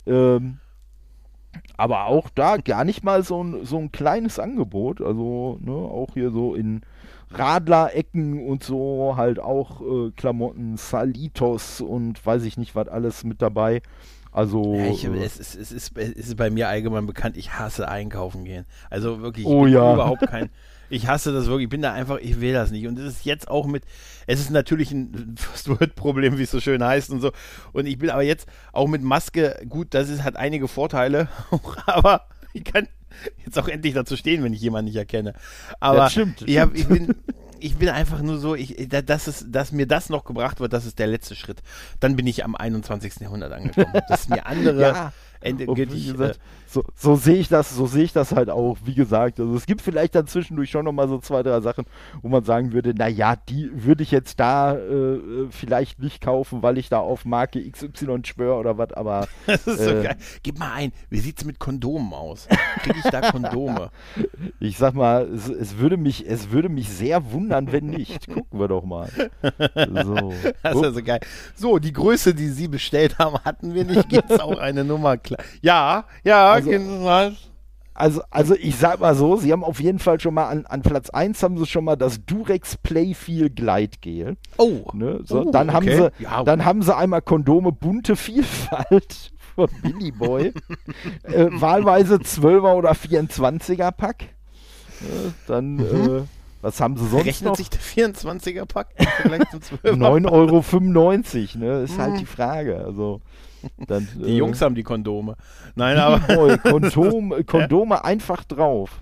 [0.06, 0.60] Ähm,
[1.78, 5.02] aber auch da gar nicht mal so ein, so ein kleines Angebot.
[5.02, 6.82] Also, ne, auch hier so in
[7.32, 13.42] Radlerecken und so halt auch äh, Klamotten, Salitos und weiß ich nicht, was alles mit
[13.42, 13.82] dabei.
[14.32, 17.54] Also, Ja, ich, äh, es, ist, es, ist, es ist bei mir allgemein bekannt, ich
[17.54, 18.66] hasse einkaufen gehen.
[18.90, 19.94] Also wirklich, ich Oh bin ja.
[19.94, 20.50] überhaupt kein.
[20.90, 22.88] Ich hasse das wirklich, ich bin da einfach, ich will das nicht.
[22.88, 23.84] Und es ist jetzt auch mit,
[24.26, 27.32] es ist natürlich ein First-World-Problem, wie es so schön heißt und so.
[27.74, 31.28] Und ich bin aber jetzt auch mit Maske, gut, das ist, hat einige Vorteile,
[31.86, 32.88] aber ich kann
[33.46, 35.34] jetzt auch endlich dazu stehen, wenn ich jemanden nicht erkenne.
[35.80, 37.16] Aber Das stimmt, das ich, hab, ich bin.
[37.60, 40.74] Ich bin einfach nur so, ich, da- dass, es, dass mir das noch gebracht wird,
[40.74, 41.64] das ist der letzte Schritt.
[42.00, 43.16] Dann bin ich am 21.
[43.20, 43.92] Jahrhundert angekommen.
[44.10, 45.14] Dass mir andere Ja.
[45.56, 48.78] Wie ich, gesagt, äh, so, so sehe ich das, so sehe ich das halt auch,
[48.84, 49.40] wie gesagt.
[49.40, 51.86] Also es gibt vielleicht dann zwischendurch schon nochmal so zwei, drei Sachen,
[52.22, 56.62] wo man sagen würde, naja, die würde ich jetzt da äh, äh, vielleicht nicht kaufen,
[56.64, 60.18] weil ich da auf Marke XY schwöre oder was, aber das ist so äh, geil.
[60.44, 62.48] Gib mal ein, wie sieht's mit Kondomen aus?
[62.84, 63.90] Kriege ich da Kondome?
[64.60, 68.28] ich sag mal, es, es, würde mich, es würde mich sehr wundern, wenn nicht.
[68.28, 69.10] Gucken wir doch mal.
[70.04, 70.34] So.
[70.64, 71.20] Das ist ja so geil.
[71.56, 74.10] So, die Größe, die Sie bestellt haben, hatten wir nicht.
[74.10, 75.37] Gibt's auch eine Nummer klar?
[75.62, 77.32] Ja, ja, Also- genau.
[78.00, 80.84] Also, also ich sag mal so, sie haben auf jeden Fall schon mal an, an
[80.84, 84.38] Platz 1 haben sie schon mal das Durex Playfeel Gleitgel.
[84.58, 85.22] Oh, Ne?
[85.26, 86.12] So, Oh, dann, haben okay.
[86.20, 86.44] sie, Ja.
[86.44, 90.54] dann haben sie einmal Kondome bunte Vielfalt von Billy Boy.
[91.24, 94.26] äh, wahlweise 12er oder 24er Pack.
[95.02, 95.34] Ne?
[95.48, 96.22] Dann, äh,
[96.62, 97.56] was haben sie sonst rechnet noch?
[97.56, 99.96] sich der 24er-Pack im Vergleich zum 12er?
[99.96, 101.82] 9,95 Euro, ne?
[101.84, 102.78] Ist halt die Frage.
[102.78, 103.22] Also,
[103.88, 104.08] dann.
[104.16, 105.36] Die Jungs haben die Kondome.
[105.76, 109.02] Nein, aber Kondom, Kondome einfach drauf.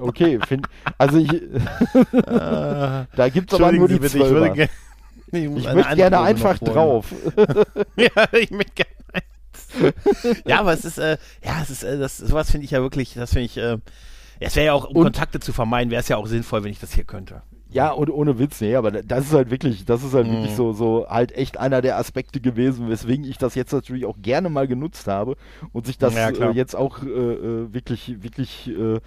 [0.00, 1.28] Okay, find, also ich,
[2.12, 4.54] da gibt es aber nur die bitte, ich würde 12er.
[4.54, 4.70] gerne.
[5.32, 7.12] Ich, Ich möchte gerne einfach drauf.
[7.96, 8.92] ja, ich möchte gerne
[10.46, 13.14] ja, aber es ist, äh, ja, es ist, äh, das, sowas finde ich ja wirklich,
[13.14, 13.76] das finde ich, äh,
[14.40, 16.70] es wäre ja auch, um Und- Kontakte zu vermeiden, wäre es ja auch sinnvoll, wenn
[16.72, 17.42] ich das hier könnte.
[17.70, 20.30] Ja, und ohne Witz, nee, aber das ist halt wirklich, das ist halt Mhm.
[20.30, 24.16] wirklich so, so halt echt einer der Aspekte gewesen, weswegen ich das jetzt natürlich auch
[24.22, 25.36] gerne mal genutzt habe
[25.72, 29.00] und sich das Ja, äh, jetzt auch äh, äh, wirklich, wirklich äh,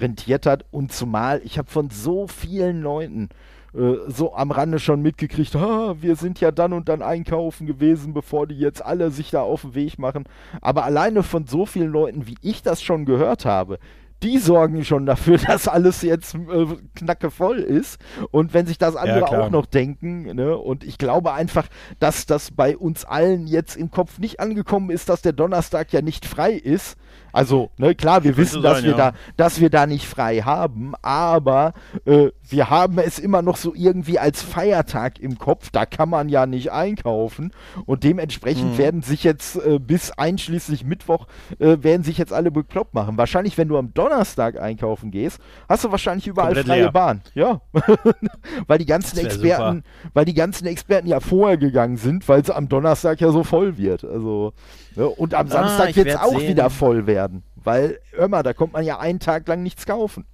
[0.00, 0.64] rentiert hat.
[0.72, 3.28] Und zumal ich habe von so vielen Leuten
[3.72, 8.14] äh, so am Rande schon mitgekriegt, ah, wir sind ja dann und dann einkaufen gewesen,
[8.14, 10.24] bevor die jetzt alle sich da auf den Weg machen.
[10.60, 13.78] Aber alleine von so vielen Leuten, wie ich das schon gehört habe,
[14.22, 18.00] die sorgen schon dafür, dass alles jetzt äh, knackevoll ist.
[18.30, 19.42] Und wenn sich das andere klar.
[19.42, 21.66] auch noch denken, ne, und ich glaube einfach,
[21.98, 26.02] dass das bei uns allen jetzt im Kopf nicht angekommen ist, dass der Donnerstag ja
[26.02, 26.96] nicht frei ist.
[27.32, 29.10] Also, ne, klar, wir wissen, so dass sein, wir ja.
[29.10, 31.74] da, dass wir da nicht frei haben, aber
[32.04, 35.70] äh, wir haben es immer noch so irgendwie als Feiertag im Kopf.
[35.70, 37.52] Da kann man ja nicht einkaufen
[37.86, 38.78] und dementsprechend Mhm.
[38.78, 41.26] werden sich jetzt äh, bis einschließlich Mittwoch
[41.58, 43.18] äh, werden sich jetzt alle bekloppt machen.
[43.18, 46.92] Wahrscheinlich, wenn du am Donnerstag einkaufen gehst, hast du wahrscheinlich überall Komplett freie leer.
[46.92, 47.20] Bahn.
[47.34, 47.60] Ja,
[48.66, 49.84] weil die ganzen Experten,
[50.14, 53.76] weil die ganzen Experten ja vorher gegangen sind, weil es am Donnerstag ja so voll
[53.76, 54.04] wird.
[54.04, 54.52] Also
[54.96, 56.48] ja, und am Ah, Samstag wird es auch sehen.
[56.50, 60.24] wieder voll werden, weil hör mal, da kommt man ja einen Tag lang nichts kaufen.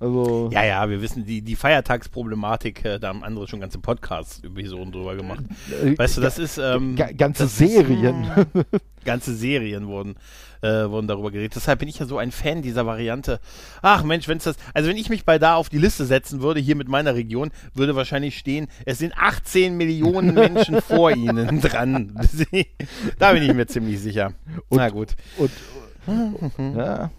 [0.00, 4.92] Also Ja, ja, wir wissen, die, die Feiertagsproblematik, äh, da haben andere schon ganze Podcasts-Episoden
[4.92, 5.44] drüber gemacht.
[5.84, 6.58] äh, Weißt du, das ist.
[6.58, 8.26] Ähm, ga- ganze das ist, Serien.
[9.04, 10.16] ganze Serien wurden,
[10.60, 11.54] äh, wurden darüber geredet.
[11.56, 13.40] Deshalb bin ich ja so ein Fan dieser Variante.
[13.82, 16.42] Ach Mensch, wenn es das, also wenn ich mich bei da auf die Liste setzen
[16.42, 21.60] würde, hier mit meiner Region, würde wahrscheinlich stehen, es sind 18 Millionen Menschen vor ihnen
[21.60, 22.12] dran.
[23.18, 24.32] da bin ich mir ziemlich sicher.
[24.68, 25.16] Und- Na gut.
[25.38, 25.50] Und
[26.76, 27.10] ja,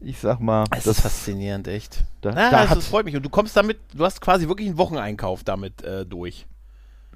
[0.00, 2.04] ich sag mal, Es das ist faszinierend, echt.
[2.20, 3.16] Da- ja, da das, hat- das freut mich.
[3.16, 6.46] Und du kommst damit, du hast quasi wirklich einen Wocheneinkauf damit äh, durch.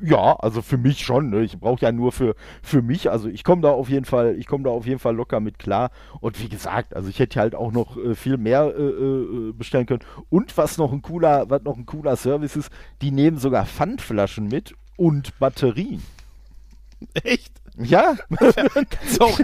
[0.01, 1.31] Ja, also für mich schon.
[1.31, 1.43] Ne?
[1.43, 3.11] Ich brauche ja nur für, für mich.
[3.11, 5.61] Also ich komme da auf jeden Fall, ich komme da auf jeden Fall locker mit
[5.61, 5.91] klar.
[6.21, 9.87] Und wie gesagt, also ich hätte halt auch noch äh, viel mehr äh, äh, bestellen
[9.87, 10.03] können.
[10.29, 14.49] Und was noch ein cooler, was noch ein cooler Service ist, die nehmen sogar Pfandflaschen
[14.49, 16.03] mit und Batterien.
[17.23, 17.53] Echt?
[17.79, 19.39] Ja, Kannst du auch,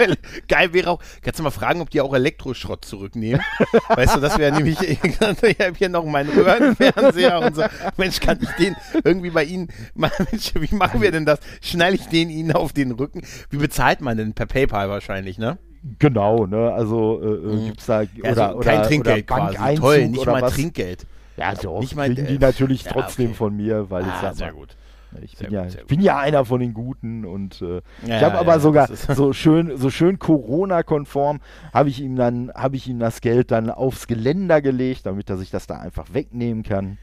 [0.49, 3.41] geil wäre auch, kannst du mal fragen, ob die auch Elektroschrott zurücknehmen?
[3.89, 7.63] Weißt du, das wäre nämlich, ich habe hier noch meinen Röhrenfernseher und so.
[7.97, 11.41] Mensch, kann ich den irgendwie bei Ihnen, Mensch, wie machen wir denn das?
[11.63, 13.23] Schneide ich den Ihnen auf den Rücken?
[13.51, 14.35] Wie bezahlt man denn?
[14.35, 15.59] Per PayPal wahrscheinlich, ne?
[15.99, 16.47] genau.
[16.47, 16.73] Ne?
[16.73, 19.75] Also äh, äh, gibt's da Ja, oder, also oder kein Trinkgeld oder quasi.
[19.77, 20.55] Toll, nicht oder mal was.
[20.55, 21.07] Trinkgeld.
[21.37, 21.81] Ja, doch.
[21.81, 23.35] Nicht mal, kriegen äh, die natürlich ja, trotzdem okay.
[23.35, 24.77] von mir, weil ich Ah, sag sehr mal, gut.
[25.23, 28.23] Ich bin, ja, gut, ich bin ja einer von den Guten und äh, Ja, ich
[28.23, 31.41] habe aber ja, sogar so schön, so schön Corona-konform
[31.73, 35.39] habe ich ihm dann, habe ich ihm das Geld dann aufs Geländer gelegt, damit er
[35.39, 36.99] sich das da einfach wegnehmen kann.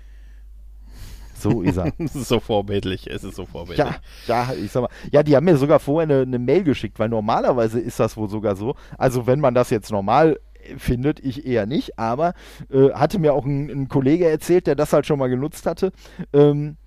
[1.37, 1.91] So ist er.
[1.97, 3.85] Es ist so vorbildlich, es ist so vorbildlich.
[3.87, 3.95] Ja,
[4.27, 7.09] ja, ich sag mal, ja, die haben mir sogar vorher eine, eine Mail geschickt, weil
[7.09, 8.75] normalerweise ist das wohl sogar so.
[8.97, 10.39] Also wenn man das jetzt normal
[10.77, 12.33] findet, ich eher nicht, aber
[12.71, 15.91] äh, hatte mir auch ein, ein Kollege erzählt, der das halt schon mal genutzt hatte.
[16.33, 16.77] Ähm,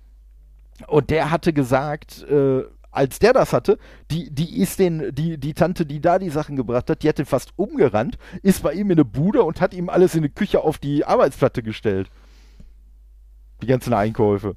[0.87, 3.77] und der hatte gesagt, äh, als der das hatte,
[4.09, 7.19] die, die ist den, die, die Tante, die da die Sachen gebracht hat, die hat
[7.19, 10.29] den fast umgerannt, ist bei ihm in eine Bude und hat ihm alles in die
[10.29, 12.09] Küche auf die Arbeitsplatte gestellt.
[13.61, 14.55] Die ganzen Einkäufe.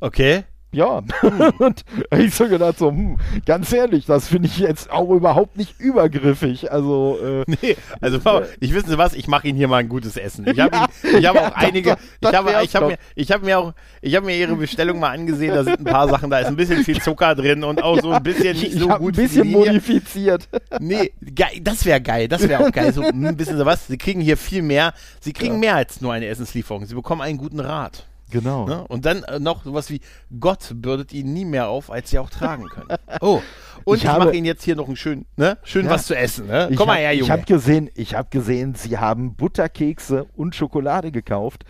[0.00, 0.44] Okay.
[0.70, 1.00] Ja,
[1.60, 1.82] und
[2.18, 3.16] ich so gedacht, so, hm,
[3.46, 6.70] ganz ehrlich, das finde ich jetzt auch überhaupt nicht übergriffig.
[6.70, 9.88] Also, äh, Nee, also Frau, ich wissen Sie was, ich mache Ihnen hier mal ein
[9.88, 10.46] gutes Essen.
[10.46, 12.88] Ich habe ich hab ja, auch einige, das- das ich habe ich doch.
[12.88, 13.72] mir ich habe mir auch
[14.02, 16.56] ich habe mir Ihre Bestellung mal angesehen, da sind ein paar Sachen, da ist ein
[16.56, 19.22] bisschen viel Zucker drin und auch so ein bisschen nicht ich so ein gut die
[19.22, 20.48] bisschen modifiziert.
[20.80, 22.92] Nee, geil, das wäre geil, das wäre auch geil.
[22.92, 25.60] So, hm, wissen Sie was, Sie kriegen hier viel mehr, Sie kriegen Ja.
[25.60, 26.84] mehr als nur eine Essenslieferung.
[26.84, 28.04] Sie bekommen einen guten Rat.
[28.30, 28.66] Genau.
[28.66, 28.86] Ne?
[28.88, 30.00] Und dann äh, noch sowas wie,
[30.38, 32.88] Gott bürdet Ihnen nie mehr auf, als Sie auch tragen können.
[33.20, 33.40] Oh,
[33.84, 35.56] und Ich ich, mache Ihnen jetzt hier noch ein schön, ne?
[35.64, 35.92] schön Ja.
[35.92, 36.46] was zu essen.
[36.46, 36.68] Ne?
[36.70, 37.32] Ich Komm mal hab- her, Ich Junge.
[37.32, 41.64] habe gesehen, ich habe gesehen, sie haben Butterkekse und Schokolade gekauft.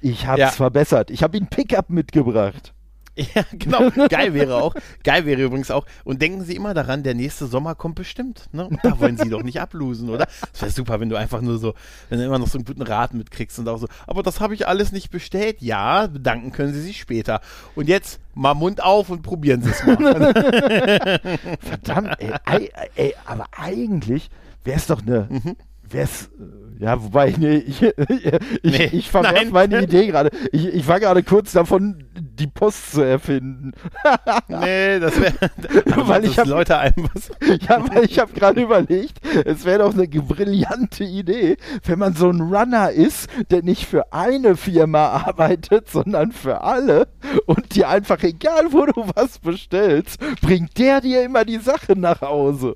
[0.00, 0.50] Ich habe es Ja.
[0.52, 1.10] verbessert.
[1.10, 2.72] Ich habe ihnen Pickup mitgebracht.
[3.34, 3.90] Ja, genau.
[4.08, 4.74] Geil wäre auch.
[5.04, 5.84] Geil wäre übrigens auch.
[6.04, 8.48] Und denken Sie immer daran, der nächste Sommer kommt bestimmt.
[8.52, 8.66] Ne?
[8.66, 10.26] Und da wollen Sie doch nicht ablosen, oder?
[10.52, 11.74] Es wäre super, wenn du einfach nur so,
[12.08, 14.54] wenn du immer noch so einen guten Rat mitkriegst und auch so, aber das habe
[14.54, 15.60] ich alles nicht bestellt.
[15.60, 17.40] Ja, bedanken können Sie sich später.
[17.74, 20.32] Und jetzt mal Mund auf und probieren Sie es mal.
[21.60, 22.16] Verdammt,
[22.46, 24.30] ey, ey, aber eigentlich
[24.64, 25.26] wäre es doch eine.
[25.30, 25.56] Mhm.
[25.82, 28.32] Wär's, äh, ja, wobei, nee, ich, ich,
[28.62, 29.50] Nee, ich verwerf nein.
[29.50, 30.30] meine Idee gerade.
[30.52, 32.04] Ich, ich war gerade kurz davon,
[32.40, 33.72] die Post zu erfinden.
[34.48, 35.34] nee, das wäre,
[36.08, 37.30] Weil ich hab- Leute einem was.
[37.68, 42.28] Ja, weil ich habe gerade überlegt, es wäre doch eine brillante Idee, wenn man so
[42.30, 47.08] ein Runner ist, der nicht für eine Firma arbeitet, sondern für alle
[47.46, 52.20] und dir einfach, egal wo du was bestellst, bringt der dir immer die Sachen nach
[52.22, 52.74] Hause.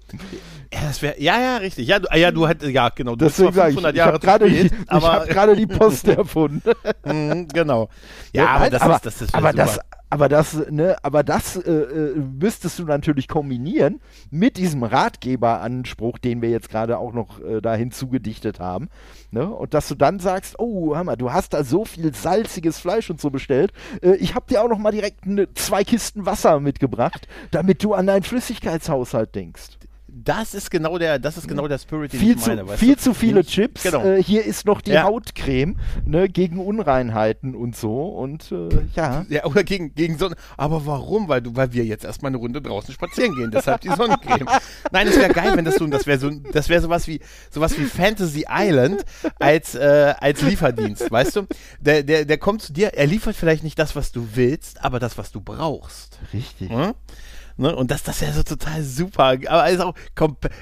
[0.74, 1.86] Ja, das wäre, ja, ja, richtig.
[1.86, 3.12] Ja, du, ah, ja, du hattest, ja, genau.
[3.12, 6.72] Du Deswegen sage ich, 500 ich habe gerade die, aber, hab die Post erfunden.
[7.04, 7.88] Mhm, genau.
[8.32, 9.64] Ja, aber nein, das aber, ist, das ist aber super.
[9.64, 9.80] das,
[10.10, 14.00] aber das, ne, aber das äh, äh, müsstest du natürlich kombinieren
[14.32, 18.88] mit diesem Ratgeberanspruch, den wir jetzt gerade auch noch äh, da hinzugedichtet haben.
[19.30, 19.48] Ne?
[19.48, 23.20] Und dass du dann sagst, oh, Hammer, du hast da so viel salziges Fleisch und
[23.20, 23.72] so bestellt.
[24.02, 27.94] Äh, ich habe dir auch noch mal direkt ne, zwei Kisten Wasser mitgebracht, damit du
[27.94, 29.78] an deinen Flüssigkeitshaushalt denkst.
[30.16, 32.68] Das ist genau der, das ist genau der Spirit, den Viel, ich zu, meine.
[32.68, 33.00] weißt viel du?
[33.00, 33.82] zu viele Nicht- Chips.
[33.82, 34.04] Genau.
[34.04, 35.02] Äh, hier ist noch die Ja.
[35.02, 38.06] Hautcreme ne, gegen Unreinheiten und so.
[38.08, 39.26] Und äh, ja.
[39.28, 40.36] Ja, oder gegen, gegen Sonne.
[40.56, 41.26] Aber warum?
[41.28, 44.46] Weil du, weil wir jetzt erstmal eine Runde draußen spazieren gehen, deshalb die Sonnencreme.
[44.92, 47.20] Nein, es wäre geil, wenn das so, das wäre so, das wäre sowas wie,
[47.50, 49.04] sowas wie Fantasy Island
[49.40, 51.46] als, äh, als Lieferdienst, weißt du?
[51.80, 55.00] Der, der, der kommt zu dir, er liefert vielleicht nicht das, was du willst, aber
[55.00, 56.18] das, was du brauchst.
[56.32, 56.70] Richtig.
[56.70, 56.92] Hm?
[57.56, 57.74] Ne?
[57.74, 59.36] Und das, das ist ja so total super.
[59.48, 59.94] Aber ist auch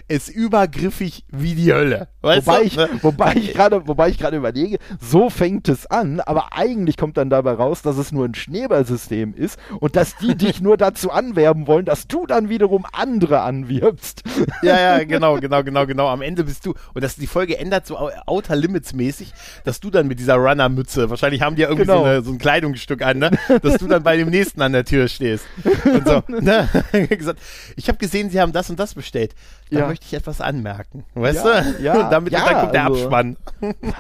[0.09, 2.09] ist übergriffig wie die Hölle.
[2.21, 2.65] Weißt Wobei du?
[2.65, 2.89] ich, Ne?
[3.03, 7.31] wobei ich gerade, wobei ich gerade überlege, so fängt es an, aber eigentlich kommt dann
[7.31, 11.67] dabei raus, dass es nur ein Schneeballsystem ist und dass die dich nur dazu anwerben
[11.67, 14.23] wollen, dass du dann wiederum andere anwirbst.
[14.63, 16.09] Ja, ja, genau, genau, genau, genau.
[16.09, 19.33] Am Ende bist du, und das, die Folge ändert so Outer Limits mäßig,
[19.65, 22.01] dass du dann mit dieser Runner-Mütze, wahrscheinlich haben die ja irgendwie Genau.
[22.01, 23.31] so, eine, so ein Kleidungsstück an, ne?
[23.63, 25.45] dass du dann bei dem nächsten an der Tür stehst.
[25.85, 26.69] Und so, ne?
[27.09, 27.41] gesagt,
[27.77, 29.35] ich habe gesehen, sie haben das und das bestellt.
[29.71, 29.87] Da Ja.
[29.87, 31.05] möchte ich etwas anmerken.
[31.15, 31.83] Weißt Ja, du?
[31.83, 33.37] ja, Damit ja, dann kommt der also- Abspann.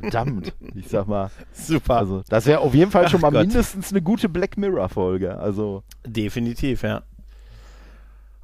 [0.00, 1.30] Verdammt, ich sag mal.
[1.52, 1.98] Super.
[1.98, 3.46] Also, das wäre auf jeden Fall schon Ach mal Gott.
[3.46, 5.38] mindestens eine gute Black Mirror-Folge.
[5.38, 7.02] Also, Definitiv, ja.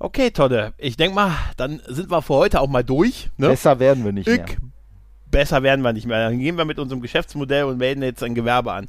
[0.00, 3.30] Okay, Todde, ich denke mal, dann sind wir für heute auch mal durch.
[3.36, 3.48] Ne?
[3.48, 4.46] besser werden wir nicht Ich, mehr.
[5.28, 6.28] besser werden wir nicht mehr.
[6.28, 8.88] Dann gehen wir mit unserem Geschäftsmodell und melden jetzt ein Gewerbe an.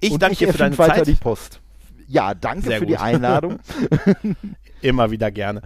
[0.00, 1.06] Ich Und danke ich dir für deine Zeit.
[1.06, 1.60] die Post.
[2.08, 3.02] Ja, danke Sehr für die gut.
[3.02, 3.60] Einladung.
[4.82, 5.62] Immer wieder gerne.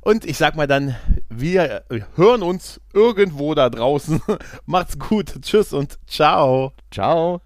[0.00, 0.94] Und ich sag mal dann,
[1.28, 1.84] wir
[2.14, 4.20] hören uns irgendwo da draußen.
[4.66, 5.34] Macht's gut.
[5.42, 6.72] Tschüss und ciao.
[6.90, 7.45] Ciao.